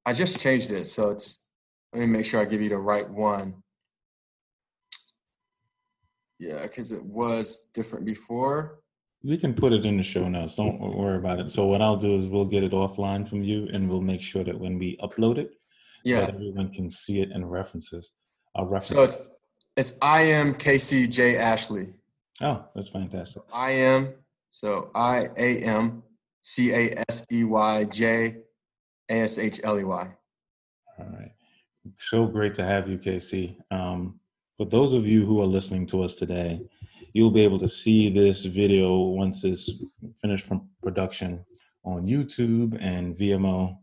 I 0.06 0.14
just 0.14 0.40
changed 0.40 0.72
it, 0.72 0.88
so 0.88 1.12
it's. 1.12 1.40
Let 1.94 2.00
me 2.00 2.06
make 2.06 2.24
sure 2.24 2.40
I 2.40 2.46
give 2.46 2.62
you 2.62 2.70
the 2.70 2.78
right 2.78 3.10
one. 3.10 3.61
Yeah, 6.42 6.64
because 6.64 6.92
it 6.92 7.06
was 7.06 7.70
different 7.72 8.04
before. 8.04 8.80
We 9.24 9.38
can 9.38 9.54
put 9.54 9.74
it 9.74 9.86
in 9.86 9.98
the 9.98 10.04
show 10.04 10.28
notes. 10.28 10.56
Don't 10.56 10.80
worry 10.80 11.18
about 11.18 11.40
it. 11.40 11.52
So 11.52 11.68
what 11.68 11.84
I'll 11.84 11.96
do 11.96 12.16
is 12.16 12.26
we'll 12.26 12.46
get 12.46 12.64
it 12.64 12.72
offline 12.72 13.30
from 13.30 13.44
you, 13.44 13.70
and 13.72 13.88
we'll 13.88 14.02
make 14.02 14.24
sure 14.24 14.44
that 14.44 14.60
when 14.60 14.80
we 14.80 14.98
upload 15.04 15.38
it, 15.38 15.52
yeah, 16.04 16.26
everyone 16.28 16.74
can 16.74 16.90
see 16.90 17.22
it 17.22 17.30
and 17.32 17.50
references. 17.50 18.14
I'll 18.56 18.66
reference. 18.66 18.88
So 18.88 19.04
it's 19.04 19.30
it's 19.78 20.00
I 20.02 20.22
am 20.22 20.56
Casey 20.56 21.08
J 21.08 21.38
Ashley. 21.38 21.94
Oh, 22.42 22.66
that's 22.74 22.90
fantastic. 22.90 23.44
I 23.54 23.70
am 23.72 24.16
so 24.50 24.90
I 24.96 25.30
A 25.38 25.60
M 25.60 26.02
C 26.42 26.72
A 26.72 27.04
S 27.08 27.24
E 27.32 27.44
Y 27.44 27.84
J 27.84 28.38
A 29.12 29.14
S 29.14 29.38
H 29.38 29.60
L 29.64 29.80
E 29.80 29.84
Y. 29.84 30.10
All 30.98 31.06
right. 31.06 31.34
So 32.00 32.26
great 32.26 32.56
to 32.56 32.66
have 32.66 32.90
you, 32.90 32.98
Casey. 32.98 33.60
Um, 33.70 34.21
for 34.62 34.66
those 34.68 34.94
of 34.94 35.08
you 35.08 35.26
who 35.26 35.42
are 35.42 35.48
listening 35.48 35.88
to 35.88 36.04
us 36.04 36.14
today, 36.14 36.62
you'll 37.14 37.32
be 37.32 37.44
able 37.44 37.58
to 37.58 37.68
see 37.68 38.12
this 38.12 38.46
video 38.46 38.96
once 38.96 39.44
it's 39.44 39.72
finished 40.22 40.46
from 40.46 40.70
production 40.84 41.44
on 41.84 42.06
YouTube 42.06 42.78
and 42.80 43.18
Vimeo, 43.18 43.76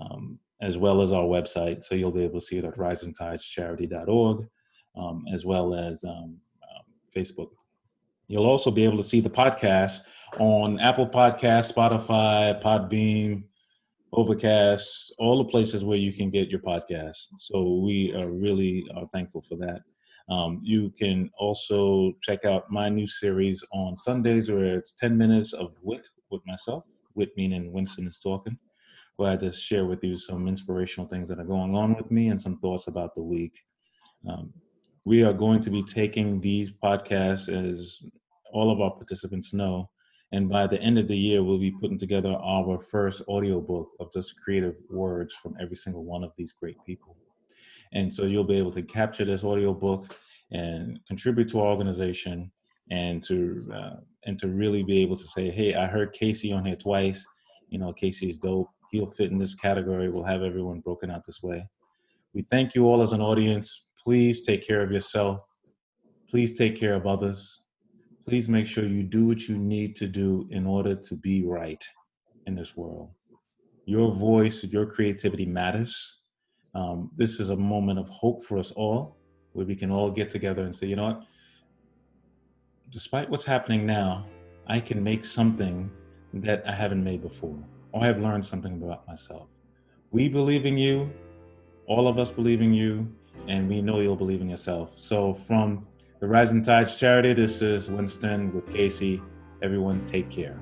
um, 0.00 0.38
as 0.60 0.78
well 0.78 1.02
as 1.02 1.10
our 1.10 1.24
website. 1.24 1.82
So 1.82 1.96
you'll 1.96 2.12
be 2.12 2.22
able 2.22 2.38
to 2.38 2.46
see 2.46 2.58
it 2.58 2.64
at 2.64 2.76
risingtidescharity.org, 2.76 4.46
um, 4.96 5.24
as 5.32 5.44
well 5.44 5.74
as 5.74 6.04
um, 6.04 6.36
um, 6.62 6.84
Facebook. 7.12 7.50
You'll 8.28 8.46
also 8.46 8.70
be 8.70 8.84
able 8.84 8.98
to 8.98 9.02
see 9.02 9.18
the 9.18 9.28
podcast 9.28 10.02
on 10.38 10.78
Apple 10.78 11.08
Podcast, 11.08 11.74
Spotify, 11.74 12.62
Podbean, 12.62 13.42
Overcast, 14.12 15.12
all 15.18 15.38
the 15.38 15.50
places 15.50 15.84
where 15.84 15.98
you 15.98 16.12
can 16.12 16.30
get 16.30 16.50
your 16.50 16.60
podcast. 16.60 17.30
So 17.38 17.80
we 17.84 18.14
are 18.14 18.30
really 18.30 18.84
are 18.94 19.08
thankful 19.12 19.42
for 19.42 19.56
that. 19.56 19.80
Um, 20.28 20.60
you 20.62 20.90
can 20.98 21.30
also 21.38 22.12
check 22.22 22.44
out 22.44 22.70
my 22.70 22.88
new 22.88 23.06
series 23.06 23.62
on 23.72 23.96
Sundays 23.96 24.50
where 24.50 24.64
it's 24.64 24.94
10 24.94 25.16
minutes 25.16 25.52
of 25.52 25.72
wit 25.82 26.08
with 26.30 26.40
myself, 26.46 26.84
wit 27.14 27.30
meaning 27.36 27.72
Winston 27.72 28.06
is 28.06 28.18
talking, 28.18 28.58
where 29.16 29.30
I 29.32 29.36
just 29.36 29.62
share 29.62 29.84
with 29.84 30.02
you 30.02 30.16
some 30.16 30.48
inspirational 30.48 31.08
things 31.08 31.28
that 31.28 31.38
are 31.38 31.44
going 31.44 31.74
on 31.74 31.94
with 31.94 32.10
me 32.10 32.28
and 32.28 32.40
some 32.40 32.58
thoughts 32.58 32.86
about 32.86 33.14
the 33.14 33.22
week. 33.22 33.52
Um, 34.28 34.52
we 35.04 35.22
are 35.22 35.34
going 35.34 35.60
to 35.62 35.70
be 35.70 35.82
taking 35.82 36.40
these 36.40 36.72
podcasts, 36.72 37.50
as 37.50 37.98
all 38.52 38.72
of 38.72 38.80
our 38.80 38.92
participants 38.92 39.52
know, 39.52 39.90
and 40.34 40.48
by 40.48 40.66
the 40.66 40.80
end 40.80 40.98
of 40.98 41.06
the 41.06 41.16
year, 41.16 41.44
we'll 41.44 41.58
be 41.58 41.70
putting 41.70 41.96
together 41.96 42.32
our 42.32 42.80
first 42.90 43.22
audiobook 43.28 43.90
of 44.00 44.10
just 44.12 44.34
creative 44.42 44.74
words 44.90 45.32
from 45.34 45.54
every 45.60 45.76
single 45.76 46.04
one 46.04 46.24
of 46.24 46.32
these 46.36 46.52
great 46.52 46.76
people. 46.84 47.16
And 47.94 48.12
so 48.12 48.24
you'll 48.24 48.44
be 48.44 48.58
able 48.58 48.72
to 48.72 48.82
capture 48.82 49.24
this 49.24 49.44
audiobook 49.44 50.16
and 50.50 50.98
contribute 51.06 51.48
to 51.50 51.60
our 51.60 51.68
organization 51.68 52.50
and 52.90 53.24
to 53.24 53.62
uh, 53.72 53.96
and 54.26 54.38
to 54.38 54.48
really 54.48 54.82
be 54.82 55.00
able 55.00 55.16
to 55.16 55.26
say, 55.26 55.50
hey, 55.50 55.74
I 55.74 55.86
heard 55.86 56.12
Casey 56.12 56.52
on 56.52 56.64
here 56.64 56.76
twice. 56.76 57.26
You 57.68 57.78
know, 57.78 57.92
Casey's 57.92 58.38
dope. 58.38 58.68
He'll 58.90 59.10
fit 59.10 59.30
in 59.30 59.38
this 59.38 59.54
category. 59.54 60.08
We'll 60.08 60.24
have 60.24 60.42
everyone 60.42 60.80
broken 60.80 61.10
out 61.10 61.24
this 61.26 61.42
way. 61.42 61.66
We 62.32 62.42
thank 62.42 62.74
you 62.74 62.86
all 62.86 63.02
as 63.02 63.12
an 63.12 63.20
audience. 63.20 63.84
Please 64.02 64.42
take 64.42 64.66
care 64.66 64.82
of 64.82 64.90
yourself. 64.90 65.40
Please 66.28 66.56
take 66.56 66.78
care 66.78 66.94
of 66.94 67.06
others. 67.06 67.62
Please 68.26 68.48
make 68.48 68.66
sure 68.66 68.84
you 68.84 69.02
do 69.02 69.26
what 69.26 69.48
you 69.48 69.56
need 69.56 69.96
to 69.96 70.06
do 70.06 70.48
in 70.50 70.66
order 70.66 70.94
to 70.94 71.16
be 71.16 71.44
right 71.44 71.82
in 72.46 72.54
this 72.54 72.76
world. 72.76 73.10
Your 73.86 74.14
voice, 74.14 74.64
your 74.64 74.86
creativity 74.86 75.44
matters 75.44 76.23
um, 76.74 77.10
this 77.16 77.38
is 77.38 77.50
a 77.50 77.56
moment 77.56 77.98
of 77.98 78.08
hope 78.08 78.44
for 78.44 78.58
us 78.58 78.72
all, 78.72 79.16
where 79.52 79.66
we 79.66 79.76
can 79.76 79.90
all 79.90 80.10
get 80.10 80.30
together 80.30 80.62
and 80.62 80.74
say, 80.74 80.86
you 80.86 80.96
know 80.96 81.04
what, 81.04 81.22
despite 82.92 83.30
what's 83.30 83.44
happening 83.44 83.86
now, 83.86 84.26
I 84.66 84.80
can 84.80 85.02
make 85.02 85.24
something 85.24 85.90
that 86.32 86.64
I 86.66 86.74
haven't 86.74 87.04
made 87.04 87.22
before, 87.22 87.56
or 87.92 88.02
I 88.02 88.06
have 88.06 88.18
learned 88.18 88.44
something 88.44 88.82
about 88.82 89.06
myself. 89.06 89.48
We 90.10 90.28
believe 90.28 90.66
in 90.66 90.76
you, 90.76 91.10
all 91.86 92.08
of 92.08 92.18
us 92.18 92.30
believe 92.30 92.60
in 92.60 92.74
you, 92.74 93.12
and 93.46 93.68
we 93.68 93.82
know 93.82 94.00
you'll 94.00 94.16
believe 94.16 94.40
in 94.40 94.48
yourself. 94.48 94.94
So, 94.96 95.34
from 95.34 95.86
the 96.20 96.26
Rising 96.26 96.62
Tides 96.62 96.96
Charity, 96.96 97.34
this 97.34 97.62
is 97.62 97.90
Winston 97.90 98.52
with 98.54 98.72
Casey. 98.72 99.22
Everyone, 99.62 100.04
take 100.06 100.30
care. 100.30 100.58